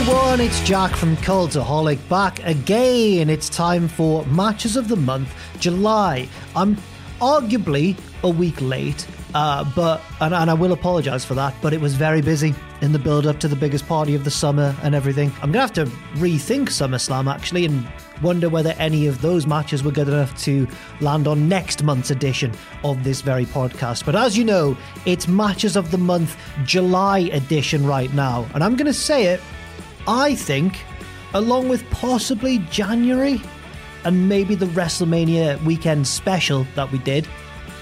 [0.00, 0.40] everyone.
[0.40, 3.28] It's Jack from Cultaholic back again.
[3.28, 6.26] It's time for Matches of the Month, July.
[6.56, 6.78] I'm
[7.20, 11.54] arguably a week late, uh, but and, and I will apologise for that.
[11.60, 14.30] But it was very busy in the build up to the biggest party of the
[14.30, 15.30] summer and everything.
[15.42, 15.84] I'm gonna have to
[16.14, 17.86] rethink SummerSlam actually and
[18.22, 20.66] wonder whether any of those matches were good enough to
[21.02, 22.52] land on next month's edition
[22.84, 24.06] of this very podcast.
[24.06, 28.76] But as you know, it's Matches of the Month July edition right now, and I'm
[28.76, 29.42] gonna say it.
[30.10, 30.76] I think,
[31.34, 33.40] along with possibly January
[34.02, 37.28] and maybe the WrestleMania weekend special that we did,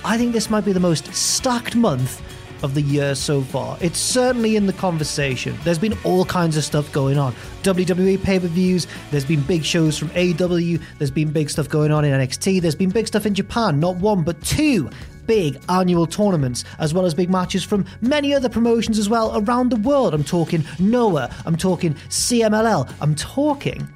[0.04, 2.20] I think this might be the most stacked month
[2.62, 3.78] of the year so far.
[3.80, 5.56] It's certainly in the conversation.
[5.64, 7.32] There's been all kinds of stuff going on.
[7.62, 11.92] WWE pay per views, there's been big shows from AEW, there's been big stuff going
[11.92, 14.90] on in NXT, there's been big stuff in Japan, not one, but two
[15.28, 19.68] big annual tournaments, as well as big matches from many other promotions as well around
[19.68, 20.14] the world.
[20.14, 23.86] I'm talking Noah, I'm talking CMLL, I'm talking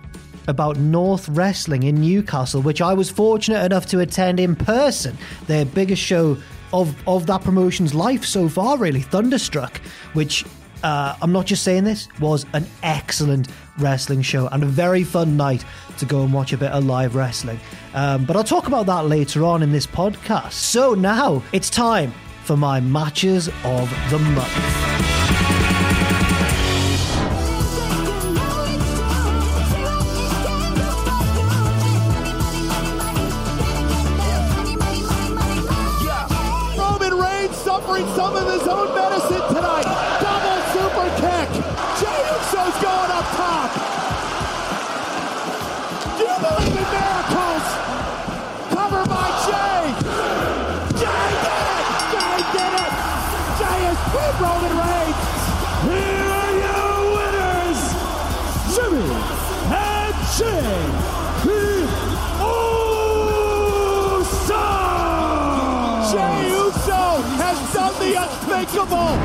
[0.47, 5.17] about North Wrestling in Newcastle, which I was fortunate enough to attend in person.
[5.47, 6.37] Their biggest show
[6.73, 9.81] of, of that promotion's life so far, really, Thunderstruck,
[10.13, 10.45] which
[10.83, 13.49] uh, I'm not just saying this, was an excellent
[13.79, 15.65] wrestling show and a very fun night
[15.99, 17.61] to go and watch a bit of live wrestling.
[17.95, 20.53] Um, but I'll talk about that later on in this podcast.
[20.53, 22.13] So now it's time
[22.45, 25.22] for my matches of the month.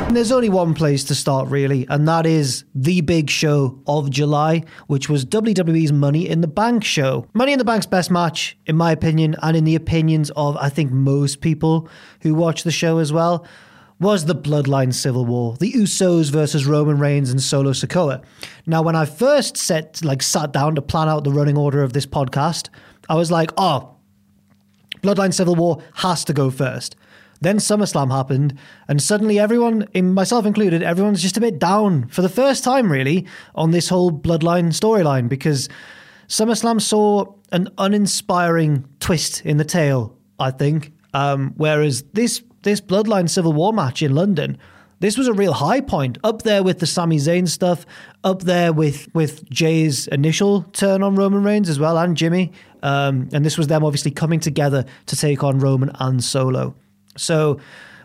[0.07, 4.09] And there's only one place to start, really, and that is the big show of
[4.09, 7.27] July, which was WWE's Money in the Bank show.
[7.33, 10.69] Money in the Bank's best match, in my opinion, and in the opinions of, I
[10.69, 11.89] think, most people
[12.21, 13.45] who watch the show as well,
[13.99, 18.23] was the Bloodline Civil War, the Usos versus Roman Reigns and Solo Sikoa.
[18.65, 21.91] Now, when I first set, like, sat down to plan out the running order of
[21.91, 22.69] this podcast,
[23.09, 23.97] I was like, oh,
[25.01, 26.95] Bloodline Civil War has to go first.
[27.41, 32.29] Then SummerSlam happened, and suddenly everyone, myself included, everyone's just a bit down for the
[32.29, 35.69] first time, really, on this whole Bloodline storyline because
[36.27, 40.93] SummerSlam saw an uninspiring twist in the tale, I think.
[41.13, 44.57] Um, whereas this this Bloodline Civil War match in London,
[44.99, 47.85] this was a real high point, up there with the Sami Zayn stuff,
[48.23, 52.51] up there with with Jey's initial turn on Roman Reigns as well, and Jimmy.
[52.83, 56.75] Um, and this was them obviously coming together to take on Roman and Solo.
[57.17, 57.59] So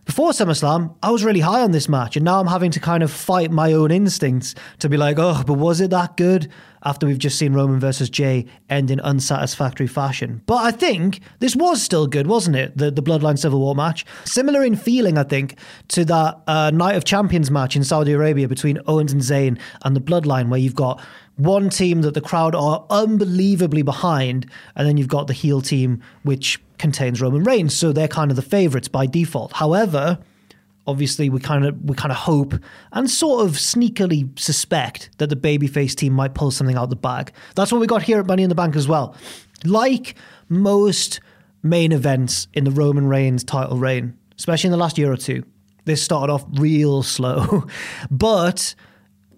[0.05, 3.05] before SummerSlam, I was really high on this match, and now I'm having to kind
[3.05, 6.51] of fight my own instincts to be like, oh, but was it that good?
[6.85, 10.43] After we've just seen Roman versus Jey end in unsatisfactory fashion.
[10.47, 12.77] But I think this was still good, wasn't it?
[12.77, 14.05] The, the Bloodline Civil War match.
[14.25, 15.57] Similar in feeling, I think,
[15.89, 19.95] to that uh, Night of Champions match in Saudi Arabia between Owens and Zayn and
[19.95, 21.01] the Bloodline, where you've got
[21.37, 26.03] one team that the crowd are unbelievably behind, and then you've got the heel team,
[26.23, 27.77] which contains Roman Reigns.
[27.77, 29.53] So they're kind of the favorites by default.
[29.55, 30.19] However,
[30.87, 32.55] obviously we kind of we kind of hope
[32.93, 36.97] and sort of sneakily suspect that the babyface team might pull something out of the
[36.97, 37.33] bag.
[37.55, 39.17] That's what we got here at Money in the Bank as well.
[39.65, 40.17] Like
[40.49, 41.21] most
[41.63, 45.45] main events in the Roman Reigns title reign, especially in the last year or two,
[45.85, 47.65] this started off real slow,
[48.11, 48.75] but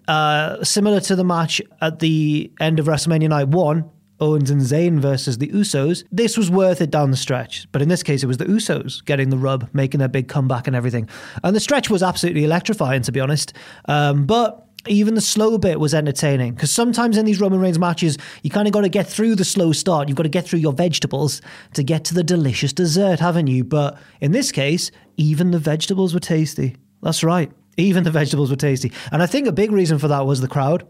[0.07, 4.99] uh, similar to the match at the end of WrestleMania Night One, Owens and Zayn
[4.99, 7.67] versus the Usos, this was worth it down the stretch.
[7.71, 10.67] But in this case, it was the Usos getting the rub, making their big comeback
[10.67, 11.09] and everything.
[11.43, 13.53] And the stretch was absolutely electrifying, to be honest.
[13.85, 18.17] Um, but even the slow bit was entertaining because sometimes in these Roman Reigns matches,
[18.43, 20.07] you kind of got to get through the slow start.
[20.07, 21.41] You've got to get through your vegetables
[21.73, 23.63] to get to the delicious dessert, haven't you?
[23.63, 26.77] But in this case, even the vegetables were tasty.
[27.01, 27.51] That's right.
[27.77, 28.91] Even the vegetables were tasty.
[29.11, 30.87] And I think a big reason for that was the crowd.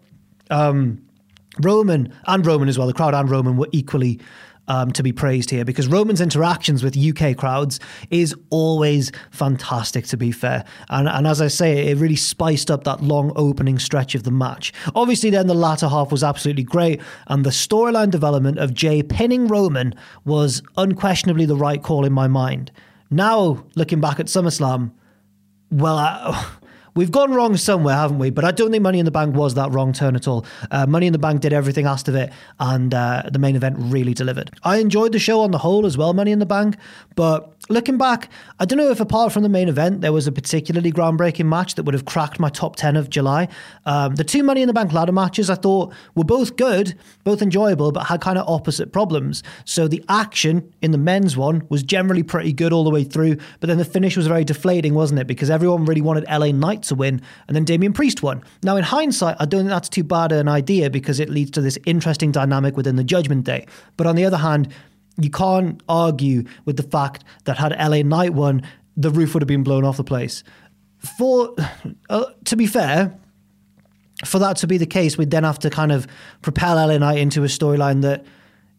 [0.50, 1.02] Um,
[1.60, 4.20] Roman and Roman as well, the crowd and Roman were equally
[4.68, 7.80] um, to be praised here because Roman's interactions with UK crowds
[8.10, 10.66] is always fantastic, to be fair.
[10.90, 14.32] And, and as I say, it really spiced up that long opening stretch of the
[14.32, 14.74] match.
[14.96, 19.48] Obviously, then the latter half was absolutely great, and the storyline development of Jey pinning
[19.48, 19.94] Roman
[20.24, 22.72] was unquestionably the right call in my mind.
[23.12, 24.92] Now, looking back at SummerSlam,
[25.72, 26.48] well, I,
[26.96, 28.30] We've gone wrong somewhere, haven't we?
[28.30, 30.46] But I don't think Money in the Bank was that wrong turn at all.
[30.72, 33.76] Uh, Money in the Bank did everything asked of it, and uh, the main event
[33.78, 34.50] really delivered.
[34.64, 36.78] I enjoyed the show on the whole as well, Money in the Bank,
[37.16, 40.32] but looking back, I don't know if apart from the main event, there was a
[40.32, 43.50] particularly groundbreaking match that would have cracked my top 10 of July.
[43.86, 47.42] Um, the two Money in the Bank ladder matches I thought were both good, both
[47.42, 49.44] enjoyable, but had kind of opposite problems.
[49.66, 53.38] So the action in the men's one was generally pretty good all the way through,
[53.60, 55.28] but then the finish was very deflating, wasn't it?
[55.28, 58.44] Because everyone really wanted LA Knight to win, and then Damian Priest won.
[58.64, 61.62] Now, in hindsight, I don't think that's too bad an idea because it leads to
[61.62, 63.66] this interesting dynamic within the Judgment Day.
[63.98, 64.72] But on the other hand,
[65.18, 68.64] you can't argue with the fact that had LA Knight won,
[68.98, 70.44] the roof would have been blown off the place.
[71.18, 71.56] For
[72.10, 73.18] uh, to be fair,
[74.24, 76.08] for that to be the case, we'd then have to kind of
[76.42, 78.26] propel LA Knight into a storyline that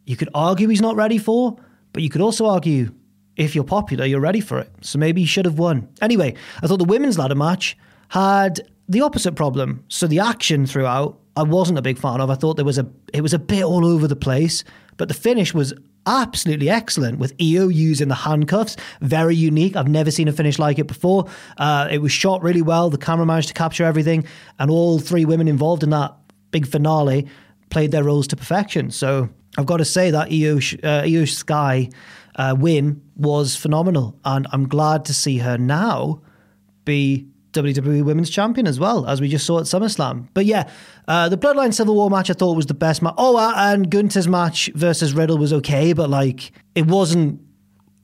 [0.05, 1.59] you could argue he's not ready for,
[1.93, 2.93] but you could also argue
[3.37, 4.71] if you're popular, you're ready for it.
[4.81, 5.89] So maybe he should have won.
[6.01, 7.77] Anyway, I thought the women's ladder match
[8.09, 9.85] had the opposite problem.
[9.89, 12.31] So the action throughout, I wasn't a big fan of.
[12.31, 14.65] I thought there was a it was a bit all over the place,
[14.97, 15.75] but the finish was
[16.07, 18.77] absolutely excellent with Iyo using the handcuffs.
[19.01, 19.77] Very unique.
[19.77, 21.27] I've never seen a finish like it before.
[21.59, 22.91] Uh, it was shot really well.
[22.91, 24.25] The camera managed to capture everything,
[24.59, 26.15] and all three women involved in that
[26.53, 27.27] big finale
[27.71, 28.91] played their roles to perfection.
[28.91, 29.29] So
[29.59, 31.91] I've got to say that Iyo, uh, Iyo Sky
[32.37, 36.23] uh, win was phenomenal, and I'm glad to see her now
[36.85, 37.27] be
[37.57, 40.29] WWE Women's Champion as well, as we just saw at SummerSlam.
[40.35, 40.71] But yeah,
[41.09, 43.15] uh, the Bloodline Civil War match I thought was the best match.
[43.17, 47.41] Oh, uh, and Gunther's match versus Riddle was okay, but like it wasn't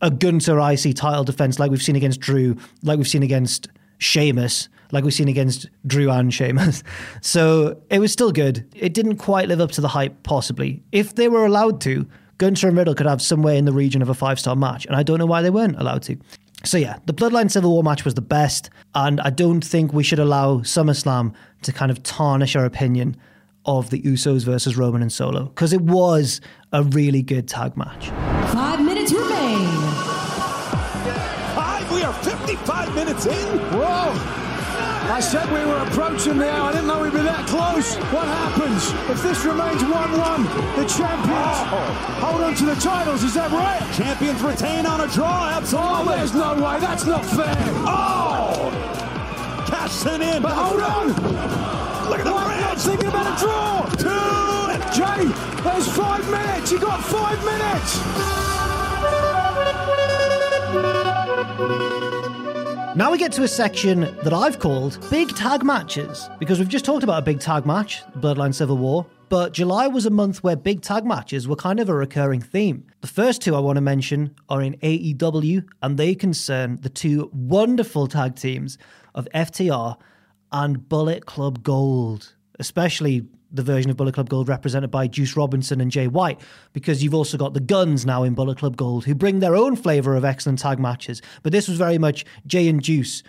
[0.01, 3.69] a Gunther IC title defense like we've seen against Drew, like we've seen against
[3.99, 6.83] Sheamus, like we've seen against Drew and Sheamus.
[7.21, 8.67] So it was still good.
[8.75, 10.83] It didn't quite live up to the hype, possibly.
[10.91, 12.07] If they were allowed to,
[12.39, 14.97] Gunther and Riddle could have somewhere in the region of a five star match, and
[14.97, 16.17] I don't know why they weren't allowed to.
[16.65, 20.05] So yeah, the Bloodline Civil War match was the best, and I don't think we
[20.05, 23.17] should allow SummerSlam to kind of tarnish our opinion
[23.65, 26.41] of the Usos versus Roman and Solo because it was
[26.73, 28.09] a really good tag match.
[28.53, 29.69] Five minutes remain.
[31.55, 33.59] Five, we are 55 minutes in.
[33.59, 34.42] Whoa.
[35.11, 36.71] I said we were approaching the hour.
[36.71, 37.97] I didn't know we'd be that close.
[38.15, 40.45] What happens if this remains 1-1?
[40.77, 42.21] The champions oh.
[42.21, 43.23] hold on to the titles.
[43.25, 43.83] Is that right?
[43.95, 45.51] Champions retain on a draw.
[45.51, 45.91] Absolutely.
[45.91, 46.79] Oh, there's no way.
[46.81, 47.57] That's not fair.
[47.85, 48.71] Oh!
[49.67, 50.43] Cashing in.
[50.43, 51.09] But hold on.
[52.09, 52.61] Look at the bridge.
[52.61, 53.87] Not thinking about a draw.
[53.97, 54.53] Two.
[54.93, 55.25] Jey,
[55.63, 56.71] there's five minutes.
[56.71, 58.01] You got five minutes.
[62.95, 66.85] Now we get to a section that I've called Big Tag Matches, because we've just
[66.85, 70.57] talked about a big tag match, Bloodline Civil War, but July was a month where
[70.57, 72.87] big tag matches were kind of a recurring theme.
[73.01, 77.31] The first two I want to mention are in AEW, and they concern the two
[77.33, 78.77] wonderful tag teams
[79.15, 79.97] of FTR
[80.53, 85.81] and Bullet Club Gold, especially the version of Bullet Club Gold represented by Juice Robinson
[85.81, 86.41] and Jay White,
[86.73, 89.77] because you've also got the Guns now in Bullet Club Gold, who bring their own
[89.77, 91.21] flavour of excellent tag matches.
[91.43, 93.23] But this was very much Jay and Juice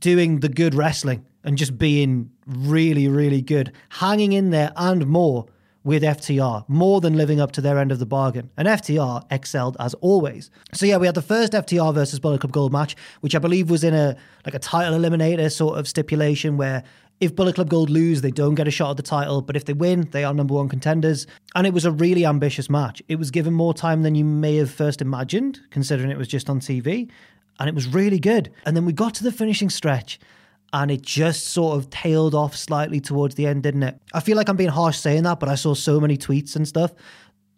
[0.00, 5.46] doing the good wrestling and just being really, really good, hanging in there and more
[5.84, 8.50] with FTR, more than living up to their end of the bargain.
[8.56, 10.50] And FTR excelled as always.
[10.72, 13.68] So yeah, we had the first FTR versus Bullet Club Gold match, which I believe
[13.68, 16.84] was in a like a title eliminator sort of stipulation where
[17.22, 19.64] If Bullet Club Gold lose, they don't get a shot at the title, but if
[19.64, 21.28] they win, they are number one contenders.
[21.54, 23.00] And it was a really ambitious match.
[23.06, 26.50] It was given more time than you may have first imagined, considering it was just
[26.50, 27.08] on TV,
[27.60, 28.50] and it was really good.
[28.66, 30.18] And then we got to the finishing stretch,
[30.72, 34.00] and it just sort of tailed off slightly towards the end, didn't it?
[34.12, 36.66] I feel like I'm being harsh saying that, but I saw so many tweets and
[36.66, 36.92] stuff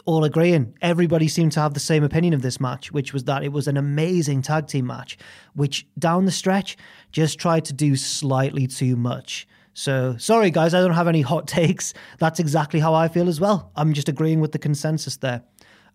[0.05, 0.75] all agreeing.
[0.83, 3.67] Everybody seemed to have the same opinion of this match, which was that it was
[3.67, 5.17] an amazing tag team match,
[5.55, 6.77] which down the stretch
[7.13, 9.49] just tried to do slightly too much.
[9.75, 11.93] So, sorry guys, I don't have any hot takes.
[12.19, 13.73] That's exactly how I feel as well.
[13.77, 15.43] I'm just agreeing with the consensus there.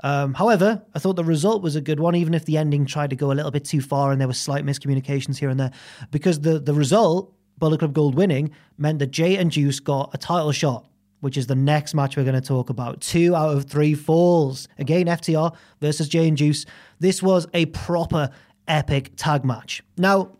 [0.01, 3.09] Um, however, I thought the result was a good one, even if the ending tried
[3.09, 5.71] to go a little bit too far and there were slight miscommunications here and there.
[6.12, 10.17] Because the, the result, Bullet Club Gold winning, meant that Jay and Juice got a
[10.17, 10.86] title shot,
[11.19, 13.01] which is the next match we're going to talk about.
[13.01, 14.69] Two out of three falls.
[14.77, 16.65] Again, FTR versus Jay and Juice.
[17.00, 18.29] This was a proper
[18.69, 19.83] epic tag match.
[19.98, 20.31] Now,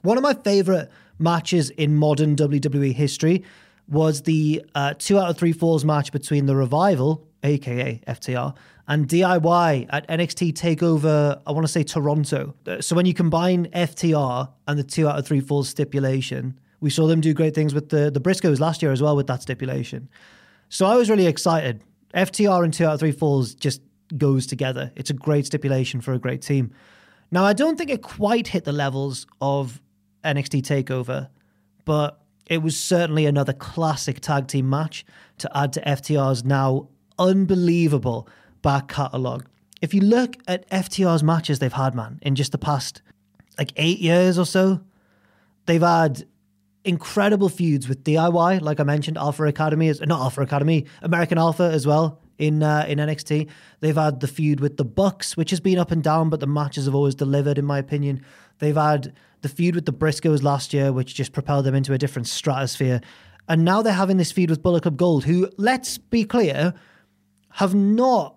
[0.00, 3.44] one of my favorite matches in modern WWE history
[3.88, 8.54] was the uh, two out of three falls match between the Revival, aka FTR,
[8.88, 11.40] and DIY at NXT Takeover.
[11.46, 12.54] I want to say Toronto.
[12.66, 16.90] Uh, So when you combine FTR and the two out of three falls stipulation, we
[16.90, 19.42] saw them do great things with the the Briscoes last year as well with that
[19.42, 20.08] stipulation.
[20.68, 21.82] So I was really excited.
[22.14, 23.80] FTR and two out of three falls just
[24.16, 24.92] goes together.
[24.96, 26.72] It's a great stipulation for a great team.
[27.30, 29.80] Now I don't think it quite hit the levels of
[30.24, 31.28] NXT Takeover,
[31.84, 35.04] but it was certainly another classic tag team match
[35.38, 36.88] to add to FTR's now
[37.18, 38.28] unbelievable
[38.62, 39.46] back catalogue.
[39.80, 43.02] If you look at FTR's matches they've had, man, in just the past
[43.58, 44.80] like eight years or so,
[45.66, 46.24] they've had
[46.84, 51.64] incredible feuds with DIY, like I mentioned, Alpha Academy is not Alpha Academy, American Alpha
[51.64, 53.48] as well in uh, in NXT.
[53.80, 56.46] They've had the feud with the Bucks, which has been up and down, but the
[56.46, 58.24] matches have always delivered, in my opinion.
[58.58, 59.12] They've had
[59.44, 63.00] the feud with the Briscoes last year, which just propelled them into a different stratosphere.
[63.48, 66.74] And now they're having this feud with Bullet Club Gold, who, let's be clear,
[67.52, 68.36] have not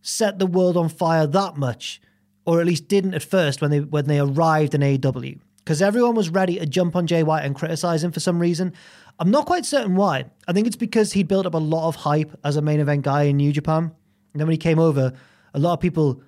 [0.00, 2.00] set the world on fire that much,
[2.46, 5.38] or at least didn't at first when they when they arrived in AEW.
[5.58, 8.72] Because everyone was ready to jump on Jay White and criticize him for some reason.
[9.18, 10.26] I'm not quite certain why.
[10.46, 13.02] I think it's because he built up a lot of hype as a main event
[13.02, 13.84] guy in New Japan.
[13.84, 15.12] And then when he came over,
[15.52, 16.22] a lot of people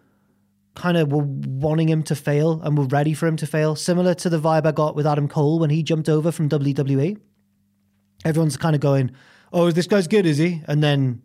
[0.76, 3.74] kind of were wanting him to fail and were ready for him to fail.
[3.74, 7.18] Similar to the vibe I got with Adam Cole when he jumped over from WWE.
[8.24, 9.10] Everyone's kind of going,
[9.52, 11.22] "Oh, this guy's good, is he?" And then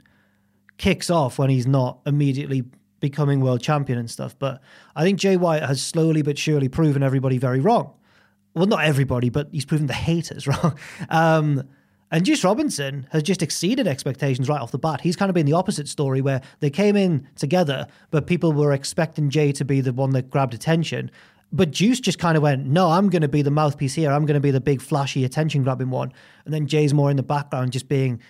[0.77, 2.63] kicks off when he's not immediately
[2.99, 4.37] becoming world champion and stuff.
[4.39, 4.61] But
[4.95, 7.93] I think Jay White has slowly but surely proven everybody very wrong.
[8.53, 10.77] Well, not everybody, but he's proven the haters wrong.
[11.09, 11.67] Um,
[12.11, 15.01] and Juice Robinson has just exceeded expectations right off the bat.
[15.01, 18.73] He's kind of been the opposite story where they came in together, but people were
[18.73, 21.09] expecting Jay to be the one that grabbed attention.
[21.53, 24.11] But Juice just kind of went, no, I'm going to be the mouthpiece here.
[24.11, 26.13] I'm going to be the big, flashy, attention grabbing one.
[26.45, 28.21] And then Jay's more in the background, just being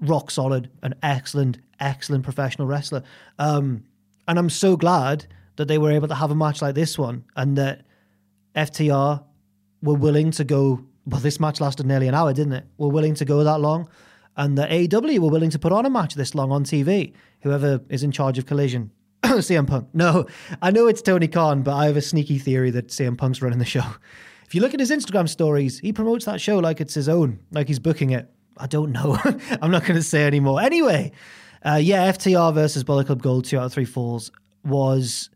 [0.00, 3.02] rock solid, an excellent, excellent professional wrestler.
[3.38, 3.84] Um,
[4.26, 7.24] and I'm so glad that they were able to have a match like this one
[7.36, 7.86] and that
[8.54, 9.22] FTR
[9.82, 10.84] were willing to go.
[11.06, 12.64] Well, this match lasted nearly an hour, didn't it?
[12.78, 13.88] We're willing to go that long.
[14.36, 17.14] And the AEW were willing to put on a match this long on TV.
[17.40, 18.90] Whoever is in charge of Collision.
[19.24, 19.88] CM Punk.
[19.94, 20.26] No,
[20.60, 23.58] I know it's Tony Khan, but I have a sneaky theory that CM Punk's running
[23.58, 23.84] the show.
[24.46, 27.40] If you look at his Instagram stories, he promotes that show like it's his own,
[27.50, 28.30] like he's booking it.
[28.56, 29.18] I don't know.
[29.62, 30.60] I'm not going to say anymore.
[30.60, 31.12] Anyway,
[31.64, 34.30] uh, yeah, FTR versus Bullet Club Gold, two out of three falls,
[34.64, 35.30] was,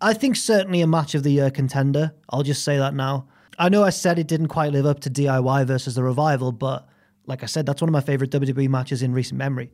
[0.00, 2.14] I think, certainly a match of the year contender.
[2.30, 3.26] I'll just say that now.
[3.58, 6.88] I know I said it didn't quite live up to DIY versus the Revival, but
[7.26, 9.72] like I said, that's one of my favorite WWE matches in recent memory.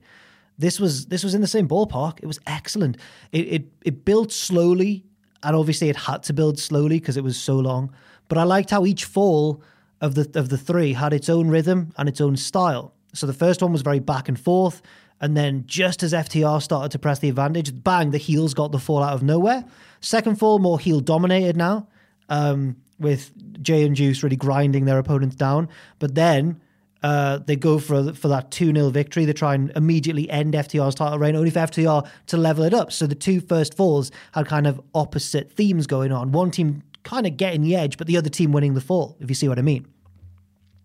[0.58, 2.20] This was this was in the same ballpark.
[2.22, 2.96] It was excellent.
[3.32, 5.04] It it, it built slowly,
[5.42, 7.92] and obviously it had to build slowly because it was so long.
[8.28, 9.62] But I liked how each fall
[10.00, 12.94] of the of the three had its own rhythm and its own style.
[13.12, 14.80] So the first one was very back and forth,
[15.20, 18.78] and then just as FTR started to press the advantage, bang, the heels got the
[18.78, 19.64] fall out of nowhere.
[20.00, 21.88] Second fall more heel dominated now,
[22.28, 23.32] um, with
[23.62, 25.68] Jay and Juice really grinding their opponents down.
[25.98, 26.60] But then
[27.02, 29.24] uh, they go for for that 2 0 victory.
[29.24, 32.92] They try and immediately end FTR's title reign, only for FTR to level it up.
[32.92, 36.32] So the two first falls had kind of opposite themes going on.
[36.32, 39.28] One team kind of getting the edge, but the other team winning the fall, if
[39.28, 39.86] you see what I mean.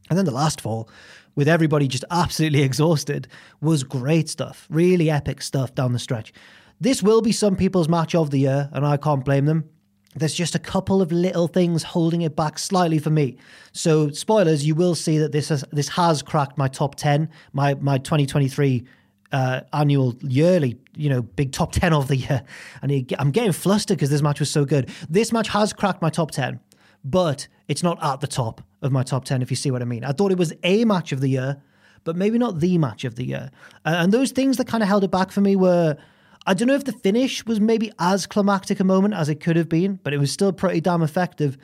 [0.10, 0.90] And then the last fall,
[1.36, 3.28] with everybody just absolutely exhausted,
[3.62, 4.68] was great stuff.
[4.70, 6.34] Really epic stuff down the stretch.
[6.82, 9.70] This will be some people's match of the year, and I can't blame them.
[10.16, 13.38] There's just a couple of little things holding it back slightly for me.
[13.74, 17.76] So, spoilers, you will see that this has this has cracked my top ten, my
[17.76, 18.86] my 2023
[19.32, 22.44] uh, annual yearly, you know, big top 10 of the year.
[22.82, 24.90] And I'm getting flustered because this match was so good.
[25.10, 26.60] This match has cracked my top 10,
[27.04, 28.62] but it's not at the top.
[28.82, 30.04] of my top 10, if you see what I mean.
[30.06, 31.62] I thought it was a match of the year,
[32.06, 33.52] but maybe not the match of the year.
[33.86, 35.98] Uh, and those things that kind of held it back for me were
[36.46, 39.56] I don't know if the finish was maybe as climactic a moment as it could
[39.56, 41.58] have been, but it was still pretty damn effective.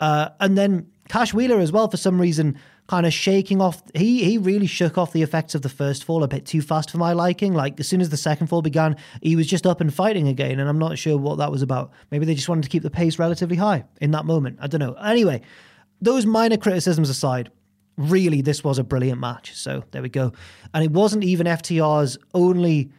[0.00, 2.58] Uh, and then Cash Wheeler as well, for some reason,
[2.88, 3.82] kind of shaking off.
[3.94, 6.90] He he really shook off the effects of the first fall a bit too fast
[6.90, 7.54] for my liking.
[7.54, 10.58] Like as soon as the second fall began, he was just up and fighting again,
[10.58, 11.92] and I'm not sure what that was about.
[12.10, 14.58] Maybe they just wanted to keep the pace relatively high in that moment.
[14.60, 14.94] I don't know.
[14.94, 15.42] Anyway,
[16.00, 17.50] those minor criticisms aside,
[17.96, 19.54] really this was a brilliant match.
[19.54, 20.32] So there we go.
[20.74, 22.90] And it wasn't even FTR's only.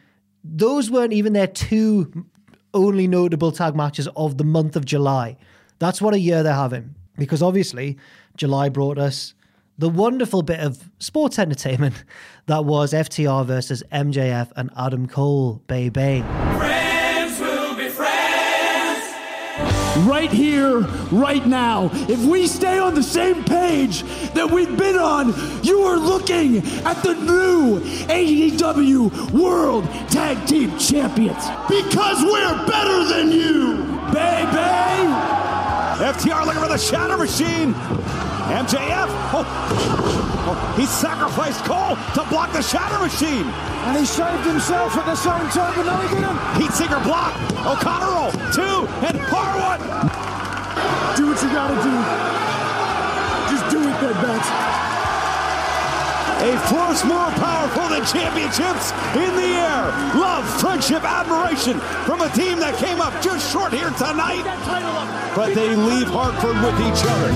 [0.44, 2.26] Those weren't even their two
[2.74, 5.36] only notable tag matches of the month of July.
[5.78, 6.94] That's what a year they're having.
[7.16, 7.96] Because obviously,
[8.36, 9.34] July brought us
[9.78, 12.04] the wonderful bit of sports entertainment
[12.46, 16.22] that was FTR versus MJF and Adam Cole, baby.
[16.58, 16.93] Friends
[19.98, 20.80] Right here,
[21.12, 21.88] right now.
[21.92, 25.32] If we stay on the same page that we've been on,
[25.62, 31.44] you are looking at the new AEW World Tag Team Champions.
[31.68, 33.76] Because we're better than you,
[34.12, 34.74] baby!
[36.02, 37.72] FTR looking for the Shatter Machine.
[37.72, 39.06] MJF.
[39.32, 40.33] Oh.
[40.76, 43.48] He sacrificed Cole to block the Shatter Machine.
[43.88, 46.38] And he saved himself at the same time, but no, he didn't.
[46.60, 47.32] Heat Seeker block.
[47.64, 48.32] O'Connor roll.
[48.52, 48.84] Two.
[49.08, 49.80] And Harwood.
[51.16, 51.94] Do what you gotta do.
[53.48, 54.48] Just do it, Bed Bats.
[56.44, 59.88] A force more powerful than championships in the air.
[60.12, 64.44] Love, friendship, admiration from a team that came up just short here tonight.
[65.34, 67.32] But they leave Hartford with each other.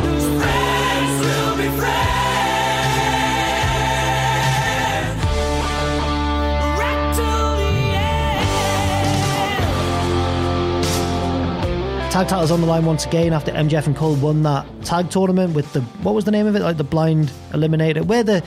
[12.18, 15.54] Tag titles on the line once again after MJF and Cole won that tag tournament
[15.54, 16.62] with the what was the name of it?
[16.62, 18.42] Like the blind eliminator, where the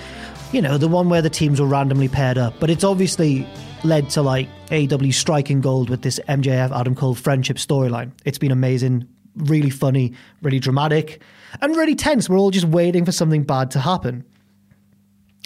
[0.52, 2.54] you know, the one where the teams were randomly paired up.
[2.60, 3.48] But it's obviously
[3.86, 8.12] led to like AEW striking gold with this MJF Adam Cole friendship storyline.
[8.26, 9.08] It's been amazing,
[9.38, 11.22] really funny, really dramatic,
[11.62, 12.28] and really tense.
[12.28, 14.26] We're all just waiting for something bad to happen.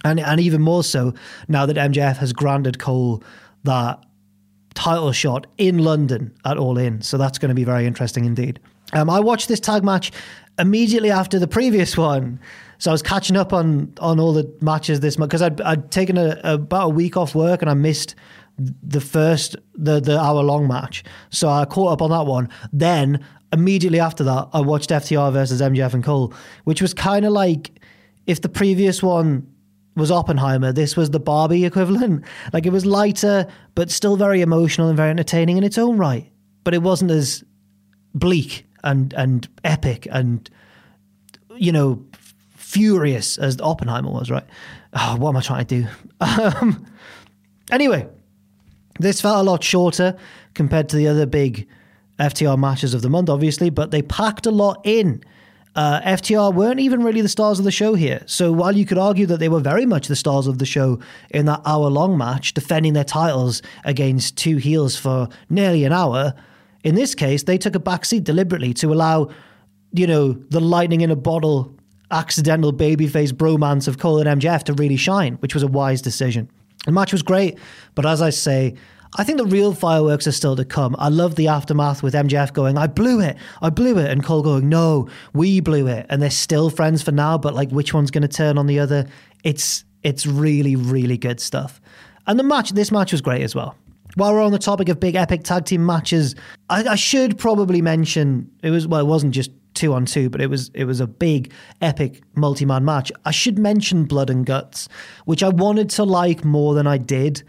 [0.04, 1.14] And and even more so
[1.48, 3.22] now that MJF has granted Cole
[3.66, 4.04] that
[4.76, 7.02] title shot in London at All In.
[7.02, 8.60] So that's going to be very interesting indeed.
[8.94, 10.12] Um, I watched this tag match
[10.60, 12.40] immediately after the previous one.
[12.78, 15.92] So I was catching up on on all the matches this month because I'd, I'd
[15.92, 18.16] taken a, about a week off work and I missed
[18.58, 21.04] the first the the hour long match.
[21.30, 22.50] So I caught up on that one.
[22.72, 26.34] Then immediately after that, I watched FTR versus MJF and Cole,
[26.66, 27.80] which was kind of like
[28.28, 29.48] if the previous one
[29.96, 32.24] was Oppenheimer, this was the Barbie equivalent.
[32.54, 36.30] Like it was lighter, but still very emotional and very entertaining in its own right.
[36.64, 37.44] But it wasn't as
[38.14, 40.50] bleak and and epic and
[41.58, 42.06] you know
[42.56, 44.30] furious as Oppenheimer was.
[44.30, 44.46] Right?
[44.94, 45.88] Oh, what am I trying to do?
[46.22, 46.86] Um,
[47.72, 48.08] anyway,
[49.00, 50.18] this felt a lot shorter
[50.54, 51.68] compared to the other big
[52.20, 55.24] FTR matches of the month, obviously, but they packed a lot in.
[55.76, 58.24] Uh, FTR weren't even really the stars of the show here.
[58.28, 61.00] So while you could argue that they were very much the stars of the show
[61.32, 66.34] in that hour long match, defending their titles against two heels for nearly an hour,
[66.86, 69.30] in this case, they took a backseat deliberately to allow,
[69.92, 71.76] you know, the lightning in a bottle
[72.12, 76.50] accidental babyface bromance of Cole and MJF to really shine, which was a wise decision.
[76.86, 77.58] The match was great,
[77.96, 78.76] but as I say,
[79.18, 80.96] I think the real fireworks are still to come.
[81.00, 84.44] I love the aftermath with MJF going, I blew it, I blew it, and Cole
[84.44, 86.06] going, no, we blew it.
[86.10, 88.80] And they're still friends for now, but like which one's going to turn on the
[88.80, 89.08] other?
[89.44, 91.82] It's it's really, really good stuff.
[92.28, 93.76] And the match, this match was great as well.
[94.16, 96.36] While we're on the topic of big epic tag team matches,
[96.70, 100.42] I, I should probably mention it was well, it wasn't just two on two, but
[100.42, 101.52] it was it was a big
[101.82, 103.12] epic multi man match.
[103.26, 104.88] I should mention Blood and Guts,
[105.26, 107.44] which I wanted to like more than I did.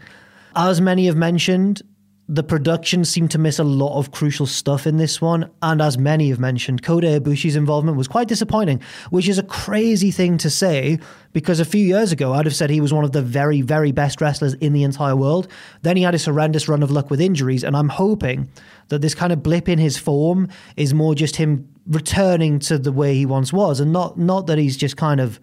[0.59, 1.83] As many have mentioned,
[2.27, 5.99] the production seemed to miss a lot of crucial stuff in this one, and as
[5.99, 10.49] many have mentioned, Kota Ibushi's involvement was quite disappointing, which is a crazy thing to
[10.49, 10.97] say
[11.31, 13.91] because a few years ago I'd have said he was one of the very, very
[13.91, 15.47] best wrestlers in the entire world.
[15.83, 18.49] Then he had his horrendous run of luck with injuries, and I'm hoping
[18.87, 22.91] that this kind of blip in his form is more just him returning to the
[22.91, 25.39] way he once was, and not not that he's just kind of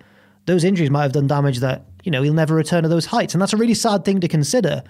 [0.47, 3.35] those injuries might have done damage that you know he'll never return to those heights,
[3.35, 4.83] and that's a really sad thing to consider.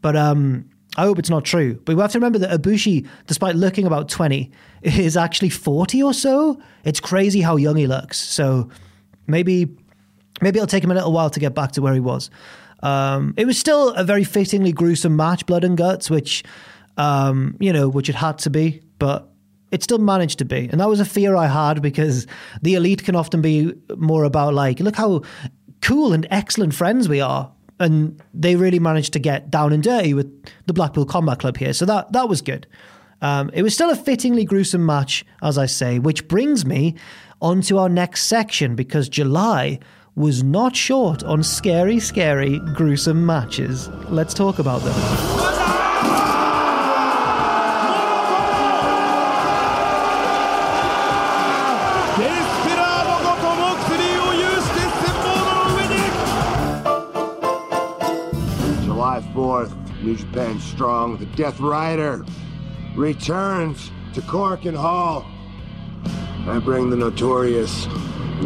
[0.00, 1.80] But um, I hope it's not true.
[1.84, 4.50] But we have to remember that Ibushi, despite looking about 20,
[4.82, 6.60] is actually 40 or so.
[6.84, 8.18] It's crazy how young he looks.
[8.18, 8.68] So
[9.26, 9.76] maybe
[10.40, 12.30] maybe it'll take him a little while to get back to where he was.
[12.82, 16.44] Um, it was still a very fittingly gruesome match, blood and guts, which
[16.96, 18.82] um, you know, which it had to be.
[18.98, 19.28] But
[19.70, 20.68] it still managed to be.
[20.70, 22.26] And that was a fear I had because
[22.62, 25.22] the elite can often be more about like, look how
[25.80, 27.50] cool and excellent friends we are.
[27.80, 30.26] And they really managed to get down and dirty with
[30.66, 31.72] the Blackpool Combat Club here.
[31.72, 32.66] So that that was good.
[33.20, 36.94] Um, it was still a fittingly gruesome match, as I say, which brings me
[37.40, 39.78] on to our next section because July
[40.14, 43.88] was not short on scary, scary, gruesome matches.
[44.08, 45.67] Let's talk about them.
[59.58, 62.24] 4th, New Japan Strong, the Death Rider,
[62.94, 65.26] returns to Korakuen Hall.
[66.46, 67.86] I bring the notorious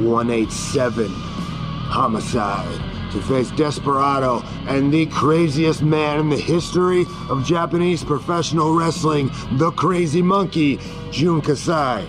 [0.01, 8.75] 187 Homicide to face Desperado and the craziest man in the history of Japanese professional
[8.75, 12.09] wrestling, the Crazy Monkey, Jun Kasai.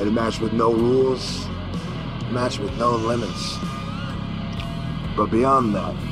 [0.00, 3.58] In a match with no rules, a match with no limits.
[5.16, 6.11] But beyond that,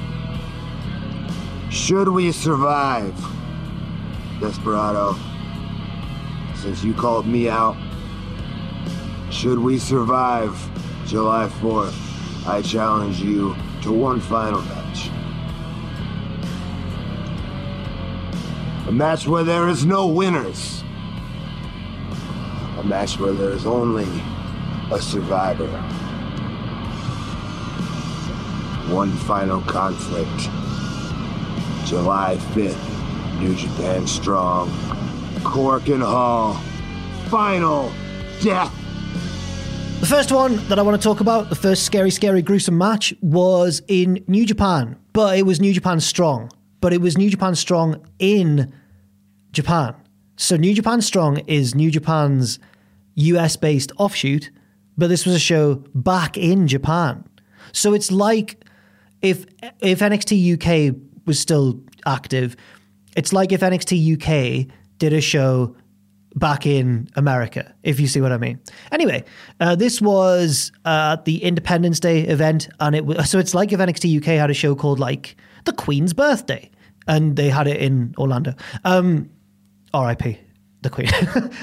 [1.70, 3.14] should we survive,
[4.40, 5.16] Desperado,
[6.56, 7.76] since you called me out,
[9.30, 10.52] should we survive
[11.06, 15.10] July 4th, I challenge you to one final match.
[18.88, 20.82] A match where there is no winners.
[22.78, 24.08] A match where there is only
[24.90, 25.68] a survivor.
[28.92, 30.50] One final conflict.
[31.90, 34.70] July 5th, New Japan Strong,
[35.40, 36.54] Korakuen Hall,
[37.28, 37.92] final
[38.40, 38.72] death.
[39.98, 43.12] The first one that I want to talk about, the first scary, scary, gruesome match,
[43.22, 46.52] was in New Japan, but it was New Japan Strong.
[46.80, 48.72] But it was New Japan Strong in
[49.50, 49.96] Japan.
[50.36, 52.60] So New Japan Strong is New Japan's
[53.16, 54.52] US based offshoot,
[54.96, 57.24] but this was a show back in Japan.
[57.72, 58.64] So it's like
[59.22, 59.44] if
[59.80, 62.56] if NXT UK was still active,
[63.16, 64.66] it's like if NXT UK
[64.98, 65.76] did a show
[66.34, 68.58] back in America, if you see what I mean.
[68.90, 69.22] Anyway,
[69.60, 73.78] uh, this was uh, the Independence Day event, and it was so it's like if
[73.78, 76.68] NXT UK had a show called like the Queen's Birthday,
[77.06, 78.54] and they had it in Orlando.
[78.84, 79.30] Um,
[79.94, 80.36] R.I.P.
[80.82, 81.08] The Queen.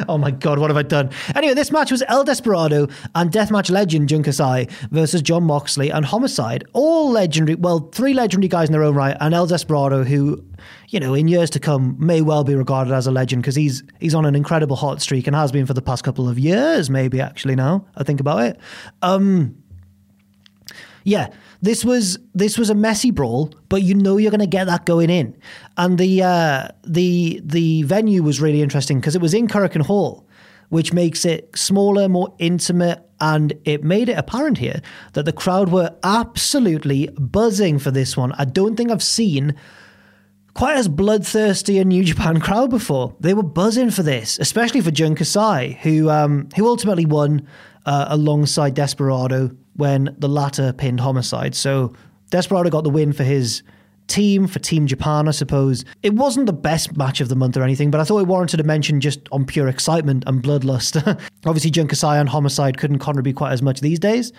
[0.08, 1.10] oh my God, what have I done?
[1.36, 6.06] Anyway, this match was El Desperado and deathmatch legend Jun Kasai versus John Moxley and
[6.06, 6.64] Homicide.
[6.74, 10.44] All legendary, well, three legendary guys in their own right, and El Desperado, who,
[10.90, 13.84] you know, in years to come may well be regarded as a legend because he's
[14.00, 16.92] he's on an incredible hot streak and has been for the past couple of years,
[16.92, 17.56] maybe actually.
[17.56, 18.60] Now I think about it.
[19.02, 19.56] Um,
[21.08, 21.30] yeah,
[21.62, 24.86] this was this was a messy brawl, but you know you're going to get that
[24.86, 25.38] going in,
[25.78, 30.28] and the uh, the the venue was really interesting because it was in Korakuen Hall,
[30.67, 34.82] which makes it smaller, more intimate, and it made it apparent here
[35.13, 38.34] that the crowd were absolutely buzzing for this one.
[38.34, 39.56] I don't think I've seen
[40.56, 43.15] quite as bloodthirsty a New Japan crowd before.
[43.22, 47.48] They were buzzing for this, especially for Jun Kasai, who um, who ultimately won
[47.86, 51.56] uh, alongside Desperado when the latter pinned Homicide.
[51.56, 51.94] So
[52.30, 53.63] Desperado got the win for his
[54.08, 55.86] team, for Team Japan, I suppose.
[56.04, 58.60] It wasn't the best match of the month or anything, but I thought it warranted
[58.60, 60.96] a mention just on pure excitement and bloodlust.
[61.46, 64.32] Obviously, Jun Kasai and Homicide couldn't contribute quite as much these days,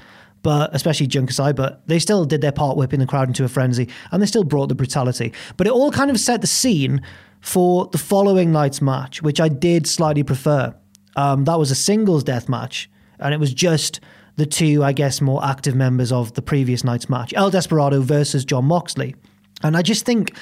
[0.42, 3.48] but especially Jun Kasai, but they still did their part whipping the crowd into a
[3.48, 5.32] frenzy, and they still brought the brutality.
[5.56, 7.02] But it all kind of set the scene
[7.40, 10.74] for the following night's match, which I did slightly prefer.
[11.16, 14.00] Um, that was a singles death match, and it was just
[14.38, 18.44] the two, I guess, more active members of the previous night's match El Desperado versus
[18.44, 19.16] John Moxley.
[19.64, 20.32] And I just think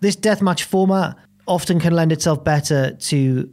[0.00, 3.50] this deathmatch format often can lend itself better to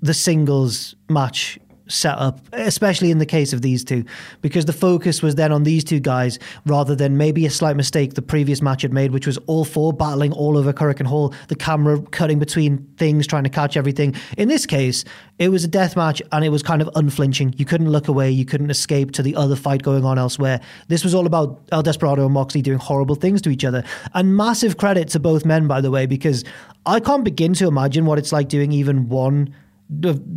[0.00, 4.04] the singles match setup, especially in the case of these two,
[4.42, 8.14] because the focus was then on these two guys rather than maybe a slight mistake
[8.14, 11.56] the previous match had made, which was all four battling all over Korakuen Hall, the
[11.56, 14.14] camera cutting between things, trying to catch everything.
[14.36, 15.04] In this case,
[15.38, 17.54] it was a death match and it was kind of unflinching.
[17.56, 20.60] You couldn't look away, you couldn't escape to the other fight going on elsewhere.
[20.88, 23.84] This was all about El Desperado and Moxley doing horrible things to each other.
[24.14, 26.44] And massive credit to both men, by the way, because
[26.86, 29.54] I can't begin to imagine what it's like doing even one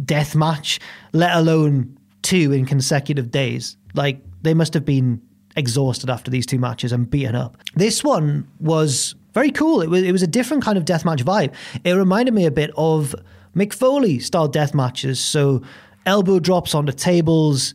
[0.06, 0.80] death match,
[1.14, 3.78] let alone two in consecutive days.
[3.94, 5.22] Like they must have been
[5.56, 7.58] exhausted after these two matches and beaten up.
[7.76, 9.82] This one was very cool.
[9.82, 11.54] It was it was a different kind of deathmatch vibe.
[11.84, 13.16] It reminded me a bit of
[13.56, 15.20] Mick Foley style death matches.
[15.20, 15.62] So
[16.06, 17.74] elbow drops onto tables.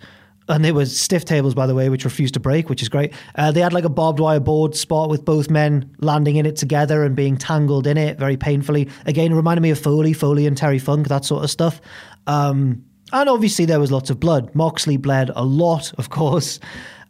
[0.49, 3.15] And they were stiff tables, by the way, which refused to break, which is great.
[3.35, 6.57] Uh, they had like a barbed wire board spot with both men landing in it
[6.57, 8.89] together and being tangled in it very painfully.
[9.07, 11.81] Again, it reminded me of Foley, Foley and Terry Funk, that sort of stuff.
[12.27, 14.55] Um, And obviously, there was lots of blood.
[14.55, 16.59] Moxley bled a lot, of course.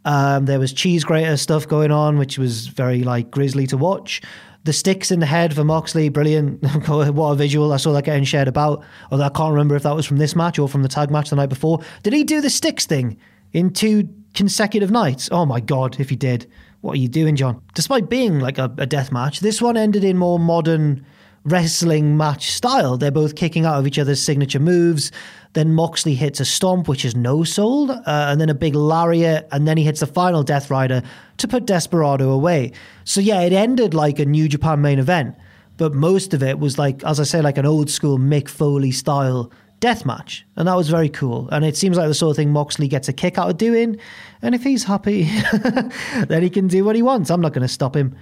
[0.04, 4.22] Um, there was cheese grater stuff going on, which was very like grisly to watch.
[4.64, 6.62] The sticks in the head for Moxley, brilliant.
[6.88, 7.72] what a visual.
[7.72, 8.82] I saw that getting shared about.
[9.10, 11.30] Although I can't remember if that was from this match or from the tag match
[11.30, 11.80] the night before.
[12.02, 13.18] Did he do the sticks thing
[13.52, 15.28] in two consecutive nights?
[15.30, 16.50] Oh my God, if he did.
[16.80, 17.62] What are you doing, John?
[17.74, 21.04] Despite being like a, a death match, this one ended in more modern
[21.44, 22.96] wrestling match style.
[22.96, 25.12] They're both kicking out of each other's signature moves.
[25.52, 29.46] Then Moxley hits a stomp, which is no sold, uh, and then a big lariat,
[29.52, 31.02] and then he hits the final Death Rider
[31.36, 32.72] to put Desperado away.
[33.04, 35.36] So yeah, it ended like a New Japan main event,
[35.76, 38.90] but most of it was like, as I say, like an old school Mick Foley
[38.90, 41.48] style death match, and that was very cool.
[41.52, 43.98] And it seems like the sort of thing Moxley gets a kick out of doing.
[44.40, 45.24] And if he's happy,
[46.26, 47.30] then he can do what he wants.
[47.30, 48.16] I'm not going to stop him.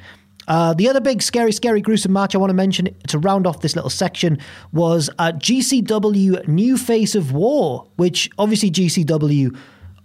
[0.48, 3.60] Uh, the other big scary, scary, gruesome match I want to mention to round off
[3.60, 4.38] this little section
[4.72, 9.56] was uh, GCW New Face of War, which obviously GCW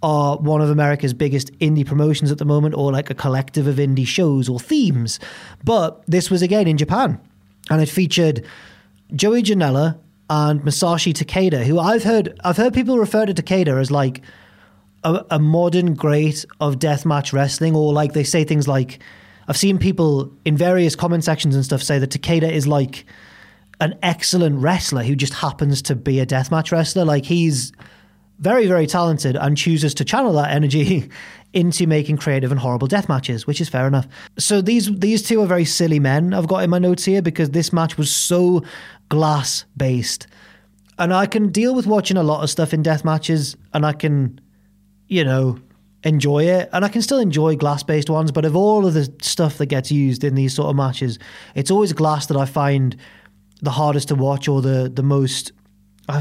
[0.02, 3.76] are one of America's biggest indie promotions at the moment, or like a collective of
[3.76, 5.18] indie shows or themes.
[5.64, 7.20] But this was again in Japan,
[7.68, 8.44] and it featured
[9.14, 9.98] Joey Janela
[10.30, 14.22] and Masashi Takeda, who I've heard I've heard people refer to Takeda as like
[15.02, 19.00] a, a modern great of deathmatch wrestling, or like they say things like
[19.48, 23.06] I've seen people in various comment sections and stuff say that Takeda is like
[23.80, 27.04] an excellent wrestler who just happens to be a deathmatch wrestler.
[27.04, 27.72] Like he's
[28.38, 31.10] very, very talented and chooses to channel that energy
[31.54, 34.06] into making creative and horrible death matches, which is fair enough.
[34.38, 36.34] So these these two are very silly men.
[36.34, 38.62] I've got in my notes here because this match was so
[39.08, 40.26] glass based.
[40.98, 43.92] And I can deal with watching a lot of stuff in death matches and I
[43.92, 44.40] can,
[45.06, 45.58] you know,
[46.04, 46.68] enjoy it.
[46.72, 49.66] And I can still enjoy glass based ones, but of all of the stuff that
[49.66, 51.18] gets used in these sort of matches,
[51.54, 52.96] it's always glass that I find
[53.60, 55.52] the hardest to watch or the the most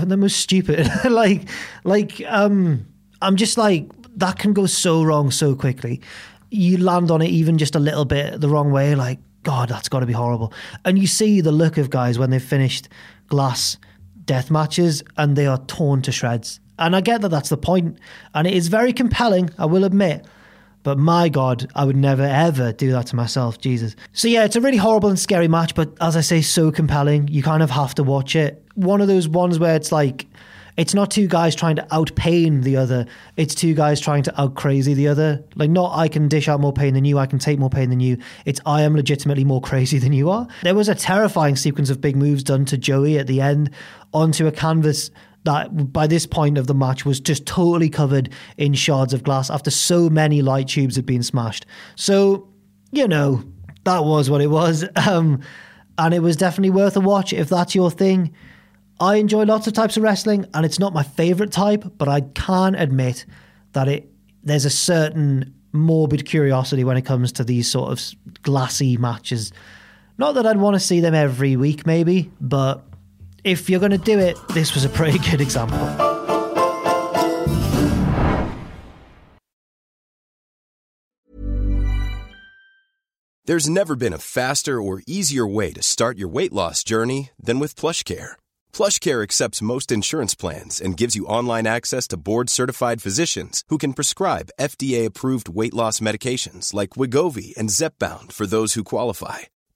[0.04, 0.90] the most stupid.
[1.10, 1.48] like
[1.84, 2.86] like um
[3.22, 6.02] I'm just like that can go so wrong so quickly.
[6.50, 9.90] You land on it even just a little bit the wrong way, like, God, that's
[9.90, 10.54] gotta be horrible.
[10.86, 12.90] And you see the look of guys when they've finished
[13.28, 13.78] glass
[14.26, 17.98] death matches and they are torn to shreds and I get that that's the point,
[18.34, 20.26] and it is very compelling, I will admit.
[20.84, 23.96] But my God, I would never ever do that to myself, Jesus.
[24.14, 27.28] So yeah, it's a really horrible and scary match, but as I say, so compelling.
[27.28, 28.64] You kind of have to watch it.
[28.76, 30.28] One of those ones where it's like,
[30.78, 33.08] it's not two guys trying to out pain the other.
[33.36, 35.44] It's two guys trying to out crazy the other.
[35.56, 37.90] Like, not I can dish out more pain than you, I can take more pain
[37.90, 38.20] than you.
[38.46, 40.48] It's I am legitimately more crazy than you are.
[40.62, 43.72] There was a terrifying sequence of big moves done to Joey at the end
[44.14, 45.12] onto a canvas
[45.48, 49.50] that by this point of the match was just totally covered in shards of glass
[49.50, 51.66] after so many light tubes had been smashed.
[51.96, 52.50] So,
[52.92, 53.42] you know,
[53.86, 54.86] that was what it was.
[55.08, 55.40] Um,
[56.00, 58.34] and it was definitely worth a watch if that's your thing.
[59.00, 62.22] I enjoy lots of types of wrestling, and it's not my favorite type, but I
[62.22, 63.26] can admit
[63.72, 64.12] that it
[64.44, 68.02] there's a certain morbid curiosity when it comes to these sort of
[68.44, 69.54] glassy matches.
[70.18, 72.84] Not that I'd want to see them every week, maybe, but
[73.48, 75.80] if you're going to do it, this was a pretty good example.
[83.46, 87.60] There's never been a faster or easier way to start your weight loss journey than
[87.60, 88.36] with PlushCare.
[88.74, 93.94] PlushCare accepts most insurance plans and gives you online access to board-certified physicians who can
[93.94, 99.48] prescribe FDA-approved weight loss medications like Wegovy and Zepbound for those who qualify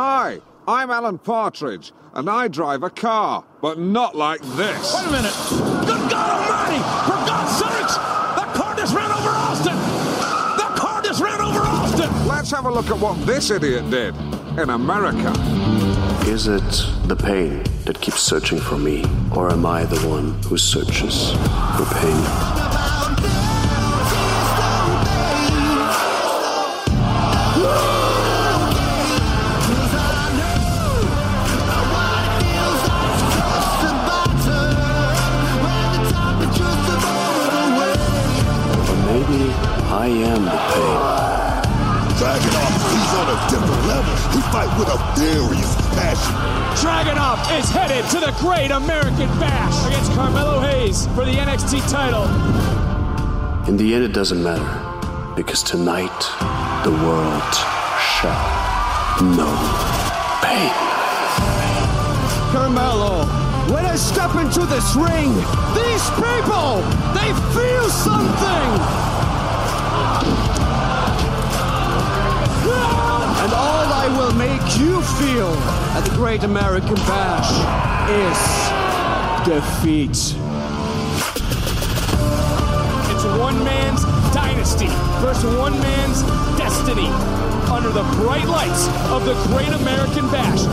[0.00, 4.94] Hi, I'm Alan Partridge, and I drive a car, but not like this.
[4.94, 5.34] Wait a minute.
[5.50, 6.78] Good God Almighty!
[7.02, 7.96] For God's sakes!
[7.96, 9.74] That car just ran over Austin!
[9.74, 12.28] That car just ran over Austin!
[12.28, 14.14] Let's have a look at what this idiot did
[14.56, 15.32] in America.
[16.28, 16.62] Is it
[17.08, 21.32] the pain that keeps searching for me, or am I the one who searches
[21.76, 22.87] for pain?
[45.18, 46.34] Fight furious passion.
[46.78, 52.24] Dragunov is headed to the Great American Bash against Carmelo Hayes for the NXT title.
[53.68, 56.18] In the end, it doesn't matter, because tonight
[56.84, 57.54] the world
[57.98, 58.32] shall
[59.36, 59.56] know
[60.42, 60.72] pain.
[62.52, 63.26] Carmelo,
[63.72, 65.34] when I step into this ring,
[65.74, 66.80] these people,
[67.14, 69.07] they feel something.
[74.28, 75.48] Will make you feel
[75.96, 77.48] at the Great American Bash
[78.12, 78.40] is
[79.48, 80.18] defeat.
[83.08, 84.02] It's one man's
[84.34, 84.88] dynasty
[85.24, 86.22] versus one man's
[86.58, 87.08] destiny
[87.72, 90.64] under the bright lights of the Great American Bash.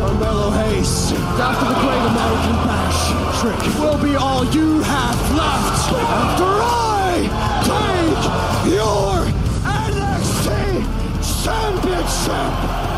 [0.00, 3.00] Carmelo Hayes, after the Great American Bash,
[3.40, 7.30] Trick will be all you have left after I
[7.62, 9.24] take your
[9.62, 10.82] NXT
[11.44, 12.93] Championship.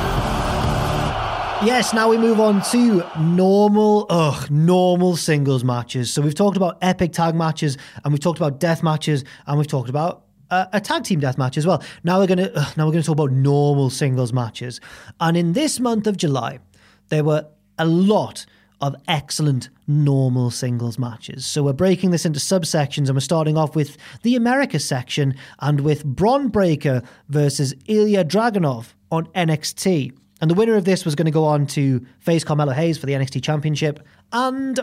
[1.67, 6.13] Yes, now we move on to normal, ugh, normal singles matches.
[6.13, 9.67] So we've talked about epic tag matches, and we've talked about death matches, and we've
[9.67, 11.83] talked about uh, a tag team death match as well.
[12.05, 14.81] Now we're gonna, now we're gonna talk about normal singles matches.
[15.19, 16.61] And in this month of July,
[17.09, 17.49] there were
[17.79, 18.47] a lot
[18.81, 21.47] of excellent normal singles matches.
[21.47, 25.81] So we're breaking this into subsections, and we're starting off with the America section, and
[25.81, 30.13] with Bron Breakker versus Ilya Dragunov on NXT.
[30.41, 33.07] And the winner of this was going to go on to face Carmelo Hayes for
[33.07, 34.01] the NXT Championship.
[34.33, 34.79] And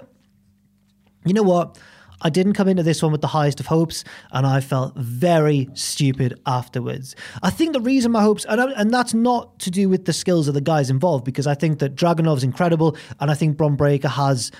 [1.25, 1.77] you know what?
[2.25, 5.67] I didn't come into this one with the highest of hopes, and I felt very
[5.73, 7.15] stupid afterwards.
[7.41, 10.13] I think the reason my hopes, and, I- and that's not to do with the
[10.13, 13.75] skills of the guys involved, because I think that Dragunov's incredible, and I think Bron
[13.75, 14.51] Breakker has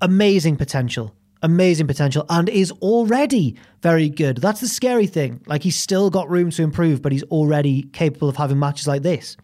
[0.00, 1.14] amazing potential.
[1.44, 4.38] Amazing potential and is already very good.
[4.38, 5.40] That's the scary thing.
[5.46, 9.02] Like, he's still got room to improve, but he's already capable of having matches like
[9.02, 9.36] this.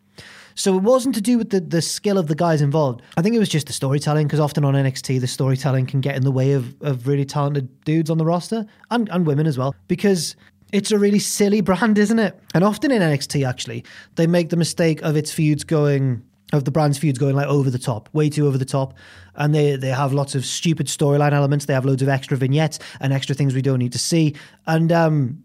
[0.58, 3.00] So it wasn't to do with the, the skill of the guys involved.
[3.16, 6.16] I think it was just the storytelling, because often on NXT, the storytelling can get
[6.16, 9.56] in the way of, of really talented dudes on the roster and, and women as
[9.56, 10.34] well, because
[10.72, 12.36] it's a really silly brand, isn't it?
[12.54, 13.84] And often in NXT, actually,
[14.16, 17.70] they make the mistake of its feuds going, of the brand's feuds going like over
[17.70, 18.94] the top, way too over the top.
[19.36, 21.66] And they, they have lots of stupid storyline elements.
[21.66, 24.34] They have loads of extra vignettes and extra things we don't need to see.
[24.66, 25.44] And um,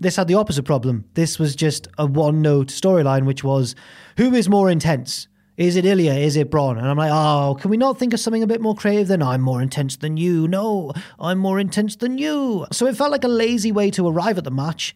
[0.00, 1.04] this had the opposite problem.
[1.14, 3.74] This was just a one note storyline, which was
[4.18, 5.28] who is more intense?
[5.56, 6.12] Is it Ilya?
[6.14, 6.76] Is it Bron?
[6.76, 9.22] And I'm like, oh, can we not think of something a bit more creative than
[9.22, 10.48] I'm more intense than you?
[10.48, 12.66] No, I'm more intense than you.
[12.72, 14.94] So it felt like a lazy way to arrive at the match.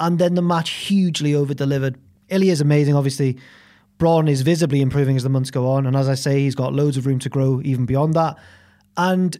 [0.00, 2.00] And then the match hugely over delivered.
[2.30, 3.38] Ilya is amazing, obviously.
[3.96, 5.86] Bron is visibly improving as the months go on.
[5.86, 8.38] And as I say, he's got loads of room to grow even beyond that.
[8.96, 9.36] And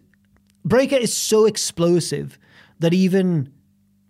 [0.64, 2.38] Breakker is so explosive
[2.78, 3.52] that even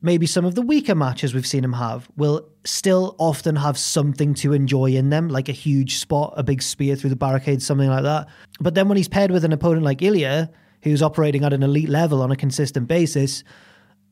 [0.01, 4.35] maybe some of the weaker matches we've seen him have will still often have something
[4.35, 7.89] to enjoy in them, like a huge spot, a big spear through the barricade, something
[7.89, 8.29] like that.
[8.61, 10.51] But then when he's paired with an opponent like Ilya,
[10.83, 13.43] who's operating at an elite level on a consistent basis,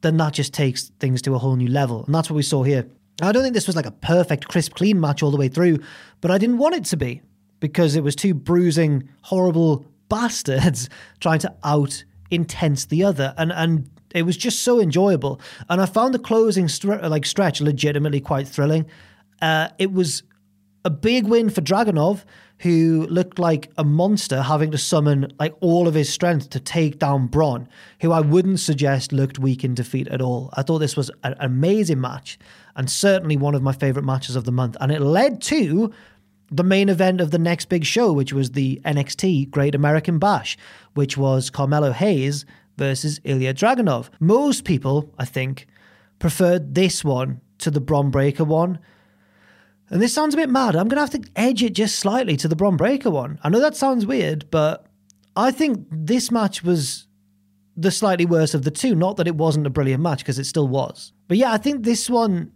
[0.01, 2.05] then that just takes things to a whole new level.
[2.05, 2.87] And that's what we saw here.
[3.23, 5.79] I don't think this was like a perfect, crisp, clean match all the way through,
[6.21, 7.23] but I didn't want it to be
[7.61, 10.89] because it was two bruising, horrible bastards
[11.21, 13.35] trying to out intense the other.
[13.39, 15.41] And, and it was just so enjoyable.
[15.69, 18.87] And I found the closing like stretch legitimately quite thrilling.
[19.43, 20.23] Uh, it was
[20.85, 22.25] a big win for Dragunov,
[22.61, 26.99] who looked like a monster having to summon like all of his strength to take
[26.99, 27.69] down Bron,
[28.01, 30.49] who I wouldn't suggest looked weak in defeat at all.
[30.55, 32.39] I thought this was an amazing match
[32.75, 34.77] and certainly one of my favorite matches of the month.
[34.81, 35.93] And it led to
[36.51, 40.57] the main event of the next big show, which was the NXT Great American Bash,
[40.95, 42.47] which was Carmelo Hayes
[42.77, 44.11] versus Ilya Dragunov.
[44.21, 45.67] Most people, I think,
[46.19, 48.79] preferred this one to the Bron Breakker one.
[49.89, 50.75] And this sounds a bit mad.
[50.75, 53.39] I'm going to have to edge it just slightly to the Bron Breakker one.
[53.43, 54.87] I know that sounds weird, but
[55.37, 57.07] I think this match was
[57.77, 58.95] the slightly worse of the two.
[58.95, 61.13] Not that it wasn't a brilliant match, because it still was.
[61.29, 62.53] But yeah, I think this one,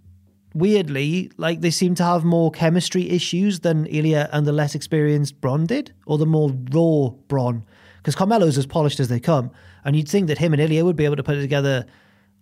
[0.54, 5.40] weirdly, like they seem to have more chemistry issues than Ilya and the less experienced
[5.40, 7.64] Bron did, or the more raw Bron.
[7.98, 9.50] Because Carmelo's as polished as they come.
[9.84, 11.86] And you'd think that him and Ilya would be able to put it together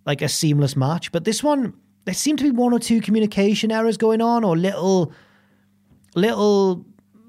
[0.05, 1.11] like a seamless match.
[1.11, 1.73] But this one,
[2.05, 5.13] there seemed to be one or two communication errors going on, or little,
[6.15, 6.85] little,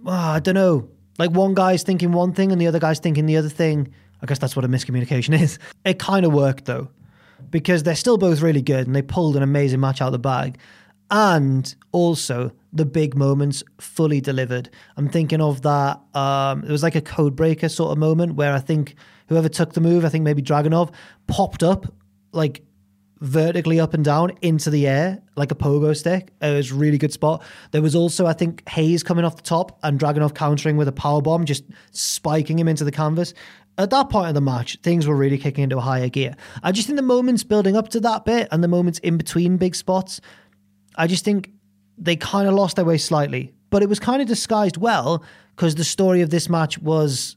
[0.07, 0.89] oh, I don't know.
[1.19, 3.93] Like one guy's thinking one thing and the other guy's thinking the other thing.
[4.23, 5.59] I guess that's what a miscommunication is.
[5.85, 6.89] It kind of worked though,
[7.51, 10.19] because they're still both really good and they pulled an amazing match out of the
[10.19, 10.59] bag.
[11.11, 14.71] And also the big moments fully delivered.
[14.97, 16.01] I'm thinking of that.
[16.15, 18.95] Um, it was like a code breaker sort of moment where I think
[19.31, 20.93] whoever took the move, I think maybe Dragunov,
[21.29, 21.87] popped up
[22.33, 22.63] like
[23.21, 26.33] vertically up and down into the air like a pogo stick.
[26.43, 27.43] It was a really good spot.
[27.71, 30.93] There was also, I think, Hayes coming off the top and Dragunov countering with a
[30.93, 33.33] power bomb, just spiking him into the canvas.
[33.79, 36.35] At that point of the match, things were really kicking into a higher gear.
[36.63, 39.59] I just think the moments building up to that bit and the moments in between
[39.59, 40.21] big spots,
[40.97, 41.53] I just think
[41.97, 43.55] they kind of lost their way slightly.
[43.71, 45.23] But it was kind of disguised well
[45.55, 47.37] because the story of this match was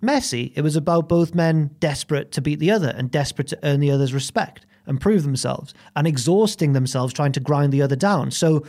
[0.00, 0.52] messy.
[0.56, 3.90] It was about both men desperate to beat the other and desperate to earn the
[3.90, 8.30] other's respect and prove themselves and exhausting themselves trying to grind the other down.
[8.30, 8.64] So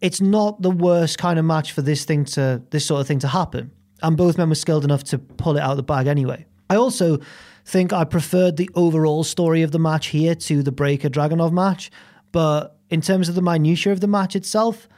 [0.00, 3.20] it's not the worst kind of match for this thing to this sort of thing
[3.20, 3.70] to happen.
[4.02, 6.46] And both men were skilled enough to pull it out of the bag anyway.
[6.68, 7.18] I also
[7.64, 11.90] think I preferred the overall story of the match here to the Breakker Dragunov match,
[12.32, 14.88] but in terms of the minutiae of the match itself,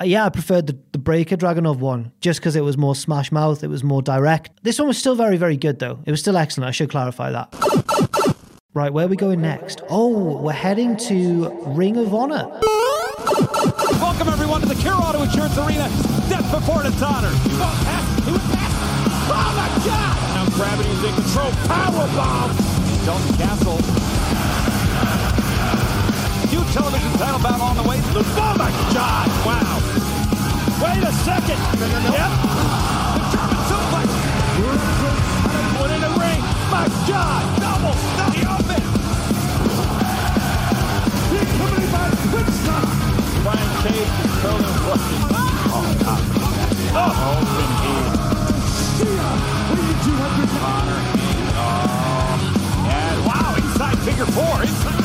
[0.00, 3.30] Uh, yeah, I preferred the, the Breakker Dragunov one just because it was more smash
[3.30, 4.50] mouth, it was more direct.
[4.64, 6.00] This one was still very, very good though.
[6.04, 6.68] It was still excellent.
[6.68, 7.54] I should clarify that.
[8.74, 9.82] Right, where are we going next?
[9.88, 12.48] Oh, we're heading to Ring of Honor.
[14.02, 15.88] Welcome everyone to the Cure Auto Insurance Arena.
[16.28, 17.30] Death before dishonor.
[17.30, 18.24] He won't pass.
[18.26, 18.74] He pass.
[19.30, 20.16] Oh my God!
[20.34, 21.50] Now gravity is in control.
[21.68, 22.50] Power bomb.
[23.06, 24.03] Dalton Castle.
[26.54, 27.98] New television title bout on the way.
[27.98, 29.26] Oh my God!
[29.42, 29.74] Wow.
[30.78, 31.58] Wait a second.
[32.14, 32.30] Yep.
[33.18, 34.06] The German suplex.
[35.74, 36.38] Put in the ring.
[36.70, 37.42] My God!
[37.58, 37.98] Double.
[38.14, 38.82] Not the open.
[41.34, 42.86] Incoming by quick stop.
[43.42, 45.26] Brian Cage totally rushing.
[45.74, 46.22] Oh, God.
[46.94, 48.14] Oh, open here.
[50.62, 51.00] Connor.
[51.58, 52.38] Oh.
[52.94, 54.62] And wow, inside figure four.
[54.62, 55.02] Inside.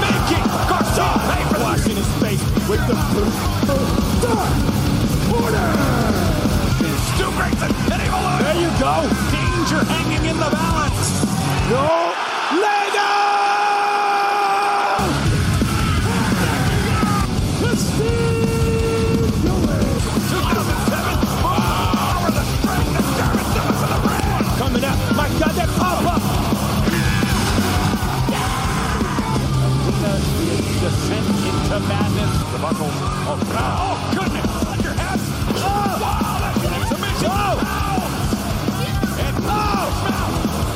[0.00, 2.94] Making Garcia pay for the his face with the.
[5.34, 5.68] Order.
[7.14, 9.02] Stu Grayson hitting a There you go.
[9.32, 11.24] Danger hanging in the balance.
[11.70, 12.33] No.
[31.74, 32.52] Descent into madness.
[32.52, 32.86] The buckle.
[32.86, 33.78] Oh, God.
[33.82, 34.84] oh goodness.
[34.84, 35.18] Your hat.
[35.56, 36.38] Oh, wow.
[36.40, 37.30] That's an exhibition.
[37.30, 37.58] Oh.
[39.18, 39.90] And oh.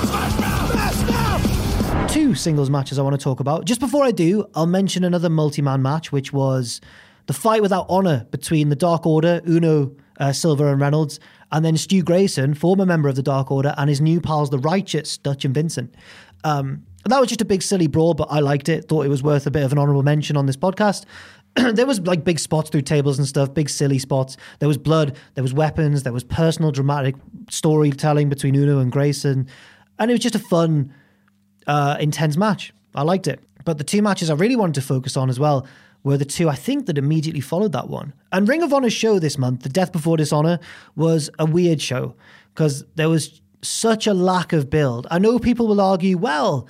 [0.08, 0.70] Smash mouth.
[0.72, 2.10] Smash mouth.
[2.10, 3.64] Two singles matches I want to talk about.
[3.64, 6.80] Just before I do, I'll mention another multi man match, which was
[7.26, 11.20] the fight without honor between the Dark Order, Uno, uh, Silver, and Reynolds,
[11.52, 14.58] and then Stu Grayson, former member of the Dark Order, and his new pals, the
[14.58, 15.94] Righteous, Dutch and Vincent.
[16.42, 18.88] Um, that was just a big silly brawl, but I liked it.
[18.88, 21.04] Thought it was worth a bit of an honorable mention on this podcast.
[21.74, 24.36] there was like big spots through tables and stuff, big silly spots.
[24.58, 27.16] There was blood, there was weapons, there was personal dramatic
[27.50, 29.48] storytelling between Uno and Grayson,
[29.98, 30.94] and it was just a fun,
[31.66, 32.72] uh, intense match.
[32.94, 33.40] I liked it.
[33.64, 35.66] But the two matches I really wanted to focus on as well
[36.04, 38.14] were the two I think that immediately followed that one.
[38.32, 40.60] And Ring of Honor's show this month, The Death Before Dishonor,
[40.96, 42.14] was a weird show
[42.54, 45.06] because there was such a lack of build.
[45.10, 46.68] I know people will argue, well,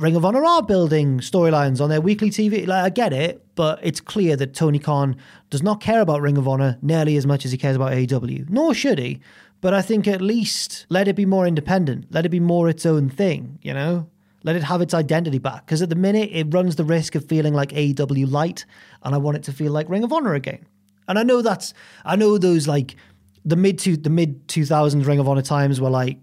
[0.00, 2.66] Ring of Honor are building storylines on their weekly TV.
[2.66, 5.16] Like, I get it, but it's clear that Tony Khan
[5.50, 8.48] does not care about Ring of Honor nearly as much as he cares about AEW.
[8.50, 9.20] Nor should he.
[9.60, 12.06] But I think at least let it be more independent.
[12.10, 14.08] Let it be more its own thing, you know?
[14.44, 15.66] Let it have its identity back.
[15.66, 18.64] Because at the minute, it runs the risk of feeling like AEW light,
[19.02, 20.66] and I want it to feel like Ring of Honor again.
[21.08, 21.72] And I know that's,
[22.04, 22.96] I know those like
[23.44, 26.18] the mid to the mid 2000s Ring of Honor times were like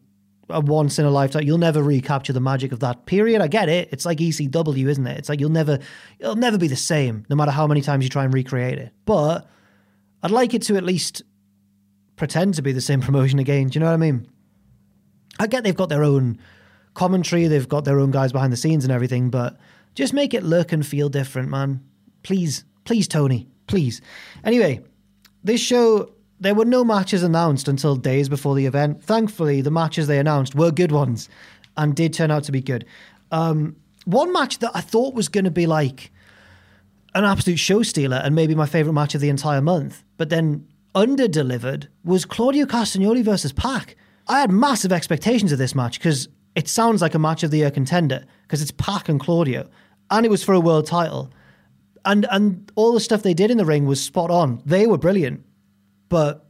[0.50, 1.44] a once in a lifetime.
[1.44, 3.42] You'll never recapture the magic of that period.
[3.42, 3.90] I get it.
[3.92, 5.18] It's like ECW, isn't it?
[5.18, 5.80] It's like you'll never,
[6.20, 8.92] it'll never be the same, no matter how many times you try and recreate it.
[9.06, 9.48] But
[10.22, 11.24] I'd like it to at least
[12.16, 13.68] pretend to be the same promotion again.
[13.68, 14.28] Do you know what I mean?
[15.40, 16.40] I get they've got their own
[16.94, 19.58] commentary, they've got their own guys behind the scenes and everything, but
[19.96, 21.84] just make it look and feel different, man.
[22.22, 24.02] Please, please, Tony, please.
[24.44, 24.82] Anyway,
[25.44, 26.13] this show,
[26.44, 29.02] there were no matches announced until days before the event.
[29.02, 31.30] Thankfully, the matches they announced were good ones
[31.78, 32.86] and did turn out to be good.
[33.32, 36.12] Um, one match that I thought was going to be like
[37.16, 40.68] an absolute show stealer and maybe my favorite match of the entire month, but then
[40.94, 43.96] under delivered was Claudio Castagnoli versus Pac.
[44.28, 47.58] I had massive expectations of this match because it sounds like a match of the
[47.58, 49.70] year contender because it's Pac and Claudio,
[50.12, 51.32] and it was for a world title,
[52.06, 54.62] and and all the stuff they did in the ring was spot on.
[54.66, 55.44] They were brilliant,
[56.14, 56.46] but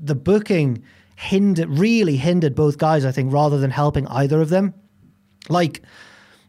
[0.00, 0.84] the booking
[1.16, 3.04] hindered really hindered both guys.
[3.04, 4.72] I think rather than helping either of them.
[5.48, 5.82] Like,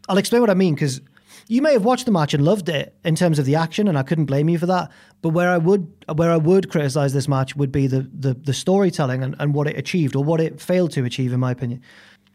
[0.08, 1.00] I'll explain what I mean because
[1.48, 3.98] you may have watched the match and loved it in terms of the action, and
[3.98, 4.92] I couldn't blame you for that.
[5.22, 8.54] But where I would where I would criticize this match would be the the, the
[8.54, 11.82] storytelling and, and what it achieved or what it failed to achieve, in my opinion.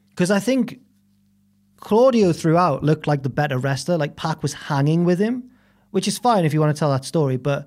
[0.10, 0.82] Because I think
[1.78, 3.98] Claudio throughout looked like the better wrestler.
[3.98, 5.52] Like Pac was hanging with him,
[5.92, 7.38] which is fine if you want to tell that story.
[7.38, 7.66] But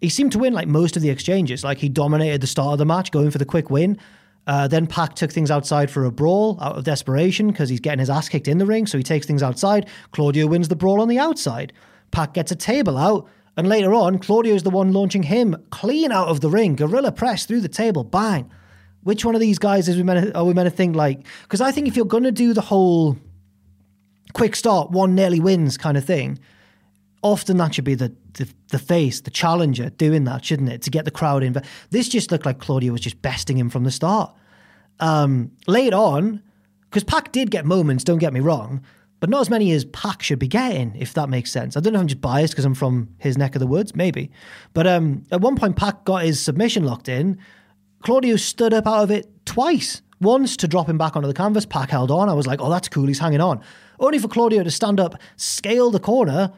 [0.00, 1.64] he seemed to win like most of the exchanges.
[1.64, 3.98] Like he dominated the start of the match, going for the quick win.
[4.46, 7.98] Uh, then Pac took things outside for a brawl out of desperation because he's getting
[7.98, 8.86] his ass kicked in the ring.
[8.86, 9.88] So he takes things outside.
[10.12, 11.72] Claudio wins the brawl on the outside.
[12.12, 13.28] Pac gets a table out.
[13.58, 16.76] And later on, Claudio is the one launching him clean out of the ring.
[16.76, 18.04] Gorilla press through the table.
[18.04, 18.50] Bang.
[19.02, 21.26] Which one of these guys is we meant to, are we meant to think like?
[21.42, 23.18] Because I think if you're going to do the whole
[24.32, 26.38] quick start, one nearly wins kind of thing,
[27.22, 30.90] often that should be the, the, the face, the challenger doing that, shouldn't it, to
[30.90, 31.52] get the crowd in.
[31.52, 34.34] But this just looked like Claudio was just besting him from the start.
[35.00, 36.42] Um, late on,
[36.90, 38.82] because Pac did get moments, don't get me wrong,
[39.20, 41.76] but not as many as Pac should be getting, if that makes sense.
[41.76, 43.94] I don't know if I'm just biased because I'm from his neck of the woods,
[43.96, 44.30] maybe.
[44.74, 47.38] But um, at one point, Pac got his submission locked in.
[48.02, 50.02] Claudio stood up out of it twice.
[50.20, 52.28] Once to drop him back onto the canvas, Pac held on.
[52.28, 53.60] I was like, oh, that's cool, he's hanging on.
[54.00, 56.52] Only for Claudio to stand up, scale the corner,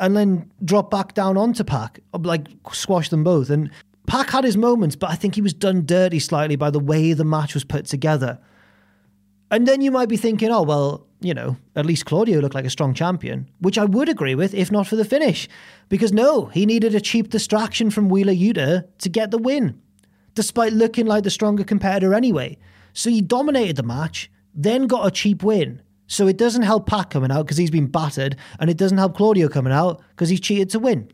[0.00, 3.50] and then drop back down onto Pac, like squash them both.
[3.50, 3.70] And
[4.06, 7.12] Pac had his moments, but I think he was done dirty slightly by the way
[7.12, 8.40] the match was put together.
[9.50, 12.64] And then you might be thinking, oh, well, you know, at least Claudio looked like
[12.64, 15.48] a strong champion, which I would agree with if not for the finish.
[15.88, 19.80] Because no, he needed a cheap distraction from Wheeler Yuta to get the win,
[20.34, 22.56] despite looking like the stronger competitor anyway.
[22.94, 25.82] So he dominated the match, then got a cheap win.
[26.10, 29.16] So it doesn't help Pac coming out because he's been battered, and it doesn't help
[29.16, 31.08] Claudio coming out because he's cheated to win.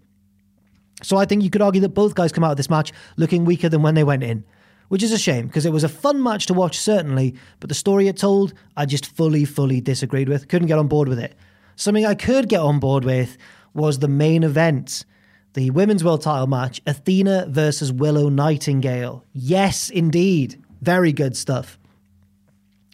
[1.03, 3.45] So I think you could argue that both guys come out of this match looking
[3.45, 4.43] weaker than when they went in,
[4.89, 7.75] which is a shame because it was a fun match to watch, certainly, but the
[7.75, 10.49] story it told, I just fully, fully disagreed with.
[10.49, 11.35] Couldn't get on board with it.
[11.77, 13.37] Something I could get on board with
[13.75, 15.05] was the main event.
[15.53, 19.27] The women's world title match, Athena versus Willow Nightingale.
[19.35, 20.65] Yes, indeed.
[20.81, 21.79] Very good stuff.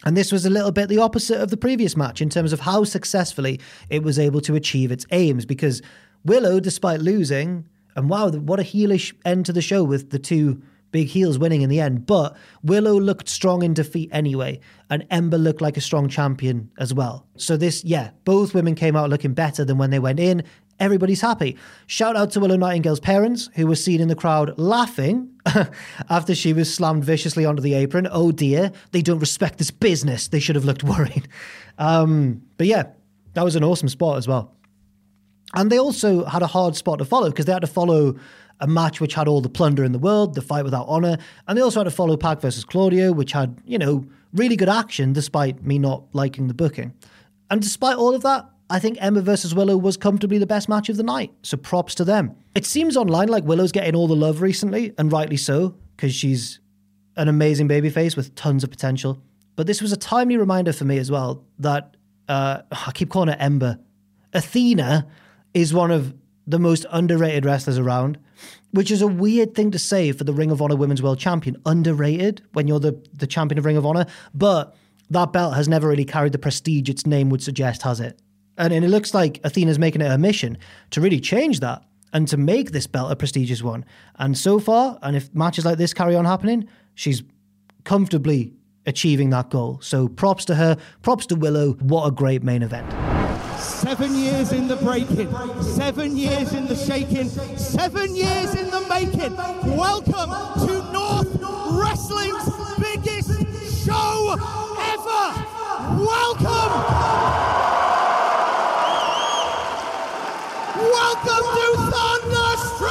[0.03, 2.61] And this was a little bit the opposite of the previous match in terms of
[2.61, 5.81] how successfully it was able to achieve its aims because
[6.25, 10.61] Willow, despite losing, and wow, what a heelish end to the show with the two
[10.93, 12.05] big heels winning in the end.
[12.05, 16.93] But Willow looked strong in defeat anyway, and Ember looked like a strong champion as
[16.93, 17.27] well.
[17.35, 20.43] So this, yeah, both women came out looking better than when they went in.
[20.83, 21.55] Everybody's happy.
[21.87, 25.29] Shout out to Willow Nightingale's parents, who were seen in the crowd laughing
[26.09, 28.05] after she was slammed viciously onto the apron.
[28.11, 30.27] Oh dear, they don't respect this business.
[30.27, 31.29] They should have looked worried.
[31.77, 32.87] Um, but yeah,
[33.33, 34.53] that was an awesome spot as well.
[35.53, 38.17] And they also had a hard spot to follow because they had to follow
[38.59, 41.17] a match which had all the plunder in the world, the fight without honor,
[41.47, 44.67] and they also had to follow Pac versus Claudio, which had, you know, really good
[44.67, 46.91] action despite me not liking the booking.
[47.49, 50.89] And despite all of that, I think Ember versus Willow was comfortably the best match
[50.89, 52.35] of the night, so props to them.
[52.55, 56.59] It seems online like Willow's getting all the love recently, and rightly so, because she's
[57.15, 59.21] an amazing babyface with tons of potential.
[59.55, 61.95] But this was a timely reminder for me as well that
[62.27, 63.77] uh, I keep calling her Ember.
[64.33, 65.05] Athena
[65.53, 66.15] is one of
[66.47, 68.17] the most underrated wrestlers around,
[68.71, 71.57] which is a weird thing to say for the Ring of Honor Women's World Champion.
[71.67, 74.75] Underrated when you're the, the champion of Ring of Honor, but
[75.11, 78.19] that belt has never really carried the prestige its name would suggest, has it?
[78.57, 80.57] And, and it looks like Athena's making it her mission
[80.91, 81.83] to really change that
[82.13, 83.85] and to make this belt a prestigious one.
[84.17, 87.23] And so far, and if matches like this carry on happening, she's
[87.83, 88.53] comfortably
[88.85, 89.79] achieving that goal.
[89.81, 91.73] So props to her, props to Willow.
[91.73, 92.91] What a great main event.
[93.59, 95.31] Seven years in the breaking,
[95.61, 99.35] seven years in the shaking, seven years in the making.
[99.77, 101.39] Welcome to North
[101.71, 104.35] Wrestling's biggest show
[104.79, 105.45] ever.
[106.03, 107.82] Welcome.
[111.13, 112.89] Welcome to Thunderstruck!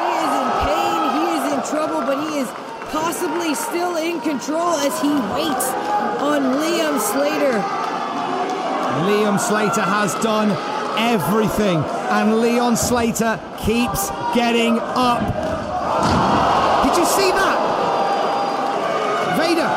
[0.00, 2.48] He is in pain, he is in trouble, but he is
[2.88, 5.68] possibly still in control as he waits
[6.24, 7.60] on Liam Slater.
[9.04, 10.56] Liam Slater has done
[10.96, 15.20] everything, and Leon Slater keeps getting up.
[16.82, 17.58] Did you see that?
[19.36, 19.68] Vader,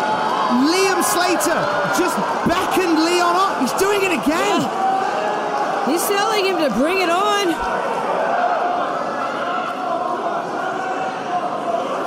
[0.71, 1.59] Liam Slater
[1.99, 2.15] just
[2.47, 3.59] beckoned Leon up.
[3.59, 4.61] He's doing it again.
[4.61, 4.86] Yeah.
[5.89, 7.47] He's telling him to bring it on.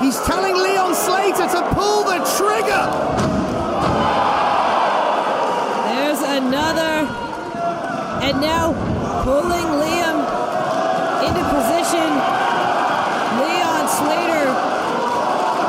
[0.03, 2.85] He's telling Leon Slater to pull the trigger.
[5.89, 7.05] There's another.
[8.24, 8.72] And now
[9.24, 10.24] pulling Liam
[11.24, 12.11] into position.
[13.41, 14.47] Leon Slater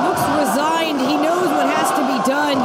[0.03, 0.99] looks resigned.
[0.99, 2.59] He knows what has to be done.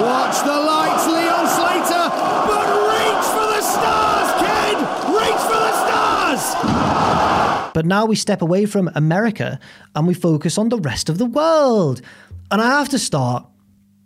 [0.00, 2.08] Watch the lights, Leon Slater,
[2.48, 4.76] but reach for the stars, kid!
[5.06, 5.74] Reach for the
[7.74, 9.58] But now we step away from America
[9.94, 12.00] and we focus on the rest of the world.
[12.50, 13.44] And I have to start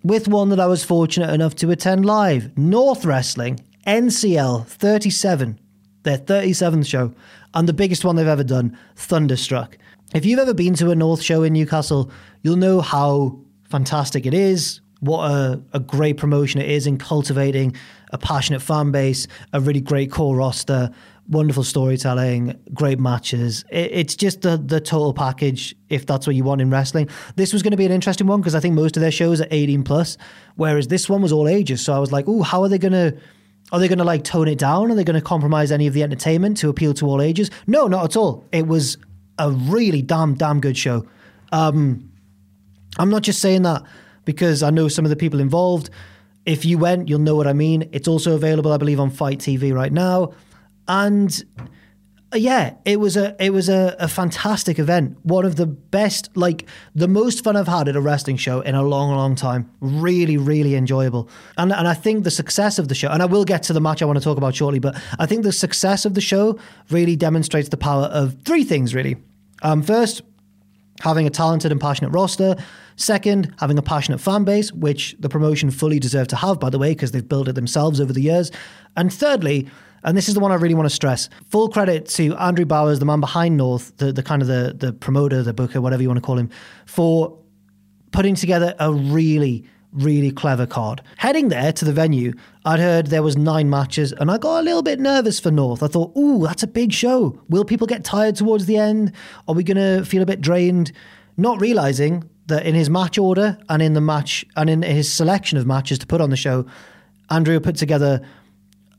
[0.03, 5.59] with one that I was fortunate enough to attend live North Wrestling, NCL 37,
[6.05, 7.13] their 37th show,
[7.55, 9.77] and the biggest one they've ever done, Thunderstruck.
[10.15, 12.11] If you've ever been to a North show in Newcastle,
[12.43, 17.77] you'll know how fantastic it is, what a, a great promotion it is in cultivating
[18.11, 20.91] a passionate fan base, a really great core roster,
[21.29, 23.65] wonderful storytelling, great matches.
[23.71, 25.77] It, it's just the the total package.
[25.89, 28.41] If that's what you want in wrestling, this was going to be an interesting one
[28.41, 30.17] because I think most of their shows are eighteen plus,
[30.57, 31.85] whereas this one was all ages.
[31.85, 33.17] So I was like, oh, how are they going to?
[33.71, 34.91] Are they going to like tone it down?
[34.91, 37.51] Are they going to compromise any of the entertainment to appeal to all ages?
[37.67, 38.47] No, not at all.
[38.51, 38.97] It was
[39.39, 41.07] a really damn damn good show.
[41.53, 42.11] Um,
[42.99, 43.83] I'm not just saying that
[44.25, 45.91] because I know some of the people involved.
[46.47, 47.91] If you went, you'll know what I mean.
[47.93, 50.33] It's also available, I believe, on Fight TV right now
[50.89, 51.45] and
[52.31, 55.17] uh, yeah, it was a it was a, a, fantastic event.
[55.23, 58.75] One of the best, like the most fun I've had at a wrestling show in
[58.75, 59.71] a long, long time.
[59.81, 61.31] Really, really enjoyable.
[61.57, 63.81] And and I think the success of the show, and I will get to the
[63.81, 66.59] match I want to talk about shortly, but I think the success of the show
[66.91, 68.95] really demonstrates the power of three things.
[68.95, 69.17] Really,
[69.63, 70.21] um, first,
[71.01, 72.57] having a talented and passionate roster.
[72.97, 76.79] Second, having a passionate fan base, which the promotion fully deserve to have, by the
[76.79, 78.51] way, because they've built it themselves over the years.
[78.97, 79.69] And thirdly,
[80.05, 81.29] and this is the one I really want to stress.
[81.51, 84.93] Full credit to Andrew Bowers, the man behind North, the, the kind of the, the
[84.93, 86.51] promoter, the booker, whatever you want to call him,
[86.87, 87.39] for
[88.13, 91.03] putting together a really, really clever card.
[91.17, 92.33] Heading there to the venue,
[92.65, 95.83] I'd heard there was nine matches, and I got a little bit nervous for North.
[95.83, 97.41] I thought, ooh, that's a big show.
[97.49, 99.13] Will people get tired towards the end?
[99.47, 100.93] Are we going to feel a bit drained?
[101.37, 105.59] Not realizing that in his match order and in the match and in his selection
[105.59, 106.67] of matches to put on the show,
[107.31, 108.23] Andrew put together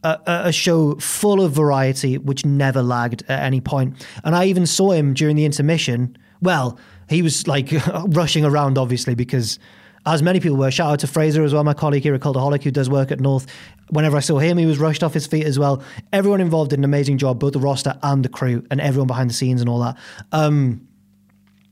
[0.03, 4.05] a, a, show full of variety, which never lagged at any point.
[4.23, 6.17] And I even saw him during the intermission.
[6.41, 6.79] Well,
[7.09, 7.71] he was like
[8.07, 9.59] rushing around, obviously, because
[10.05, 10.71] as many people were.
[10.71, 13.19] Shout out to Fraser as well, my colleague here at Cultaholic, who does work at
[13.19, 13.47] North.
[13.89, 15.83] Whenever I saw him, he was rushed off his feet as well.
[16.13, 19.29] Everyone involved did an amazing job, both the roster and the crew, and everyone behind
[19.29, 19.97] the scenes and all that.
[20.31, 20.87] Um,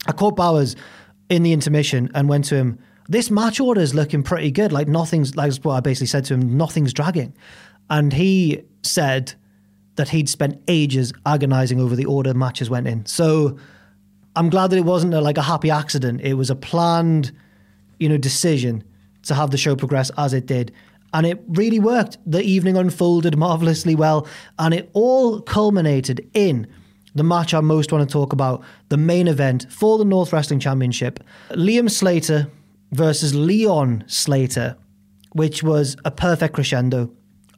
[0.08, 0.76] I caught Bowers
[1.30, 2.80] in the intermission and went to him.
[3.10, 4.72] This match order is looking pretty good.
[4.72, 6.58] Like nothing's like what I basically said to him.
[6.58, 7.34] Nothing's dragging.
[7.90, 9.34] And he said
[9.96, 13.06] that he'd spent ages agonizing over the order matches went in.
[13.06, 13.58] So
[14.36, 16.22] I'm glad that it wasn't a, like a happy accident.
[16.22, 17.32] It was a planned,
[18.00, 18.84] you know, decision
[19.24, 20.72] to have the show progress as it did.
[21.14, 22.18] And it really worked.
[22.26, 24.28] The evening unfolded marvelously well.
[24.60, 26.68] And it all culminated in
[27.16, 30.60] the match I most want to talk about the main event for the North Wrestling
[30.60, 31.20] Championship
[31.50, 32.48] Liam Slater
[32.92, 34.78] versus Leon Slater,
[35.32, 37.10] which was a perfect crescendo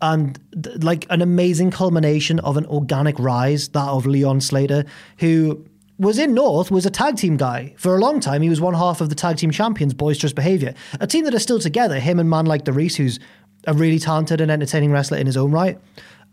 [0.01, 0.39] and
[0.83, 4.85] like an amazing culmination of an organic rise, that of Leon Slater,
[5.17, 5.65] who
[5.97, 7.73] was in North, was a tag team guy.
[7.77, 10.73] For a long time, he was one half of the tag team champions, Boisterous Behavior,
[11.01, 13.19] a team that are still together, him and man like Darius, who's
[13.67, 15.77] a really talented and entertaining wrestler in his own right.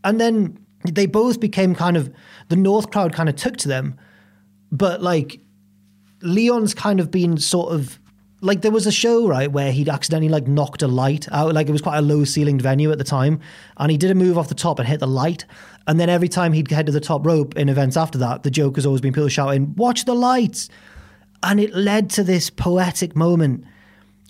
[0.04, 2.12] And then they both became kind of,
[2.48, 3.98] the North crowd kind of took to them,
[4.70, 5.40] but like
[6.22, 7.98] Leon's kind of been sort of
[8.40, 11.54] like there was a show right where he'd accidentally like knocked a light out.
[11.54, 13.40] Like it was quite a low ceilinged venue at the time.
[13.78, 15.46] And he did a move off the top and hit the light.
[15.86, 18.50] And then every time he'd head to the top rope in events after that the
[18.50, 20.68] joke has always been people shouting watch the lights!
[21.42, 23.64] And it led to this poetic moment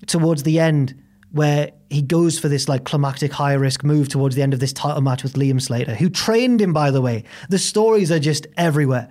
[0.07, 1.01] towards the end
[1.33, 4.73] where he goes for this like climactic high risk move towards the end of this
[4.73, 7.25] title match with Liam Slater who trained him by the way.
[7.49, 9.09] The stories are just everywhere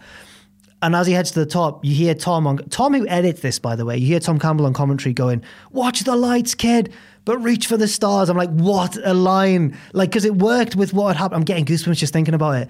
[0.85, 3.57] and as he heads to the top, you hear Tom on Tom who edits this,
[3.57, 3.97] by the way.
[3.97, 6.93] You hear Tom Campbell on commentary going, "Watch the lights, kid,
[7.25, 9.75] but reach for the stars." I'm like, what a line!
[9.93, 11.37] Like, because it worked with what had happened.
[11.37, 12.69] I'm getting goosebumps just thinking about it.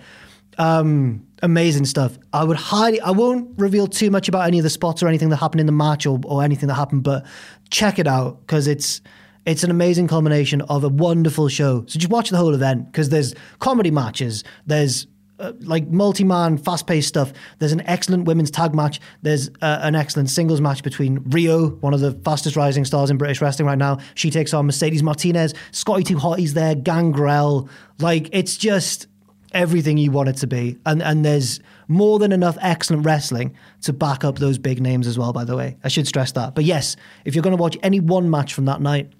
[0.57, 2.17] Um, amazing stuff.
[2.31, 5.27] I would highly, I won't reveal too much about any of the spots or anything
[5.31, 7.25] that happened in the match or, or anything that happened, but
[7.69, 9.01] check it out because it's
[9.45, 11.83] it's an amazing culmination of a wonderful show.
[11.87, 15.05] So just watch the whole event because there's comedy matches, there's
[15.39, 17.33] uh, like multi-man, fast-paced stuff.
[17.59, 18.99] There's an excellent women's tag match.
[19.21, 23.17] There's uh, an excellent singles match between Rio, one of the fastest rising stars in
[23.17, 23.99] British wrestling right now.
[24.13, 25.53] She takes on Mercedes Martinez.
[25.71, 27.69] Scotty 2 Hotty's there, Gangrel.
[27.99, 29.07] Like it's just
[29.51, 30.77] everything you want it to be.
[30.85, 35.17] And and there's more than enough excellent wrestling to back up those big names as
[35.17, 35.33] well.
[35.33, 36.55] By the way, I should stress that.
[36.55, 39.11] But yes, if you're going to watch any one match from that night,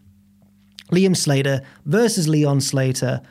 [0.92, 3.22] Liam Slater versus Leon Slater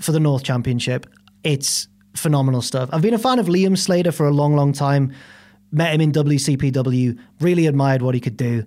[0.00, 1.06] for the North Championship,
[1.44, 2.88] it's phenomenal stuff.
[2.92, 5.12] I've been a fan of Liam Slater for a long, long time.
[5.72, 8.64] Met him in WCPW, really admired what he could do,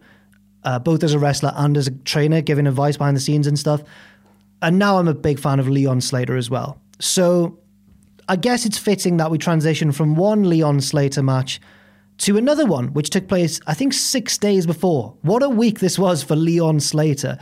[0.64, 3.58] uh, both as a wrestler and as a trainer, giving advice behind the scenes and
[3.58, 3.82] stuff.
[4.62, 6.82] And now I'm a big fan of Leon Slater as well.
[7.00, 7.60] So
[8.28, 11.62] I guess it's fitting that we transition from one Leon Slater match
[12.20, 15.16] to another one, which took place, I think, six days before.
[15.22, 17.38] What a week this was for Leon Slater.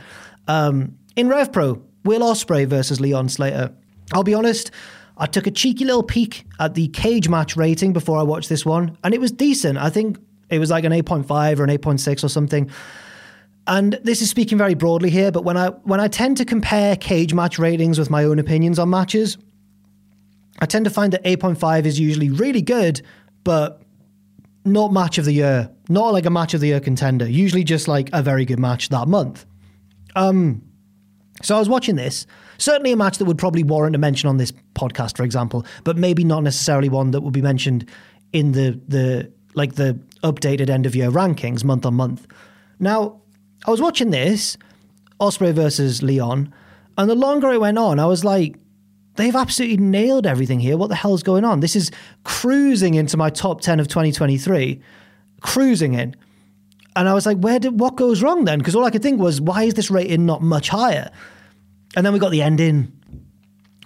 [0.46, 3.72] Um, in Rev Pro, Will Ospreay versus Leon Slater.
[4.12, 4.70] I'll be honest,
[5.16, 8.66] I took a cheeky little peek at the cage match rating before I watched this
[8.66, 9.78] one, and it was decent.
[9.78, 10.18] I think
[10.50, 12.70] it was like an 8.5 or an 8.6 or something.
[13.66, 16.96] And this is speaking very broadly here, but when I when I tend to compare
[16.96, 19.38] cage match ratings with my own opinions on matches,
[20.60, 23.02] I tend to find that 8.5 is usually really good,
[23.42, 23.82] but
[24.64, 27.28] not match of the year, not like a match of the year contender.
[27.28, 29.44] Usually just like a very good match that month.
[30.14, 30.62] Um,
[31.42, 32.26] so I was watching this.
[32.58, 35.96] Certainly a match that would probably warrant a mention on this podcast, for example, but
[35.96, 37.88] maybe not necessarily one that would be mentioned
[38.32, 42.26] in the the like the updated end of year rankings month on month.
[42.78, 43.20] Now,
[43.66, 44.56] I was watching this
[45.20, 46.52] Ospreay versus Leon,
[46.98, 48.56] and the longer it went on, I was like,
[49.16, 50.76] they've absolutely nailed everything here.
[50.76, 51.60] What the hell's going on?
[51.60, 51.90] This is
[52.24, 54.80] cruising into my top 10 of 2023,
[55.40, 56.14] cruising in.
[56.94, 58.58] And I was like, where did what goes wrong then?
[58.58, 61.10] Because all I could think was, why is this rating not much higher?
[61.96, 62.92] And then we got the ending,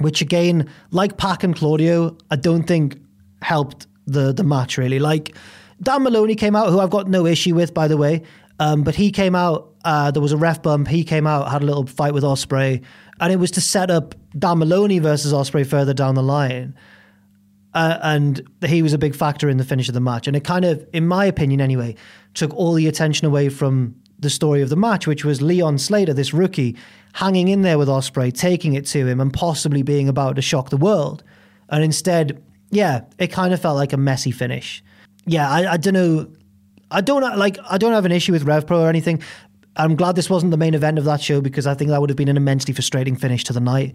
[0.00, 2.98] which again, like Pac and Claudio, I don't think
[3.40, 4.98] helped the the match really.
[4.98, 5.34] Like
[5.80, 8.22] Dan Moloney came out, who I've got no issue with, by the way.
[8.58, 9.74] Um, but he came out.
[9.84, 10.88] Uh, there was a ref bump.
[10.88, 12.84] He came out, had a little fight with Ospreay,
[13.18, 16.74] and it was to set up Dan Moloney versus Ospreay further down the line.
[17.72, 20.26] Uh, and he was a big factor in the finish of the match.
[20.26, 21.94] And it kind of, in my opinion anyway,
[22.34, 26.14] took all the attention away from the story of the match, which was Leon Slater,
[26.14, 26.76] this rookie,
[27.14, 30.70] hanging in there with Ospreay, taking it to him, and possibly being about to shock
[30.70, 31.22] the world.
[31.68, 34.82] And instead, yeah, it kind of felt like a messy finish.
[35.26, 36.30] Yeah, I, I don't know.
[36.90, 37.58] I don't like.
[37.68, 39.22] I don't have an issue with Rev Pro or anything.
[39.76, 42.10] I'm glad this wasn't the main event of that show because I think that would
[42.10, 43.94] have been an immensely frustrating finish to the night.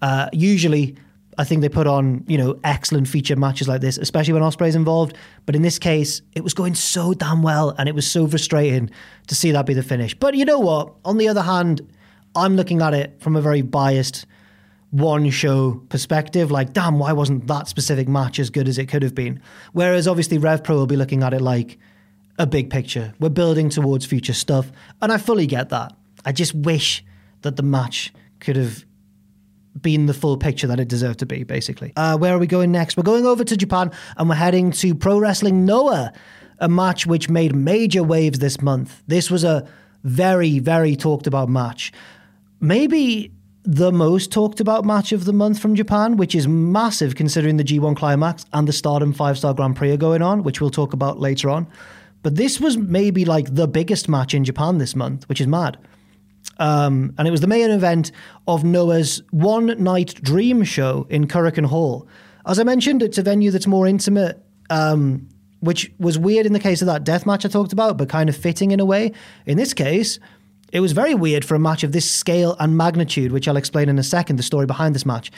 [0.00, 0.96] Uh, usually,
[1.38, 4.74] I think they put on you know excellent feature matches like this, especially when Ospreay's
[4.74, 5.16] involved.
[5.44, 8.90] But in this case, it was going so damn well, and it was so frustrating
[9.26, 10.14] to see that be the finish.
[10.14, 10.94] But you know what?
[11.04, 11.82] On the other hand,
[12.34, 14.26] I'm looking at it from a very biased
[14.90, 16.50] one show perspective.
[16.50, 19.40] Like, damn, why wasn't that specific match as good as it could have been?
[19.72, 21.78] Whereas obviously Rev Pro will be looking at it like
[22.38, 23.14] a big picture.
[23.18, 24.70] We're building towards future stuff,
[25.02, 25.94] and I fully get that.
[26.24, 27.04] I just wish
[27.42, 28.84] that the match could have
[29.82, 31.92] been the full picture that it deserved to be, basically.
[31.96, 32.96] Uh, where are we going next?
[32.96, 36.12] We're going over to Japan and we're heading to Pro Wrestling Noah,
[36.58, 39.02] a match which made major waves this month.
[39.06, 39.68] This was a
[40.04, 41.92] very, very talked about match.
[42.60, 43.32] Maybe
[43.64, 47.64] the most talked about match of the month from Japan, which is massive considering the
[47.64, 50.92] G1 Climax and the Stardom 5 Star Grand Prix are going on, which we'll talk
[50.92, 51.66] about later on.
[52.22, 55.78] But this was maybe like the biggest match in Japan this month, which is mad.
[56.58, 58.12] Um, and it was the main event
[58.48, 62.08] of Noah's one night dream show in Korakuen Hall.
[62.46, 65.28] As I mentioned, it's a venue that's more intimate, um,
[65.60, 68.28] which was weird in the case of that death match I talked about, but kind
[68.28, 69.12] of fitting in a way.
[69.46, 70.18] In this case,
[70.72, 73.88] it was very weird for a match of this scale and magnitude, which I'll explain
[73.88, 75.30] in a second, the story behind this match.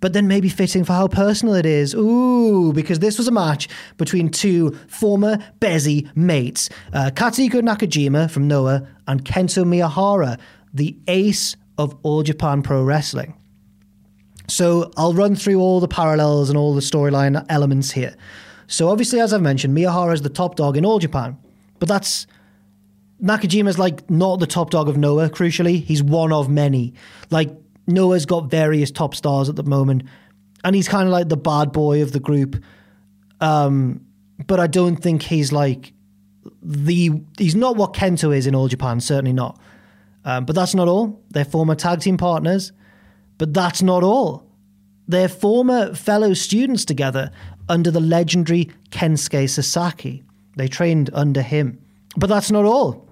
[0.00, 1.94] But then maybe fitting for how personal it is.
[1.94, 8.86] Ooh, because this was a match between two former Bezzy mates, uh, Nakajima from Noah
[9.06, 10.38] and Kento Miyahara,
[10.76, 13.34] the ace of All Japan Pro Wrestling.
[14.48, 18.14] So I'll run through all the parallels and all the storyline elements here.
[18.68, 21.38] So obviously, as I've mentioned, Miyahara is the top dog in All Japan,
[21.78, 22.26] but that's
[23.22, 25.30] Nakajima's like not the top dog of Noah.
[25.30, 26.94] Crucially, he's one of many.
[27.30, 27.50] Like
[27.86, 30.02] Noah's got various top stars at the moment,
[30.62, 32.62] and he's kind of like the bad boy of the group.
[33.40, 34.04] Um,
[34.46, 35.92] but I don't think he's like
[36.62, 39.00] the he's not what Kento is in All Japan.
[39.00, 39.58] Certainly not.
[40.26, 41.22] Um, but that's not all.
[41.30, 42.72] They're former tag team partners.
[43.38, 44.44] But that's not all.
[45.08, 47.30] They're former fellow students together
[47.68, 50.24] under the legendary Kensuke Sasaki.
[50.56, 51.80] They trained under him.
[52.16, 53.05] But that's not all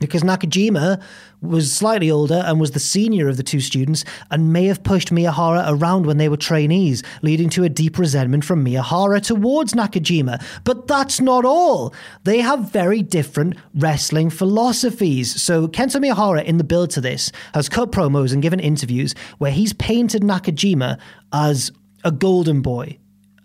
[0.00, 1.02] because Nakajima
[1.40, 5.10] was slightly older and was the senior of the two students and may have pushed
[5.10, 10.42] Miyahara around when they were trainees, leading to a deep resentment from Miyahara towards Nakajima.
[10.64, 11.94] But that's not all.
[12.24, 15.40] They have very different wrestling philosophies.
[15.40, 19.52] So Kento Miyahara, in the build to this, has cut promos and given interviews where
[19.52, 20.98] he's painted Nakajima
[21.32, 21.70] as
[22.04, 22.98] a golden boy,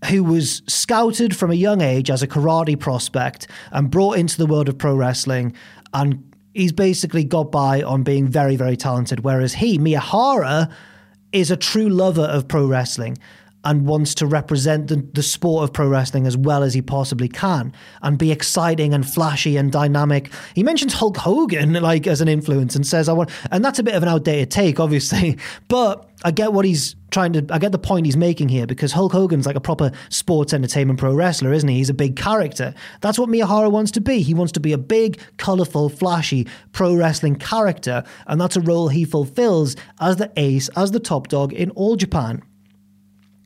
[0.10, 4.46] who was scouted from a young age as a karate prospect and brought into the
[4.46, 5.54] world of pro wrestling
[5.94, 9.24] and he's basically got by on being very, very talented.
[9.24, 10.72] Whereas he, Miyahara,
[11.32, 13.18] is a true lover of pro wrestling
[13.64, 17.28] and wants to represent the, the sport of pro wrestling as well as he possibly
[17.28, 20.32] can and be exciting and flashy and dynamic.
[20.54, 23.84] He mentions Hulk Hogan like as an influence and says I want and that's a
[23.84, 25.38] bit of an outdated take obviously,
[25.68, 28.92] but I get what he's trying to I get the point he's making here because
[28.92, 31.78] Hulk Hogan's like a proper sports entertainment pro wrestler, isn't he?
[31.78, 32.74] He's a big character.
[33.02, 34.22] That's what Miyahara wants to be.
[34.22, 38.88] He wants to be a big, colorful, flashy pro wrestling character, and that's a role
[38.88, 42.42] he fulfills as the ace, as the top dog in all Japan.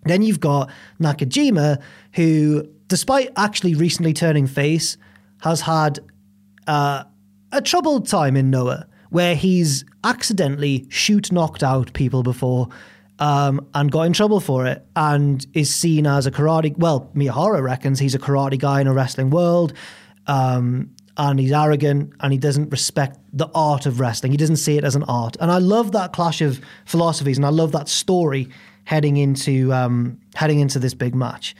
[0.08, 1.82] And then you've got Nakajima,
[2.14, 4.95] who, despite actually recently turning face,
[5.41, 5.99] has had
[6.66, 7.03] uh,
[7.51, 12.70] a troubled time in Noah, where he's accidentally shoot knocked out people before
[13.20, 16.78] um, and got in trouble for it, and is seen as a karate.
[16.78, 19.74] Well, Miyahara reckons he's a karate guy in a wrestling world.
[20.26, 24.32] Um, and he's arrogant and he doesn't respect the art of wrestling.
[24.32, 25.36] He doesn't see it as an art.
[25.41, 28.49] And I love that clash of philosophies and I love that story
[28.88, 31.54] heading into um, heading into this big match.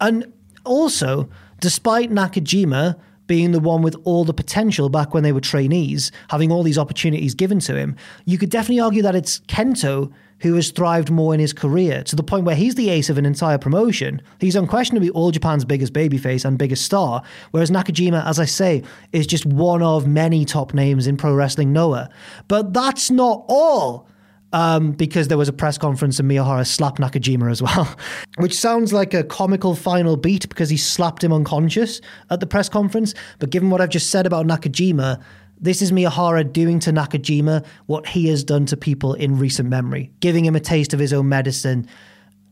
[0.00, 0.32] And
[0.64, 1.28] also,
[1.60, 6.52] despite Nakajima being the one with all the potential back when they were trainees, having
[6.52, 10.70] all these opportunities given to him, you could definitely argue that it's Kento who has
[10.70, 13.58] thrived more in his career to the point where he's the ace of an entire
[13.58, 14.22] promotion.
[14.40, 19.26] He's unquestionably all Japan's biggest babyface and biggest star, whereas Nakajima, as I say, is
[19.26, 22.08] just one of many top names in pro wrestling Noah.
[22.46, 24.07] But that's not all
[24.52, 27.88] um, because there was a press conference and Miyahara slapped Nakajima as well,
[28.38, 32.68] which sounds like a comical final beat because he slapped him unconscious at the press
[32.68, 33.14] conference.
[33.38, 35.22] But given what I've just said about Nakajima,
[35.60, 40.12] this is Miyahara doing to Nakajima what he has done to people in recent memory,
[40.20, 41.88] giving him a taste of his own medicine,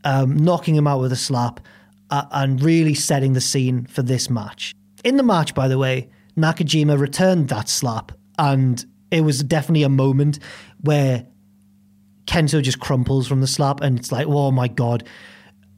[0.03, 1.61] um, knocking him out with a slap,
[2.09, 4.73] uh, and really setting the scene for this match.
[5.03, 9.89] In the match, by the way, Nakajima returned that slap, and it was definitely a
[9.89, 10.39] moment
[10.81, 11.25] where
[12.27, 15.03] Kento just crumples from the slap, and it's like, oh my god,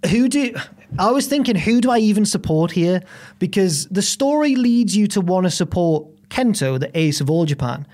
[0.09, 0.53] who do?
[0.97, 3.01] I was thinking, who do I even support here?
[3.37, 7.87] Because the story leads you to want to support Kento, the ace of all Japan,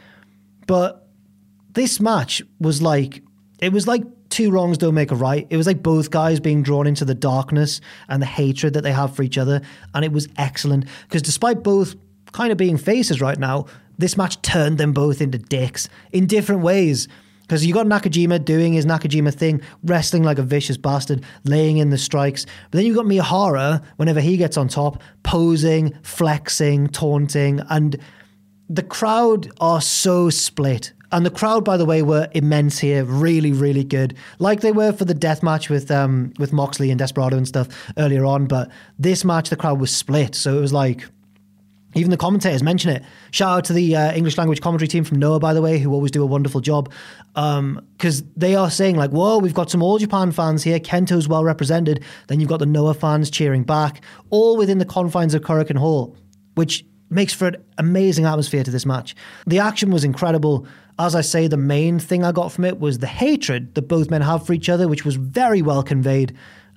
[0.68, 1.08] but
[1.74, 3.22] this match was like,
[3.60, 5.46] it was like two wrongs don't make a right.
[5.50, 8.92] It was like both guys being drawn into the darkness and the hatred that they
[8.92, 9.62] have for each other,
[9.94, 11.96] and it was excellent because despite both
[12.32, 13.66] kind of being faces right now,
[13.98, 17.08] this match turned them both into dicks in different ways.
[17.46, 21.92] Because you got Nakajima doing his Nakajima thing, wrestling like a vicious bastard, laying in
[21.92, 22.46] the strikes.
[22.72, 27.62] But then you've got Miyahara, whenever he gets on top, posing, flexing, taunting.
[27.70, 27.98] And
[28.70, 30.94] the crowd are so split.
[31.12, 34.92] And the crowd, by the way, were immense here, really, really good, like they were
[34.92, 37.68] for the death match with um, with Moxley and Desperado and stuff
[37.98, 38.48] earlier on.
[38.48, 41.08] But this match, the crowd was split, so it was like
[41.96, 43.04] even the commentators mention it.
[43.32, 45.94] Shout out to the uh, English language commentary team from Noah, by the way, who
[45.94, 46.92] always do a wonderful job.
[47.34, 50.80] Because um, they are saying, like, whoa, we've got some All Japan fans here.
[50.80, 52.04] Kento's well represented.
[52.28, 56.18] Then you've got the Noah fans cheering back, all within the confines of Korakuen Hall,
[56.56, 59.16] which makes for an amazing atmosphere to this match.
[59.48, 60.68] The action was incredible.
[61.00, 64.10] As I say, the main thing I got from it was the hatred that both
[64.10, 66.36] men have for each other, which was very well conveyed.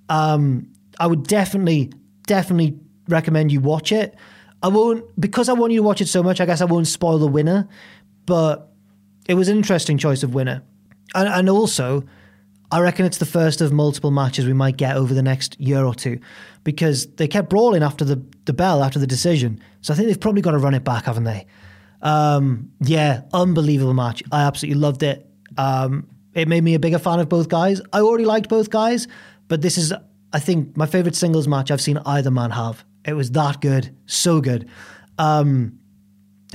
[0.08, 0.68] Um,
[1.00, 1.92] I would definitely,
[2.26, 4.16] definitely recommend you watch it.
[4.62, 6.40] I won't because I want you to watch it so much.
[6.40, 7.68] I guess I won't spoil the winner,
[8.26, 8.72] but
[9.28, 10.62] it was an interesting choice of winner,
[11.14, 12.04] and, and also
[12.70, 15.84] I reckon it's the first of multiple matches we might get over the next year
[15.84, 16.18] or two,
[16.64, 19.60] because they kept brawling after the the bell after the decision.
[19.80, 21.46] So I think they've probably got to run it back, haven't they?
[22.02, 24.22] Um, yeah, unbelievable match.
[24.30, 25.26] I absolutely loved it.
[25.56, 27.80] Um, it made me a bigger fan of both guys.
[27.92, 29.08] I already liked both guys,
[29.48, 29.92] but this is,
[30.32, 32.84] I think, my favorite singles match I've seen either man have.
[33.08, 34.68] It was that good, so good.
[35.18, 35.78] Um,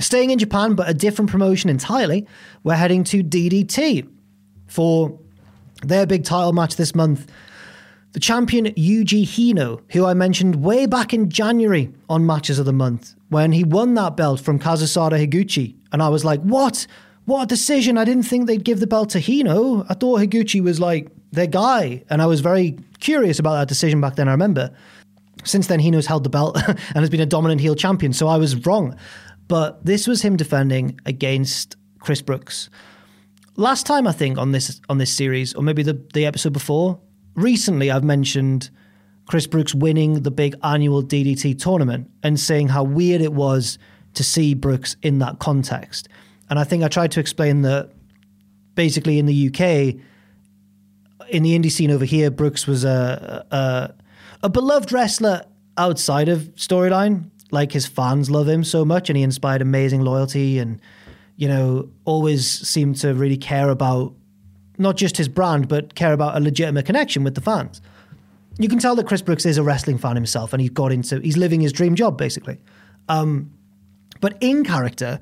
[0.00, 2.26] staying in Japan, but a different promotion entirely.
[2.62, 4.08] We're heading to DDT
[4.66, 5.18] for
[5.82, 7.30] their big title match this month.
[8.12, 12.72] The champion Yuji Hino, who I mentioned way back in January on Matches of the
[12.72, 15.74] Month, when he won that belt from Kazusada Higuchi.
[15.92, 16.86] And I was like, what?
[17.24, 17.98] What a decision.
[17.98, 19.84] I didn't think they'd give the belt to Hino.
[19.88, 22.04] I thought Higuchi was like their guy.
[22.08, 24.70] And I was very curious about that decision back then, I remember.
[25.44, 28.36] Since then, Hino's held the belt and has been a dominant heel champion, so I
[28.36, 28.96] was wrong.
[29.48, 32.70] But this was him defending against Chris Brooks.
[33.56, 36.98] Last time, I think, on this on this series, or maybe the, the episode before,
[37.34, 38.70] recently I've mentioned
[39.26, 43.78] Chris Brooks winning the big annual DDT tournament and saying how weird it was
[44.14, 46.08] to see Brooks in that context.
[46.50, 47.90] And I think I tried to explain that
[48.74, 50.00] basically in the UK,
[51.30, 54.03] in the indie scene over here, Brooks was a, a,
[54.44, 55.44] a beloved wrestler
[55.76, 57.30] outside of storyline.
[57.50, 60.80] Like his fans love him so much, and he inspired amazing loyalty, and
[61.36, 64.12] you know always seemed to really care about
[64.76, 67.80] not just his brand, but care about a legitimate connection with the fans.
[68.58, 71.20] You can tell that Chris Brooks is a wrestling fan himself, and he's got into
[71.20, 72.58] he's living his dream job basically.
[73.08, 73.50] Um,
[74.20, 75.20] but in character,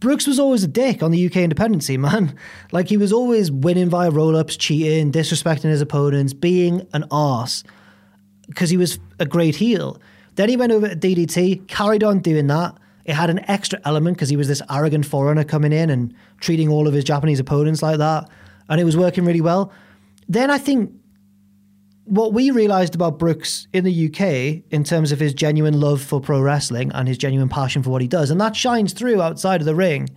[0.00, 2.36] Brooks was always a dick on the UK independency, man.
[2.72, 7.62] Like he was always winning via roll ups, cheating, disrespecting his opponents, being an arse
[8.48, 10.00] because he was a great heel.
[10.34, 12.76] Then he went over to DDT, carried on doing that.
[13.04, 16.68] It had an extra element because he was this arrogant foreigner coming in and treating
[16.68, 18.28] all of his Japanese opponents like that.
[18.68, 19.72] And it was working really well.
[20.28, 20.92] Then I think
[22.04, 26.20] what we realized about Brooks in the UK in terms of his genuine love for
[26.20, 29.60] pro wrestling and his genuine passion for what he does, and that shines through outside
[29.60, 30.08] of the ring.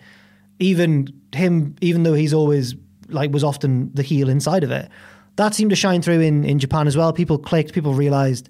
[0.59, 2.75] Even him, even though he's always
[3.09, 4.89] like was often the heel inside of it,
[5.35, 7.13] that seemed to shine through in, in Japan as well.
[7.13, 8.49] People clicked, people realized.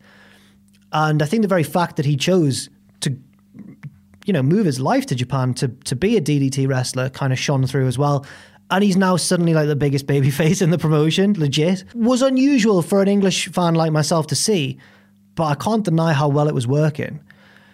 [0.91, 2.69] And I think the very fact that he chose
[3.01, 3.15] to,
[4.25, 7.39] you know, move his life to Japan to to be a DDT wrestler kind of
[7.39, 8.25] shone through as well.
[8.69, 11.83] And he's now suddenly like the biggest babyface in the promotion, legit.
[11.93, 14.79] Was unusual for an English fan like myself to see,
[15.35, 17.21] but I can't deny how well it was working.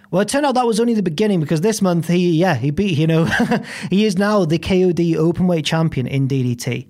[0.09, 2.71] Well, it turned out that was only the beginning because this month he, yeah, he
[2.71, 3.25] beat, you know,
[3.89, 6.87] he is now the KOD openweight champion in DDT.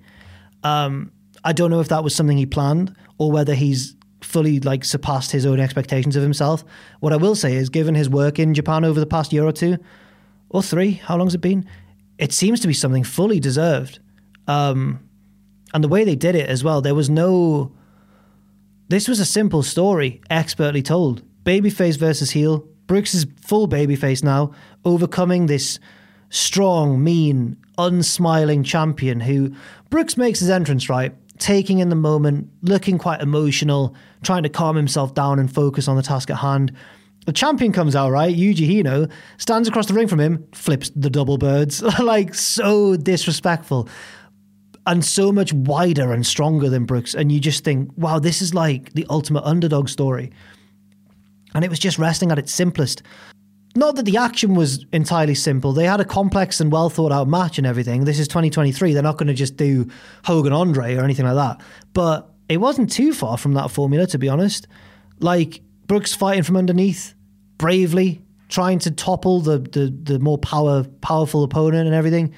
[0.62, 1.10] Um,
[1.44, 5.30] I don't know if that was something he planned or whether he's fully like surpassed
[5.30, 6.64] his own expectations of himself.
[7.00, 9.52] What I will say is, given his work in Japan over the past year or
[9.52, 9.78] two,
[10.50, 11.68] or three, how long's it been?
[12.18, 14.00] It seems to be something fully deserved.
[14.46, 15.08] Um,
[15.74, 17.72] and the way they did it as well, there was no.
[18.88, 21.22] This was a simple story, expertly told.
[21.44, 22.66] Babyface versus heel.
[22.86, 24.52] Brooks is full babyface now,
[24.84, 25.78] overcoming this
[26.30, 29.54] strong, mean, unsmiling champion who
[29.90, 34.76] Brooks makes his entrance right, taking in the moment, looking quite emotional, trying to calm
[34.76, 36.72] himself down and focus on the task at hand.
[37.26, 38.34] The champion comes out, right?
[38.34, 41.82] Yuji Hino stands across the ring from him, flips the double birds.
[42.00, 43.88] like, so disrespectful
[44.86, 47.14] and so much wider and stronger than Brooks.
[47.14, 50.32] And you just think, wow, this is like the ultimate underdog story.
[51.54, 53.02] And it was just wrestling at its simplest.
[53.78, 55.72] Not that the action was entirely simple.
[55.72, 58.06] They had a complex and well thought out match and everything.
[58.06, 58.92] This is 2023.
[58.92, 59.88] They're not going to just do
[60.24, 61.64] Hogan Andre or anything like that.
[61.92, 64.66] But it wasn't too far from that formula, to be honest.
[65.20, 67.14] Like Brooks fighting from underneath,
[67.56, 72.34] bravely, trying to topple the, the, the more power powerful opponent and everything.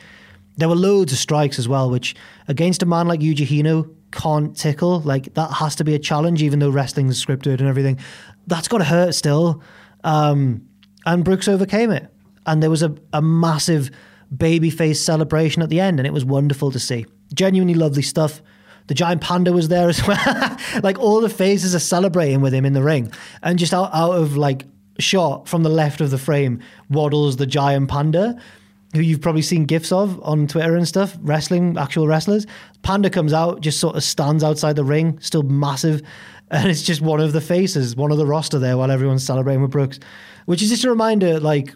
[0.59, 2.14] There were loads of strikes as well, which
[2.49, 5.01] against a man like Yuji Hino can't tickle.
[5.01, 7.99] Like that has to be a challenge, even though wrestling's scripted and everything.
[8.47, 9.62] That's got to hurt still.
[10.05, 10.66] Um,
[11.12, 12.08] and Brooks overcame it.
[12.46, 13.90] And there was a, a massive
[14.34, 17.04] babyface celebration at the end, and it was wonderful to see.
[17.34, 18.40] Genuinely lovely stuff.
[18.86, 20.56] The giant panda was there as well.
[20.82, 23.12] like all the faces are celebrating with him in the ring.
[23.42, 24.64] And just out, out of like
[24.98, 28.38] shot from the left of the frame waddles the giant panda
[28.94, 32.46] who you've probably seen gifs of on Twitter and stuff, wrestling, actual wrestlers.
[32.82, 36.02] Panda comes out, just sort of stands outside the ring, still massive,
[36.50, 39.62] and it's just one of the faces, one of the roster there while everyone's celebrating
[39.62, 40.00] with Brooks,
[40.51, 41.72] which is just a reminder, like,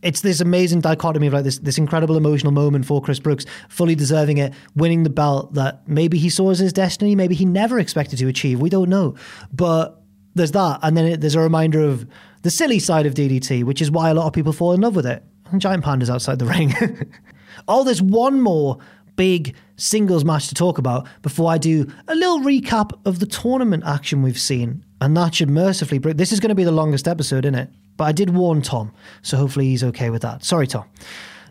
[0.00, 3.94] it's this amazing dichotomy of like this this incredible emotional moment for Chris Brooks, fully
[3.94, 7.78] deserving it, winning the belt that maybe he saw as his destiny, maybe he never
[7.78, 8.62] expected to achieve.
[8.62, 9.14] We don't know,
[9.52, 10.00] but
[10.36, 12.08] there's that, and then it, there's a reminder of
[12.44, 14.96] the silly side of DDT, which is why a lot of people fall in love
[14.96, 15.22] with it
[15.58, 16.72] giant pandas outside the ring.
[17.68, 18.78] oh, there's one more
[19.16, 23.84] big singles match to talk about before I do a little recap of the tournament
[23.84, 24.82] action we've seen.
[25.00, 26.16] And that should mercifully break.
[26.16, 27.70] This is going to be the longest episode, isn't it?
[27.96, 28.92] But I did warn Tom,
[29.22, 30.44] so hopefully he's okay with that.
[30.44, 30.84] Sorry, Tom.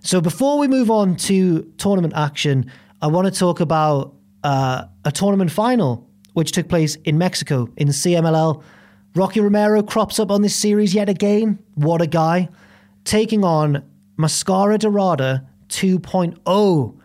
[0.01, 2.71] So before we move on to tournament action,
[3.01, 7.87] I want to talk about uh, a tournament final which took place in Mexico in
[7.87, 8.61] the CMLL.
[9.15, 11.59] Rocky Romero crops up on this series yet again.
[11.73, 12.49] What a guy
[13.03, 13.83] taking on
[14.17, 16.99] Mascara Dorada 2.0.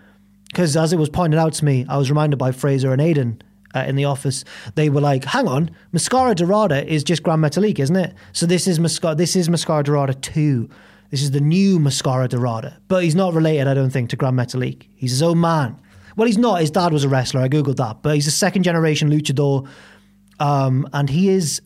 [0.48, 3.40] Because as it was pointed out to me, I was reminded by Fraser and Aiden
[3.74, 4.44] uh, in the office.
[4.74, 8.14] They were like, "Hang on, Mascara Dorada is just Grand Metalik, isn't it?
[8.32, 9.14] So this is Mascara.
[9.14, 10.68] This is Mascara Dorada 2.
[11.10, 12.78] This is the new Mascara Dorada.
[12.88, 14.86] But he's not related, I don't think, to Grand Metalik.
[14.94, 15.78] He's his own man.
[16.16, 16.60] Well, he's not.
[16.60, 17.40] His dad was a wrestler.
[17.40, 19.68] I googled that, but he's a second generation luchador,
[20.40, 21.62] um, and he is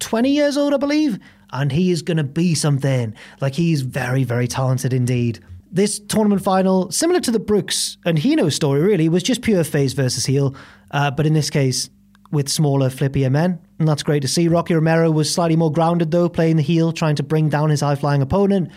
[0.00, 1.18] 20 years old, I believe,
[1.52, 3.14] and he is going to be something.
[3.40, 5.40] Like he's very, very talented indeed.
[5.74, 9.92] This tournament final, similar to the Brooks and Hino story, really, was just pure face
[9.92, 10.54] versus heel,
[10.92, 11.90] uh, but in this case,
[12.30, 14.46] with smaller, flippier men, and that's great to see.
[14.46, 17.80] Rocky Romero was slightly more grounded though, playing the heel, trying to bring down his
[17.80, 18.70] high flying opponent.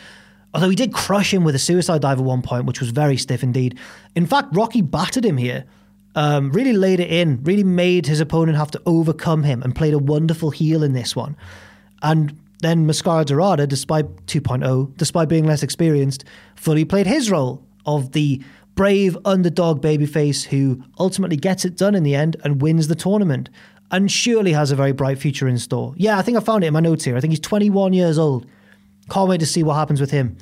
[0.56, 3.16] Although he did crush him with a suicide dive at one point, which was very
[3.16, 3.78] stiff indeed.
[4.16, 5.66] In fact, Rocky battered him here.
[6.16, 9.94] Um, really laid it in, really made his opponent have to overcome him and played
[9.94, 11.38] a wonderful heel in this one.
[12.02, 16.24] And then Mascara Dorada, despite 2.0, despite being less experienced,
[16.56, 18.42] fully played his role of the
[18.76, 23.50] brave underdog babyface who ultimately gets it done in the end and wins the tournament
[23.92, 25.94] and surely has a very bright future in store.
[25.98, 27.16] Yeah, I think I found it in my notes here.
[27.16, 28.46] I think he's 21 years old.
[29.10, 30.38] Can't wait to see what happens with him.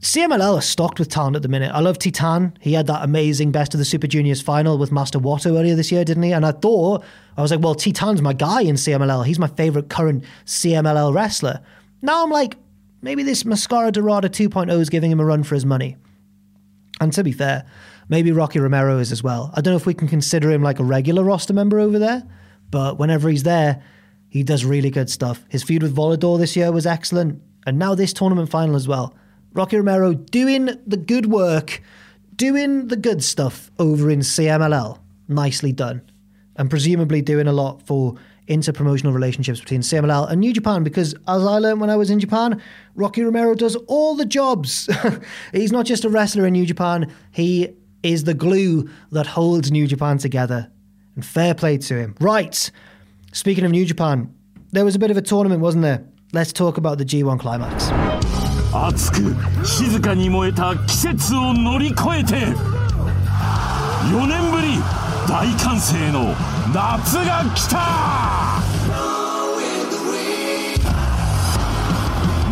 [0.00, 1.72] CMLL is stocked with talent at the minute.
[1.74, 2.56] I love Titan.
[2.60, 5.90] He had that amazing Best of the Super Juniors final with Master Wato earlier this
[5.90, 6.32] year, didn't he?
[6.32, 7.04] And I thought,
[7.36, 9.26] I was like, well, Titan's my guy in CMLL.
[9.26, 11.60] He's my favorite current CMLL wrestler.
[12.00, 12.56] Now I'm like,
[13.02, 15.96] maybe this Mascara Dorada 2.0 is giving him a run for his money.
[17.00, 17.66] And to be fair,
[18.08, 19.50] maybe Rocky Romero is as well.
[19.54, 22.22] I don't know if we can consider him like a regular roster member over there,
[22.70, 23.82] but whenever he's there,
[24.28, 25.44] he does really good stuff.
[25.48, 29.17] His feud with Volador this year was excellent, and now this tournament final as well.
[29.58, 31.82] Rocky Romero doing the good work,
[32.36, 35.00] doing the good stuff over in CMLL.
[35.26, 36.00] Nicely done.
[36.54, 38.14] And presumably doing a lot for
[38.46, 42.20] interpromotional relationships between CMLL and New Japan because, as I learned when I was in
[42.20, 42.62] Japan,
[42.94, 44.88] Rocky Romero does all the jobs.
[45.52, 49.88] He's not just a wrestler in New Japan, he is the glue that holds New
[49.88, 50.70] Japan together.
[51.16, 52.14] And fair play to him.
[52.20, 52.70] Right.
[53.32, 54.32] Speaking of New Japan,
[54.70, 56.06] there was a bit of a tournament, wasn't there?
[56.32, 57.88] Let's talk about the G1 climax.
[58.72, 62.34] 熱く静かに燃えた季節を乗り越えて
[64.12, 64.78] 4年ぶり
[65.26, 66.34] 大歓声の
[66.74, 67.78] 夏が来た。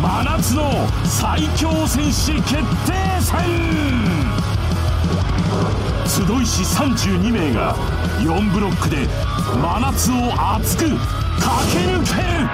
[0.01, 0.71] 真夏の
[1.05, 3.37] 最強戦士決定戦。
[6.05, 7.75] 集いし32名が
[8.19, 9.07] 4ブロックで
[9.61, 10.15] 真夏を
[10.55, 10.97] 熱く駆
[11.73, 12.47] け抜ける。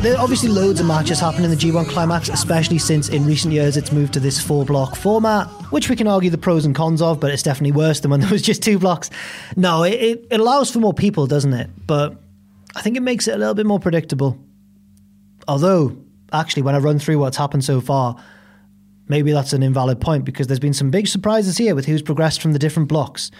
[0.00, 3.52] There are obviously loads of matches happening in the G1 Climax, especially since in recent
[3.52, 6.74] years it's moved to this four block format, which we can argue the pros and
[6.74, 9.10] cons of, but it's definitely worse than when there was just two blocks.
[9.56, 11.68] No, it, it, it allows for more people, doesn't it?
[11.86, 12.16] But
[12.74, 14.38] I think it makes it a little bit more predictable.
[15.46, 15.98] Although,
[16.32, 18.16] actually, when I run through what's happened so far,
[19.06, 22.40] maybe that's an invalid point because there's been some big surprises here with who's progressed
[22.40, 23.30] from the different blocks.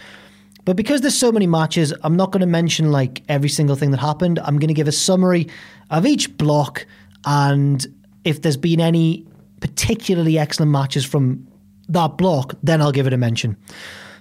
[0.64, 3.90] But because there's so many matches, I'm not going to mention like every single thing
[3.92, 4.38] that happened.
[4.40, 5.48] I'm going to give a summary
[5.90, 6.86] of each block
[7.24, 7.86] and
[8.24, 9.26] if there's been any
[9.60, 11.46] particularly excellent matches from
[11.88, 13.56] that block, then I'll give it a mention.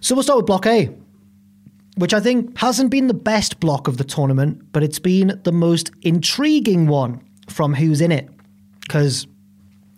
[0.02, 0.90] So we'll start with block A,
[1.98, 5.52] which I think hasn't been the best block of the tournament, but it's been the
[5.52, 8.30] most intriguing one from who's in it.
[8.82, 9.28] Because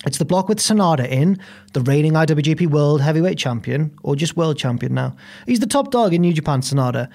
[0.06, 1.40] it's the block with Sanada in,
[1.74, 5.16] the reigning IWGP World Heavyweight Champion, or just World Champion now.
[5.46, 7.08] He's the top dog in New Japan, Sanada.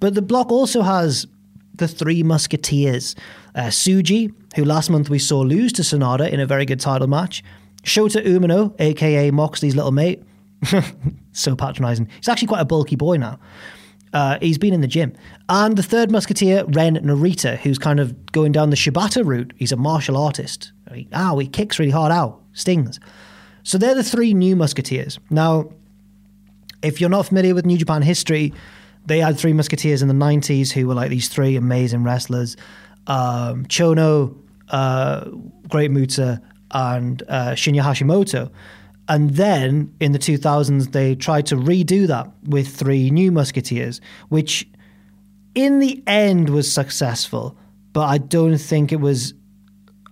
[0.00, 1.26] But the block also has
[1.74, 3.16] the three Musketeers
[3.54, 7.08] uh, Tsuji, who last month we saw lose to Sanada in a very good title
[7.08, 7.42] match,
[7.82, 10.22] Shota Umino, aka Moxley's little mate.
[11.32, 12.08] so patronizing.
[12.16, 13.38] He's actually quite a bulky boy now.
[14.12, 15.12] Uh, he's been in the gym.
[15.48, 19.52] And the third musketeer, Ren Narita, who's kind of going down the Shibata route.
[19.56, 20.72] He's a martial artist.
[20.92, 22.98] He, ow, he kicks really hard, ow, stings.
[23.62, 25.18] So they're the three new musketeers.
[25.30, 25.70] Now,
[26.82, 28.54] if you're not familiar with New Japan history,
[29.04, 32.56] they had three musketeers in the 90s who were like these three amazing wrestlers
[33.06, 34.36] um, Chono,
[34.68, 35.24] uh,
[35.68, 38.50] Great Muta, and uh, Shinya Hashimoto.
[39.08, 44.68] And then in the 2000s, they tried to redo that with three new Musketeers, which
[45.54, 47.56] in the end was successful,
[47.92, 49.34] but I don't think it was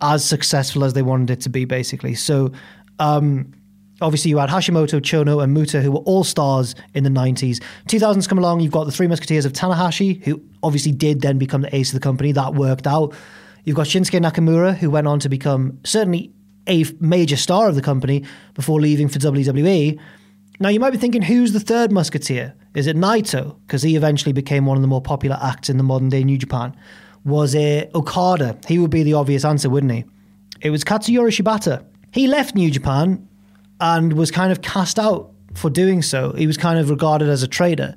[0.00, 2.14] as successful as they wanted it to be, basically.
[2.14, 2.52] So,
[2.98, 3.52] um,
[4.00, 7.62] obviously, you had Hashimoto, Chono, and Muta, who were all stars in the 90s.
[7.86, 11.62] 2000s come along, you've got the three Musketeers of Tanahashi, who obviously did then become
[11.62, 12.32] the ace of the company.
[12.32, 13.14] That worked out.
[13.64, 16.32] You've got Shinsuke Nakamura, who went on to become certainly
[16.66, 18.24] a major star of the company
[18.54, 19.98] before leaving for WWE.
[20.58, 22.54] Now, you might be thinking, who's the third Musketeer?
[22.74, 23.56] Is it Naito?
[23.66, 26.38] Because he eventually became one of the more popular acts in the modern day New
[26.38, 26.74] Japan.
[27.24, 28.58] Was it Okada?
[28.66, 30.04] He would be the obvious answer, wouldn't he?
[30.60, 31.84] It was Katsuyori Shibata.
[32.12, 33.28] He left New Japan
[33.80, 36.32] and was kind of cast out for doing so.
[36.32, 37.94] He was kind of regarded as a traitor.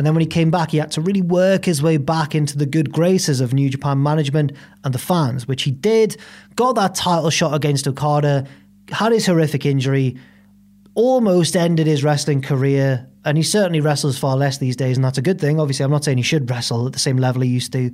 [0.00, 2.56] And then when he came back, he had to really work his way back into
[2.56, 4.52] the good graces of New Japan management
[4.82, 6.16] and the fans, which he did.
[6.56, 8.46] Got that title shot against Okada,
[8.88, 10.16] had his horrific injury,
[10.94, 13.06] almost ended his wrestling career.
[13.26, 15.60] And he certainly wrestles far less these days, and that's a good thing.
[15.60, 17.90] Obviously, I'm not saying he should wrestle at the same level he used to,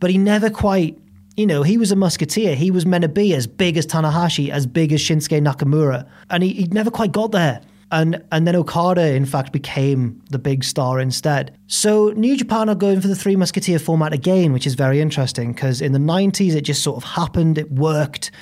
[0.00, 0.98] but he never quite
[1.38, 2.54] you know, he was a musketeer.
[2.54, 6.42] He was meant to be as big as Tanahashi, as big as Shinsuke Nakamura, and
[6.42, 7.62] he, he never quite got there.
[7.92, 11.56] And and then Okada, in fact, became the big star instead.
[11.66, 15.52] So New Japan are going for the Three Musketeer format again, which is very interesting
[15.52, 17.58] because in the '90s it just sort of happened.
[17.58, 18.32] It worked.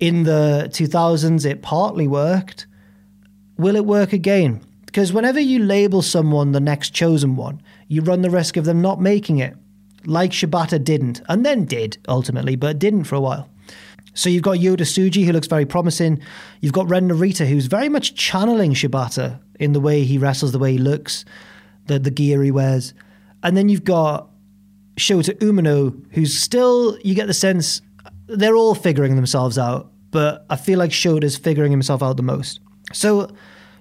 [0.00, 2.66] In the 2000s, it partly worked.
[3.58, 4.62] Will it work again?
[4.86, 8.80] Because whenever you label someone the next chosen one, you run the risk of them
[8.80, 9.54] not making it
[10.06, 13.48] like Shibata didn't, and then did ultimately, but didn't for a while.
[14.14, 16.20] So you've got Yota Tsuji, who looks very promising.
[16.60, 20.58] You've got Ren Narita, who's very much channeling Shibata in the way he wrestles, the
[20.58, 21.24] way he looks,
[21.86, 22.94] the, the gear he wears.
[23.42, 24.28] And then you've got
[24.96, 27.80] Shota Umino, who's still, you get the sense,
[28.26, 32.60] they're all figuring themselves out, but I feel like Shota's figuring himself out the most.
[32.92, 33.30] So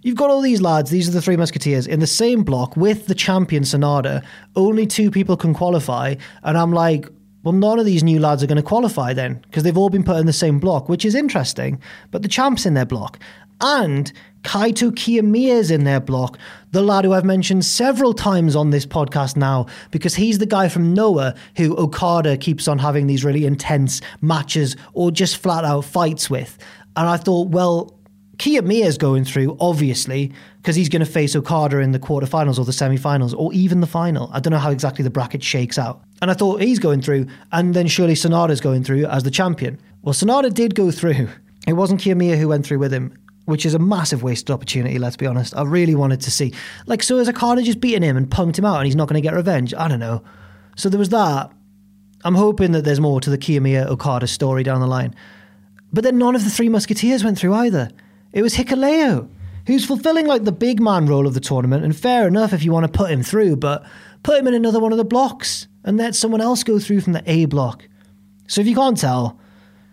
[0.01, 3.07] You've got all these lads, these are the three musketeers, in the same block with
[3.07, 4.23] the champion Sanada.
[4.55, 6.15] Only two people can qualify.
[6.43, 7.09] And I'm like,
[7.43, 10.03] well, none of these new lads are going to qualify then, because they've all been
[10.03, 11.81] put in the same block, which is interesting.
[12.11, 13.19] But the champ's in their block.
[13.61, 14.11] And
[14.43, 16.37] Kaito Kiyomiya's in their block,
[16.71, 20.69] the lad who I've mentioned several times on this podcast now, because he's the guy
[20.69, 25.83] from Noah who Okada keeps on having these really intense matches or just flat out
[25.83, 26.57] fights with.
[26.95, 27.97] And I thought, well,
[28.37, 32.71] Kiyomiya's going through, obviously, because he's going to face Okada in the quarterfinals or the
[32.71, 34.29] semifinals or even the final.
[34.33, 36.01] I don't know how exactly the bracket shakes out.
[36.21, 39.79] And I thought he's going through, and then surely Sanada's going through as the champion.
[40.01, 41.29] Well, Sanada did go through.
[41.67, 45.17] It wasn't Kiyomiya who went through with him, which is a massive wasted opportunity, let's
[45.17, 45.55] be honest.
[45.55, 46.53] I really wanted to see.
[46.87, 49.21] Like, so is Okada just beating him and punked him out and he's not going
[49.21, 49.73] to get revenge?
[49.73, 50.23] I don't know.
[50.75, 51.51] So there was that.
[52.23, 55.15] I'm hoping that there's more to the Kiyomiya Okada story down the line.
[55.93, 57.89] But then none of the three Musketeers went through either.
[58.33, 59.29] It was Hikuleo,
[59.69, 61.83] who's fulfilling like the big man role of the tournament.
[61.83, 63.85] And fair enough if you want to put him through, but
[64.23, 67.13] put him in another one of the blocks and let someone else go through from
[67.13, 67.87] the A block.
[68.47, 69.39] So if you can't tell,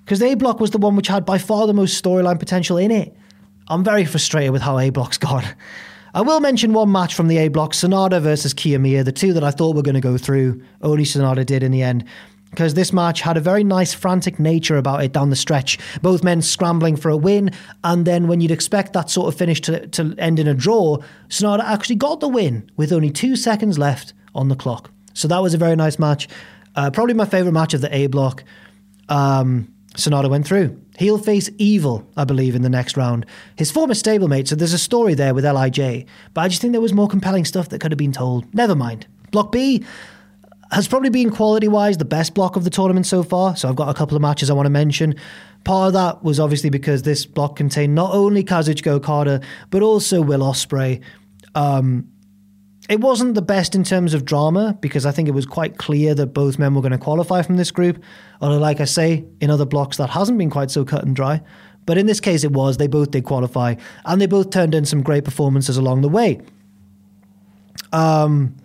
[0.02, 2.78] because the A block was the one which had by far the most storyline potential
[2.78, 3.14] in it,
[3.68, 5.44] I'm very frustrated with how A block's gone.
[6.14, 9.44] I will mention one match from the A block Sanada versus Kiyomiya, the two that
[9.44, 10.62] I thought were going to go through.
[10.80, 12.06] Only Sanada did in the end
[12.56, 15.78] because this match had a very nice frantic nature about it down the stretch.
[16.00, 17.50] Both men scrambling for a win,
[17.84, 20.96] and then when you'd expect that sort of finish to, to end in a draw,
[21.28, 24.90] Sanada actually got the win with only two seconds left on the clock.
[25.12, 26.28] So that was a very nice match.
[26.74, 28.42] Uh, probably my favourite match of the A block.
[29.10, 30.80] Um, Sanada went through.
[30.98, 33.26] He'll face Evil, I believe, in the next round.
[33.56, 36.80] His former stablemate, so there's a story there with LIJ, but I just think there
[36.80, 38.54] was more compelling stuff that could have been told.
[38.54, 39.06] Never mind.
[39.30, 39.84] Block B,
[40.72, 43.56] has probably been quality wise the best block of the tournament so far.
[43.56, 45.14] So I've got a couple of matches I want to mention.
[45.64, 49.40] Part of that was obviously because this block contained not only Kazuchika Okada,
[49.70, 51.02] but also Will Ospreay.
[51.54, 52.08] Um,
[52.88, 56.14] it wasn't the best in terms of drama because I think it was quite clear
[56.14, 58.02] that both men were going to qualify from this group.
[58.40, 61.42] Although, like I say, in other blocks that hasn't been quite so cut and dry.
[61.84, 62.76] But in this case, it was.
[62.76, 66.40] They both did qualify, and they both turned in some great performances along the way.
[67.92, 68.56] Um,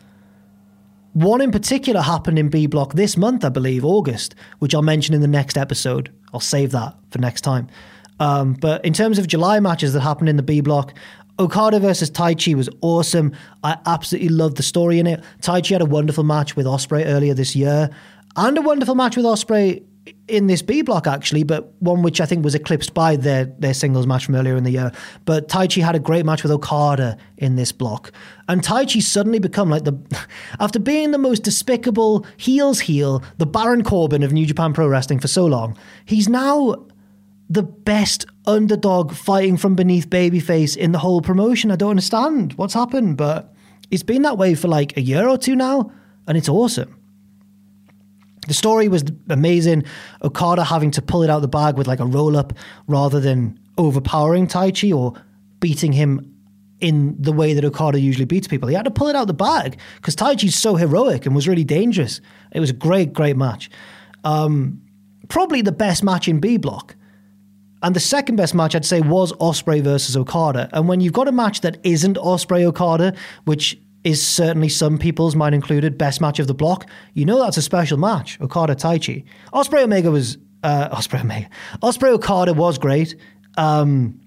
[1.14, 5.14] one in particular happened in B Block this month, I believe, August, which I'll mention
[5.14, 6.12] in the next episode.
[6.34, 7.68] I'll save that for next time.
[8.20, 10.94] Um, but in terms of July matches that happened in the B Block,
[11.40, 13.34] Okada versus Taichi was awesome.
[13.64, 15.24] I absolutely loved the story in it.
[15.42, 17.90] Taichi had a wonderful match with Ospreay earlier this year,
[18.36, 19.84] and a wonderful match with Ospreay
[20.28, 23.74] in this B block actually, but one which I think was eclipsed by their their
[23.74, 24.92] singles match from earlier in the year.
[25.26, 28.12] But Taichi had a great match with Okada in this block,
[28.48, 29.98] and Taichi suddenly become like the
[30.60, 35.20] after being the most despicable heels heel, the Baron Corbin of New Japan Pro Wrestling
[35.20, 36.76] for so long, he's now
[37.50, 41.70] the best underdog fighting from beneath babyface in the whole promotion.
[41.70, 43.54] I don't understand what's happened, but
[43.92, 45.92] it's been that way for like a year or two now,
[46.28, 47.01] and it's awesome.
[48.48, 49.84] The story was amazing.
[50.24, 52.54] Okada having to pull it out of the bag with like a roll up
[52.88, 55.14] rather than overpowering Taichi or
[55.60, 56.28] beating him
[56.80, 58.68] in the way that Okada usually beats people.
[58.68, 61.48] He had to pull it out of the bag because Taichi's so heroic and was
[61.48, 62.20] really dangerous.
[62.52, 63.70] It was a great, great match.
[64.24, 64.82] Um,
[65.30, 66.96] probably the best match in B block.
[67.84, 70.70] And the second best match I'd say was Ospreay versus Okada.
[70.74, 73.16] And when you've got a match that isn't Ospreay Okada,
[73.46, 76.90] which is certainly some people's, mine included, best match of the block.
[77.14, 78.40] You know that's a special match.
[78.42, 79.24] Okada Taichi.
[79.54, 81.50] Ospreay Omega was uh, Ospreay Omega.
[81.82, 83.16] Ospreay Okada was great.
[83.58, 84.20] Um,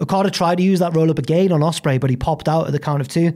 [0.00, 2.72] Okada tried to use that roll up again on Ospreay, but he popped out at
[2.72, 3.32] the count of two.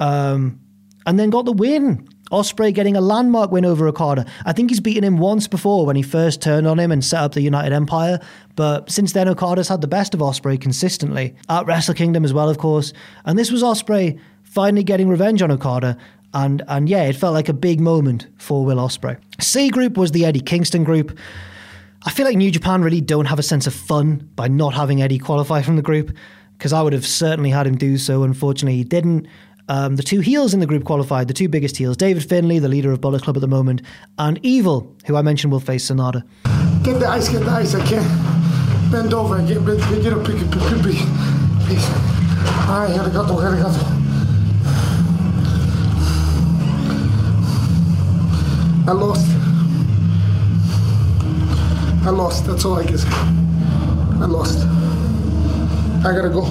[0.00, 0.60] Um,
[1.06, 2.08] and then got the win.
[2.32, 4.26] Ospreay getting a landmark win over Okada.
[4.44, 7.20] I think he's beaten him once before when he first turned on him and set
[7.20, 8.18] up the United Empire,
[8.56, 12.48] but since then Okada's had the best of Ospreay consistently at Wrestle Kingdom as well,
[12.48, 12.92] of course.
[13.26, 14.18] And this was Ospreay
[14.54, 15.98] finally getting revenge on Okada.
[16.32, 19.18] And and yeah, it felt like a big moment for Will Ospreay.
[19.40, 21.16] C group was the Eddie Kingston group.
[22.06, 25.00] I feel like New Japan really don't have a sense of fun by not having
[25.00, 26.14] Eddie qualify from the group
[26.58, 28.22] because I would have certainly had him do so.
[28.24, 29.26] Unfortunately, he didn't.
[29.68, 32.68] Um, the two heels in the group qualified, the two biggest heels, David Finlay, the
[32.68, 33.80] leader of Bullet Club at the moment,
[34.18, 36.22] and Evil, who I mentioned will face Sanada.
[36.82, 37.74] Get the ice, get the ice.
[37.74, 39.38] I can't bend over.
[39.38, 41.66] Get, get, get up, pick, pick, pick, a pick.
[41.66, 41.88] Peace.
[42.68, 44.03] All right, arigato, arigato.
[48.86, 49.26] I lost.
[52.06, 52.46] I lost.
[52.46, 53.08] That's all I can say.
[53.08, 54.58] I lost.
[56.04, 56.42] I gotta go.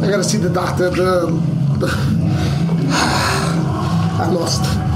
[0.00, 0.90] I gotta see the doctor.
[0.90, 1.26] The,
[1.78, 1.88] the
[2.90, 4.89] I lost.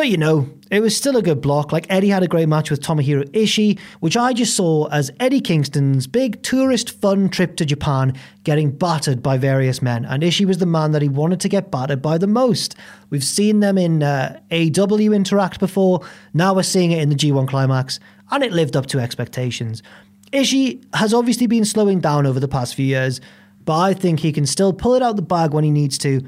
[0.00, 1.72] But you know, it was still a good block.
[1.72, 5.42] Like Eddie had a great match with Tomohiro Ishii, which I just saw as Eddie
[5.42, 10.06] Kingston's big tourist fun trip to Japan getting battered by various men.
[10.06, 12.76] And Ishii was the man that he wanted to get battered by the most.
[13.10, 16.00] We've seen them in uh, AEW interact before.
[16.32, 18.00] Now we're seeing it in the G1 climax,
[18.30, 19.82] and it lived up to expectations.
[20.32, 23.20] Ishii has obviously been slowing down over the past few years,
[23.66, 26.22] but I think he can still pull it out the bag when he needs to.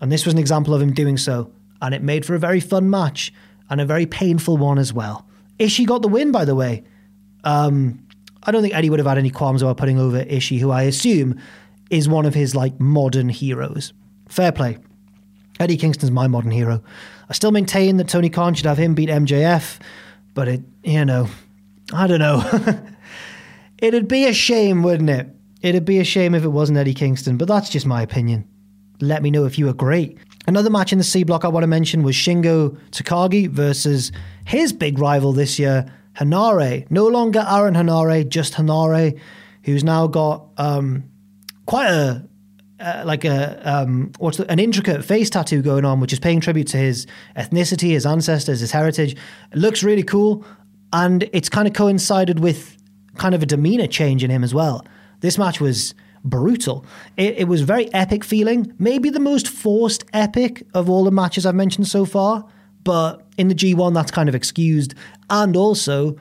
[0.00, 1.52] And this was an example of him doing so.
[1.80, 3.32] And it made for a very fun match
[3.70, 5.26] and a very painful one as well.
[5.58, 6.84] Ishii got the win, by the way.
[7.44, 8.06] Um,
[8.42, 10.82] I don't think Eddie would have had any qualms about putting over Ishii, who I
[10.82, 11.40] assume
[11.90, 13.92] is one of his like modern heroes.
[14.28, 14.78] Fair play.
[15.60, 16.82] Eddie Kingston's my modern hero.
[17.28, 19.78] I still maintain that Tony Khan should have him beat MJF,
[20.34, 21.28] but it, you know,
[21.92, 22.42] I don't know.
[23.78, 25.28] It'd be a shame, wouldn't it?
[25.60, 28.48] It'd be a shame if it wasn't Eddie Kingston, but that's just my opinion.
[29.00, 30.16] Let me know if you agree.
[30.46, 34.12] Another match in the C block I want to mention was Shingo Takagi versus
[34.46, 36.90] his big rival this year, Henare.
[36.90, 39.20] No longer Aaron Henare, just Henare,
[39.64, 41.04] who's now got um,
[41.66, 42.26] quite a
[42.80, 46.40] uh, like a um, what's the, an intricate face tattoo going on, which is paying
[46.40, 47.06] tribute to his
[47.36, 49.16] ethnicity, his ancestors, his heritage.
[49.52, 50.44] It looks really cool,
[50.92, 52.76] and it's kind of coincided with
[53.16, 54.86] kind of a demeanor change in him as well.
[55.20, 56.84] This match was brutal.
[57.16, 61.46] It, it was very epic feeling, maybe the most forced epic of all the matches
[61.46, 62.44] I've mentioned so far.
[62.84, 64.94] But in the G1, that's kind of excused,
[65.28, 66.16] and also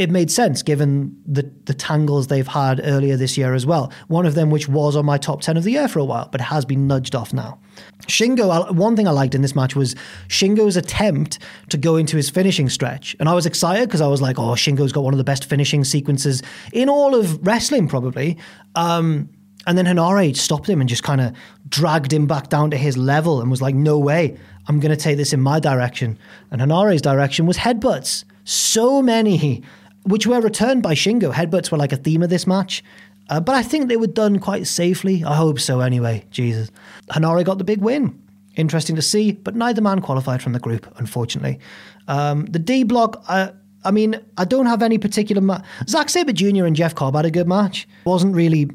[0.00, 3.92] it made sense given the the tangles they've had earlier this year as well.
[4.08, 6.28] One of them, which was on my top ten of the year for a while,
[6.32, 7.60] but has been nudged off now.
[8.06, 9.94] Shingo, one thing I liked in this match was
[10.28, 14.22] Shingo's attempt to go into his finishing stretch, and I was excited because I was
[14.22, 18.38] like, "Oh, Shingo's got one of the best finishing sequences in all of wrestling, probably."
[18.74, 19.28] Um,
[19.66, 21.34] and then Henare stopped him and just kind of
[21.68, 24.96] dragged him back down to his level and was like, "No way, I'm going to
[24.96, 26.18] take this in my direction."
[26.50, 28.24] And Henare's direction was headbutts.
[28.44, 29.62] So many
[30.04, 31.32] which were returned by Shingo.
[31.32, 32.82] Headbutts were like a theme of this match.
[33.28, 35.22] Uh, but I think they were done quite safely.
[35.24, 36.24] I hope so anyway.
[36.30, 36.70] Jesus.
[37.10, 38.20] Henare got the big win.
[38.56, 41.60] Interesting to see, but neither man qualified from the group, unfortunately.
[42.08, 43.52] Um, the D block, I,
[43.84, 45.40] I mean, I don't have any particular.
[45.40, 46.64] Ma- Zack Sabre Jr.
[46.64, 47.86] and Jeff Cobb had a good match.
[48.04, 48.68] Wasn't really.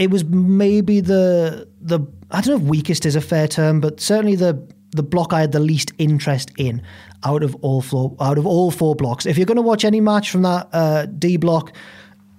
[0.00, 2.00] It was maybe the the
[2.30, 5.42] I don't know if weakest is a fair term, but certainly the the block I
[5.42, 6.82] had the least interest in
[7.22, 9.26] out of all four out of all four blocks.
[9.26, 11.74] If you're going to watch any match from that uh, D block,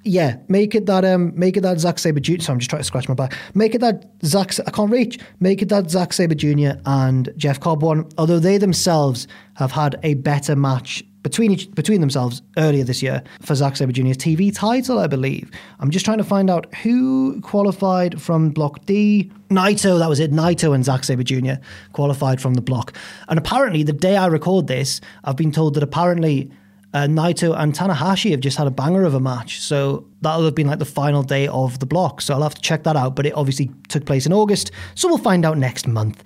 [0.03, 2.41] yeah, make it that um, make it that Zack Sabre Jr.
[2.41, 3.37] So I'm just trying to scratch my back.
[3.53, 4.59] Make it that Zack.
[4.65, 5.19] I can't reach.
[5.39, 6.79] Make it that Zack Sabre Jr.
[6.87, 8.09] and Jeff Cobb one.
[8.17, 9.27] Although they themselves
[9.57, 13.91] have had a better match between each, between themselves earlier this year for Zack Sabre
[13.91, 15.51] Jr.'s TV title, I believe.
[15.79, 19.31] I'm just trying to find out who qualified from Block D.
[19.49, 20.31] Naito, that was it.
[20.31, 21.61] Naito and Zack Sabre Jr.
[21.93, 22.93] qualified from the block.
[23.27, 26.51] And apparently, the day I record this, I've been told that apparently
[26.93, 29.61] uh, Naito and Tanahashi have just had a banger of a match.
[29.61, 32.21] So that'll have been like the final day of the block.
[32.21, 33.15] So I'll have to check that out.
[33.15, 34.71] But it obviously took place in August.
[34.95, 36.23] So we'll find out next month.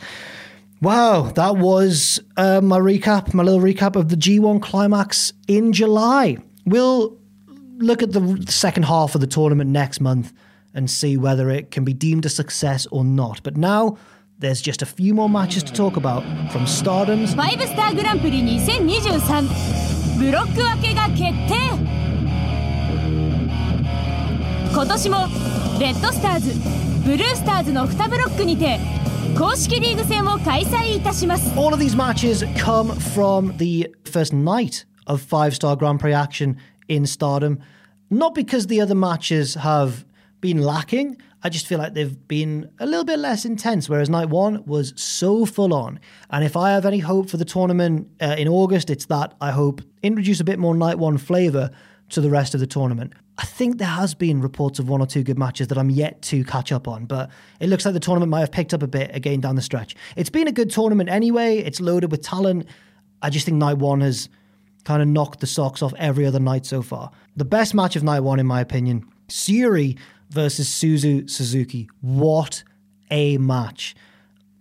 [0.84, 6.38] Wow, that was uh, my recap, my little recap of the G1 climax in July.
[6.64, 7.18] We'll
[7.78, 10.32] look at the second half of the tournament next month
[10.74, 13.42] and see whether it can be deemed a success or not.
[13.42, 13.98] But now,
[14.38, 22.00] there's just a few more matches to talk about from Stardom's 5スターグランプリ2023ブロック分けが決定
[24.72, 25.16] 今年も
[25.78, 26.54] レッドスターズ
[27.04, 28.78] ブルースターズの2ブロックにて
[29.36, 36.12] 公式リーグ戦を開催いたします All of these matches come from the first night of five star Grand Prix
[36.12, 36.56] action
[36.88, 37.58] in Stardom.
[38.10, 40.04] Not because the other matches have
[40.40, 41.16] been lacking.
[41.42, 44.92] I just feel like they've been a little bit less intense, whereas night one was
[44.96, 46.00] so full on.
[46.30, 49.52] And if I have any hope for the tournament uh, in August, it's that I
[49.52, 51.70] hope introduce a bit more night one flavour
[52.10, 53.14] to the rest of the tournament.
[53.37, 56.21] I think there has been reports of one or two good matches that I'm yet
[56.23, 57.29] to catch up on, but
[57.59, 59.95] it looks like the tournament might have picked up a bit again down the stretch.
[60.15, 61.57] It's been a good tournament anyway.
[61.57, 62.67] It's loaded with talent.
[63.21, 64.29] I just think night one has
[64.85, 67.11] kind of knocked the socks off every other night so far.
[67.35, 69.97] The best match of night one, in my opinion, Syuri
[70.29, 71.89] versus Suzu Suzuki.
[72.01, 72.63] What
[73.11, 73.95] a match.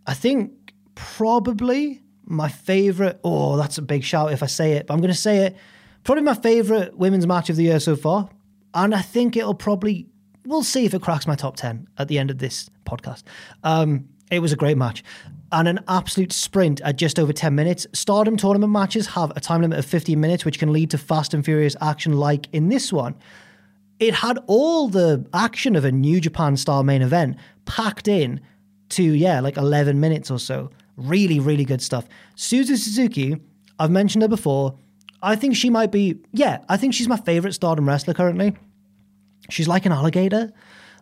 [0.07, 3.21] I think probably my favorite.
[3.23, 5.57] Oh, that's a big shout if I say it, but I'm going to say it.
[6.03, 8.29] Probably my favorite women's match of the year so far.
[8.75, 10.07] And I think it'll probably,
[10.45, 13.23] we'll see if it cracks my top 10 at the end of this podcast.
[13.63, 15.05] Um, it was a great match
[15.53, 17.87] and an absolute sprint at just over 10 minutes.
[17.93, 21.33] Stardom tournament matches have a time limit of 15 minutes, which can lead to fast
[21.33, 23.15] and furious action like in this one.
[24.01, 27.37] It had all the action of a New Japan style main event
[27.67, 28.41] packed in
[28.91, 30.71] to, yeah, like 11 minutes or so.
[30.97, 32.09] Really, really good stuff.
[32.37, 33.41] Suzu Suzuki,
[33.79, 34.77] I've mentioned her before.
[35.25, 38.55] I think she might be, yeah, I think she's my favorite stardom wrestler currently.
[39.49, 40.53] She's like an alligator.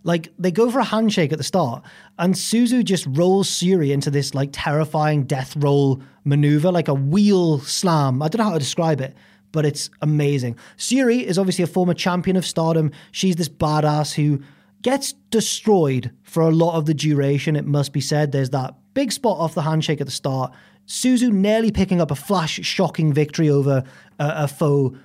[0.05, 1.85] Like they go for a handshake at the start,
[2.19, 7.61] and Suzu just rolls Syuri into this like terrifying death roll maneuver, like a wheel
[7.61, 8.21] slam.
[8.21, 9.15] I don't know how to describe it,
[9.53, 10.57] but it's amazing.
[10.77, 12.91] Syuri is obviously a former champion of Stardom.
[13.13, 14.43] She's this badass who
[14.83, 17.55] gets destroyed for a lot of the duration.
[17.55, 18.33] It must be said.
[18.33, 20.53] There's that big spot off the handshake at the start.
[20.87, 23.85] Suzu nearly picking up a flash, shocking victory over
[24.19, 24.97] a, foe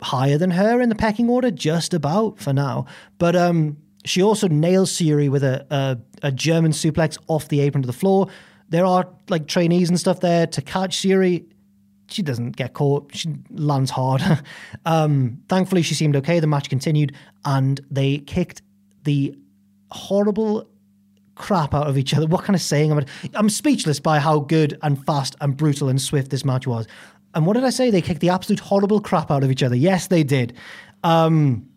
[0.00, 2.86] higher than her in the pecking order, just about for now.
[3.18, 7.82] But um, she also nails Syuri with a, a, a German suplex off the apron
[7.82, 8.28] to the floor.
[8.68, 11.46] There are like trainees and stuff there to catch Syuri.
[12.10, 13.14] She doesn't get caught.
[13.14, 14.22] She lands hard.
[14.86, 16.40] um, thankfully, she seemed okay.
[16.40, 17.14] The match continued,
[17.44, 18.62] and they kicked
[19.04, 19.36] the
[19.90, 20.68] horrible
[21.38, 22.26] crap out of each other.
[22.26, 22.92] What kind of saying?
[22.92, 23.04] I'm,
[23.34, 26.86] I'm speechless by how good and fast and brutal and swift this match was.
[27.34, 27.90] And what did I say?
[27.90, 29.76] They kicked the absolute horrible crap out of each other.
[29.76, 30.54] Yes, they did.
[31.04, 31.68] Um,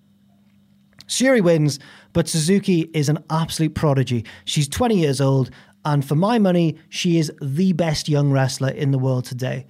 [1.07, 1.79] Syuri wins,
[2.13, 4.25] but Suzuki is an absolute prodigy.
[4.45, 5.51] She's 20 years old,
[5.83, 9.67] and for my money, she is the best young wrestler in the world today.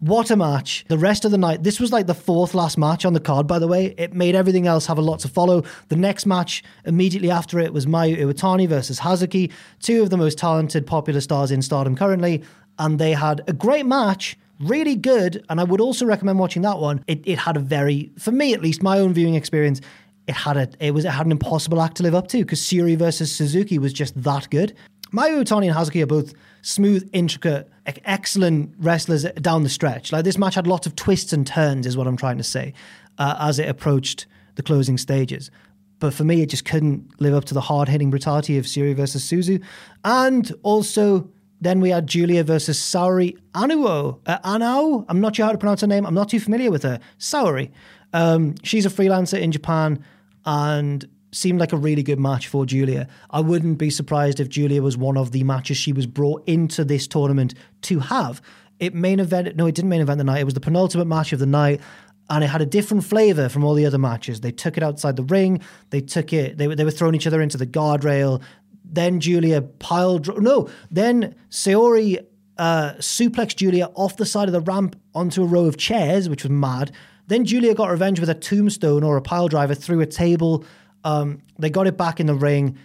[0.00, 0.86] What a match.
[0.88, 3.46] The rest of the night, this was like the fourth last match on the card,
[3.46, 3.94] by the way.
[3.98, 5.62] It made everything else have a lot to follow.
[5.88, 10.38] The next match immediately after it was Mayu Iwatani versus Hazuki, two of the most
[10.38, 12.42] talented popular stars in stardom currently.
[12.78, 15.44] And they had a great match, really good.
[15.50, 17.04] And I would also recommend watching that one.
[17.06, 19.82] It, it had a very, for me at least, my own viewing experience,
[20.26, 22.60] it had a it was it had an impossible act to live up to because
[22.60, 24.74] Syuri versus Suzuki was just that good.
[25.12, 26.32] Mayu Iwatani and Hazuki are both
[26.62, 27.70] smooth, intricate,
[28.04, 30.12] excellent wrestlers down the stretch.
[30.12, 32.74] Like this match had lots of twists and turns, is what I'm trying to say,
[33.18, 34.26] uh, as it approached
[34.56, 35.50] the closing stages.
[35.98, 38.94] But for me, it just couldn't live up to the hard hitting brutality of Syuri
[38.94, 39.62] versus Suzu.
[40.04, 41.28] And also,
[41.60, 44.18] then we had Giulia versus Saori Anuo.
[44.26, 45.04] Uh, Anao?
[45.08, 46.06] I'm not sure how to pronounce her name.
[46.06, 47.00] I'm not too familiar with her.
[47.18, 47.70] Saori.
[48.12, 50.02] Um, she's a freelancer in Japan
[50.46, 53.08] and seemed like a really good match for Giulia.
[53.30, 56.84] I wouldn't be surprised if Giulia was one of the matches she was brought into
[56.84, 58.42] this tournament to have.
[58.78, 60.40] It main event, no, it didn't main event the night.
[60.40, 61.80] It was the penultimate match of the night,
[62.28, 64.40] and it had a different flavor from all the other matches.
[64.40, 65.60] They took it outside the ring.
[65.90, 66.56] They took it.
[66.56, 68.42] They were they were throwing each other into the guardrail.
[68.84, 70.42] Then Giulia piled.
[70.42, 72.24] No, then Saori
[72.56, 76.42] uh, suplexed Giulia off the side of the ramp onto a row of chairs, which
[76.42, 76.92] was mad.
[77.26, 80.64] Then Giulia got revenge with a tombstone or a pile driver through a table.
[81.04, 82.78] Um, they got it back in the ring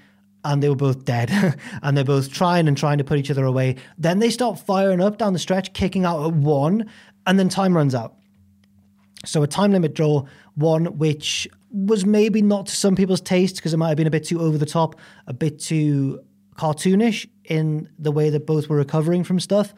[0.43, 1.31] and they were both dead.
[1.81, 3.75] and they're both trying and trying to put each other away.
[3.97, 6.89] Then they start firing up down the stretch, kicking out at one,
[7.25, 8.15] and then time runs out.
[9.25, 13.73] So a time limit draw, one which was maybe not to some people's taste because
[13.73, 14.95] it might have been a bit too over the top,
[15.27, 16.21] a bit too
[16.55, 19.73] cartoonish in the way that both were recovering from stuff.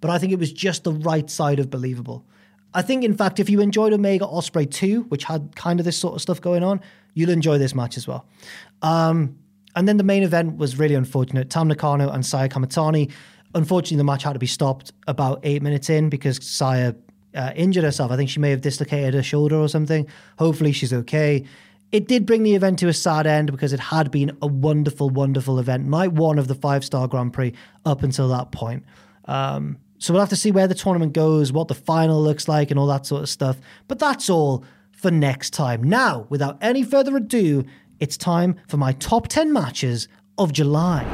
[0.00, 2.24] But I think it was just the right side of believable.
[2.72, 5.98] I think, in fact, if you enjoyed Omega Ospreay 2, which had kind of this
[5.98, 6.80] sort of stuff going on,
[7.14, 8.26] you'll enjoy this match as well.
[8.82, 9.38] Um,
[9.76, 11.50] and then the main event was really unfortunate.
[11.50, 13.10] Tam Nakano and Saya Kamitani.
[13.54, 16.94] Unfortunately, the match had to be stopped about eight minutes in because Saya
[17.34, 18.10] uh, injured herself.
[18.10, 20.06] I think she may have dislocated her shoulder or something.
[20.38, 21.44] Hopefully, she's okay.
[21.92, 25.10] It did bring the event to a sad end because it had been a wonderful,
[25.10, 25.86] wonderful event.
[25.86, 27.52] Night one of the five star Grand Prix
[27.84, 28.84] up until that point.
[29.24, 32.70] Um, so we'll have to see where the tournament goes, what the final looks like,
[32.70, 33.58] and all that sort of stuff.
[33.86, 34.64] But that's all
[35.00, 35.82] for next time.
[35.82, 37.64] Now, without any further ado,
[37.98, 40.08] it's time for my top 10 matches
[40.38, 41.04] of July.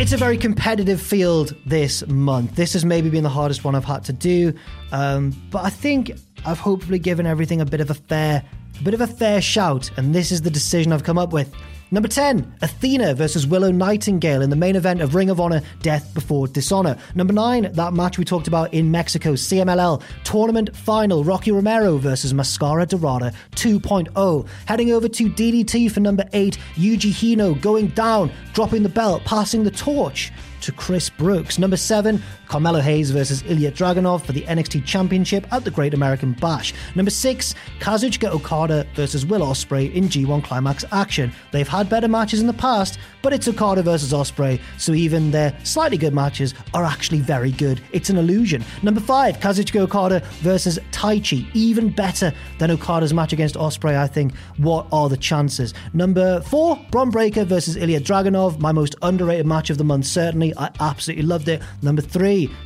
[0.00, 2.54] It's a very competitive field this month.
[2.54, 4.54] This has maybe been the hardest one I've had to do,
[4.92, 6.12] um, but I think
[6.46, 8.44] I've hopefully given everything a bit of a fair,
[8.78, 11.52] a bit of a fair shout, and this is the decision I've come up with.
[11.90, 16.12] Number 10, Athena versus Willow Nightingale in the main event of Ring of Honor Death
[16.12, 16.98] Before Dishonor.
[17.14, 22.34] Number 9, that match we talked about in Mexico, CMLL Tournament Final, Rocky Romero versus
[22.34, 24.46] Mascara Dorada 2.0.
[24.66, 29.64] Heading over to DDT for number 8, Yuji Hino going down, dropping the belt, passing
[29.64, 31.58] the torch to Chris Brooks.
[31.58, 36.32] Number seven, Carmelo Hayes versus Ilya Dragunov for the NXT Championship at the Great American
[36.32, 36.72] Bash.
[36.94, 41.32] Number six, Kazuchika Okada versus Will Ospreay in G1 Climax action.
[41.52, 45.54] They've had better matches in the past, but it's Okada versus Ospreay, so even their
[45.64, 47.80] slightly good matches are actually very good.
[47.92, 48.64] It's an illusion.
[48.82, 53.96] Number five, Kazuchika Okada versus Taichi, even better than Okada's match against Ospreay.
[53.96, 54.34] I think.
[54.56, 55.74] What are the chances?
[55.92, 60.52] Number four, Bron Breakker versus Ilya Dragunov, my most underrated match of the month, certainly.
[60.56, 61.62] I absolutely loved it.
[61.82, 62.02] Number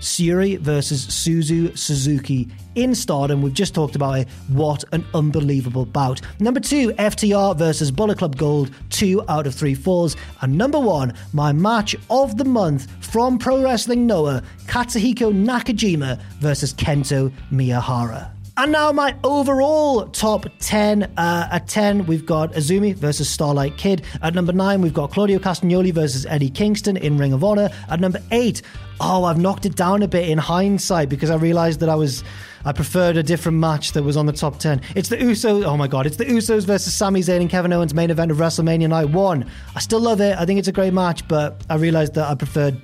[0.00, 3.42] Syuri versus Suzu Suzuki in Stardom.
[3.42, 4.28] We've just talked about it.
[4.48, 6.20] What an unbelievable bout.
[6.38, 10.16] Number two, FTR versus Bullet Club Gold, two out of three falls.
[10.42, 16.74] And number one, my match of the month from Pro Wrestling Noah, Katsuhiko Nakajima versus
[16.74, 18.41] Kento Miyahara.
[18.54, 21.04] And now my overall top 10.
[21.16, 24.02] Uh, at 10, we've got Azumi versus Starlight Kid.
[24.20, 27.70] At number 9, we've got Claudio Castagnoli versus Eddie Kingston in Ring of Honor.
[27.88, 28.60] At number 8,
[29.00, 32.22] oh, I've knocked it down a bit in hindsight because I realized that I was.
[32.64, 34.82] I preferred a different match that was on the top 10.
[34.94, 35.64] It's the Usos.
[35.64, 36.06] Oh my God.
[36.06, 39.50] It's the Usos versus Sami Zayn and Kevin Owens main event of WrestleMania Night 1.
[39.74, 40.38] I still love it.
[40.38, 42.80] I think it's a great match, but I realized that I preferred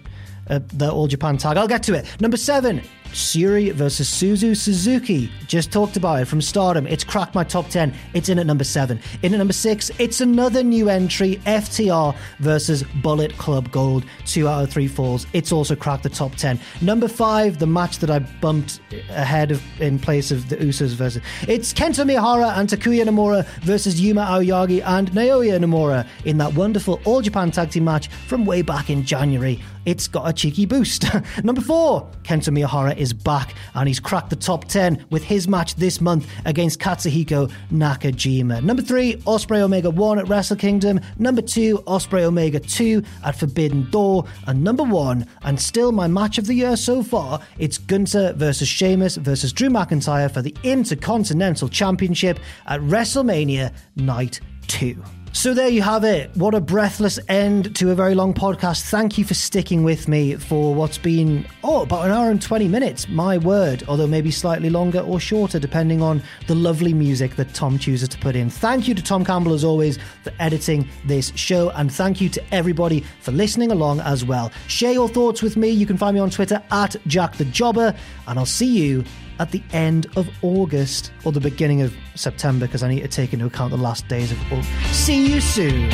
[0.51, 1.57] uh, the All Japan tag.
[1.57, 2.07] I'll get to it.
[2.21, 2.83] Number seven,
[3.13, 5.31] Syuri versus Suzu Suzuki.
[5.47, 6.87] Just talked about it from Stardom.
[6.87, 7.95] It's cracked my top 10.
[8.15, 9.01] It's in at number 7.
[9.23, 14.05] In at number 6, it's another new entry FTR versus Bullet Club Gold.
[14.27, 15.27] 2 out of 3 falls.
[15.33, 16.61] It's also cracked the top 10.
[16.81, 18.81] Number 5, the match that I bumped
[19.11, 21.23] ahead of in place of the Usos versus.
[21.47, 27.01] It's Kento Miyahara and Takuya Nomura versus Yuma Aoyagi and Naoya Nomura in that wonderful
[27.05, 29.63] All Japan Tag Team match from way back in January.
[29.87, 31.05] It's got a cheeky boost.
[31.45, 35.75] number 4, Kento Miyahara is back and he's cracked the top 10 with his match
[35.77, 38.63] this month against Katsuhiko Nakajima.
[38.63, 41.01] Number 3, Ospreay Omega 1 at Wrestle Kingdom.
[41.19, 44.25] Number 2, Ospreay Omega 2 at Forbidden Door.
[44.47, 48.69] And number 1, and still my match of the year so far, it's Gunther versus
[48.69, 55.03] Sheamus versus Drew McIntyre for the Intercontinental Championship at WrestleMania Night 2.
[55.33, 56.31] So there you have it.
[56.35, 58.91] What a breathless end to a very long podcast.
[58.91, 62.67] Thank you for sticking with me for what's been, oh, about an hour and 20
[62.67, 63.09] minutes.
[63.09, 63.85] My word.
[63.87, 68.19] Although maybe slightly longer or shorter, depending on the lovely music that Tom chooses to
[68.19, 68.51] put in.
[68.51, 71.71] Thank you to Tom Campbell, as always, for editing this show.
[71.71, 74.51] And thank you to everybody for listening along as well.
[74.67, 75.69] Share your thoughts with me.
[75.69, 77.95] You can find me on Twitter at Jack the Jobber.
[78.27, 79.05] And I'll see you
[79.39, 83.33] at the end of August or the beginning of September because I need to take
[83.33, 84.71] into account the last days of August.
[84.93, 85.91] See you soon.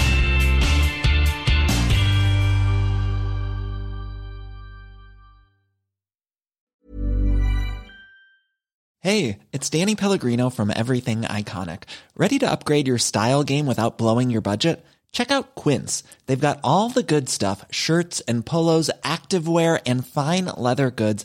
[9.01, 11.83] Hey, it's Danny Pellegrino from Everything Iconic.
[12.17, 14.83] Ready to upgrade your style game without blowing your budget?
[15.13, 16.03] Check out Quince.
[16.25, 21.25] They've got all the good stuff shirts and polos, activewear, and fine leather goods,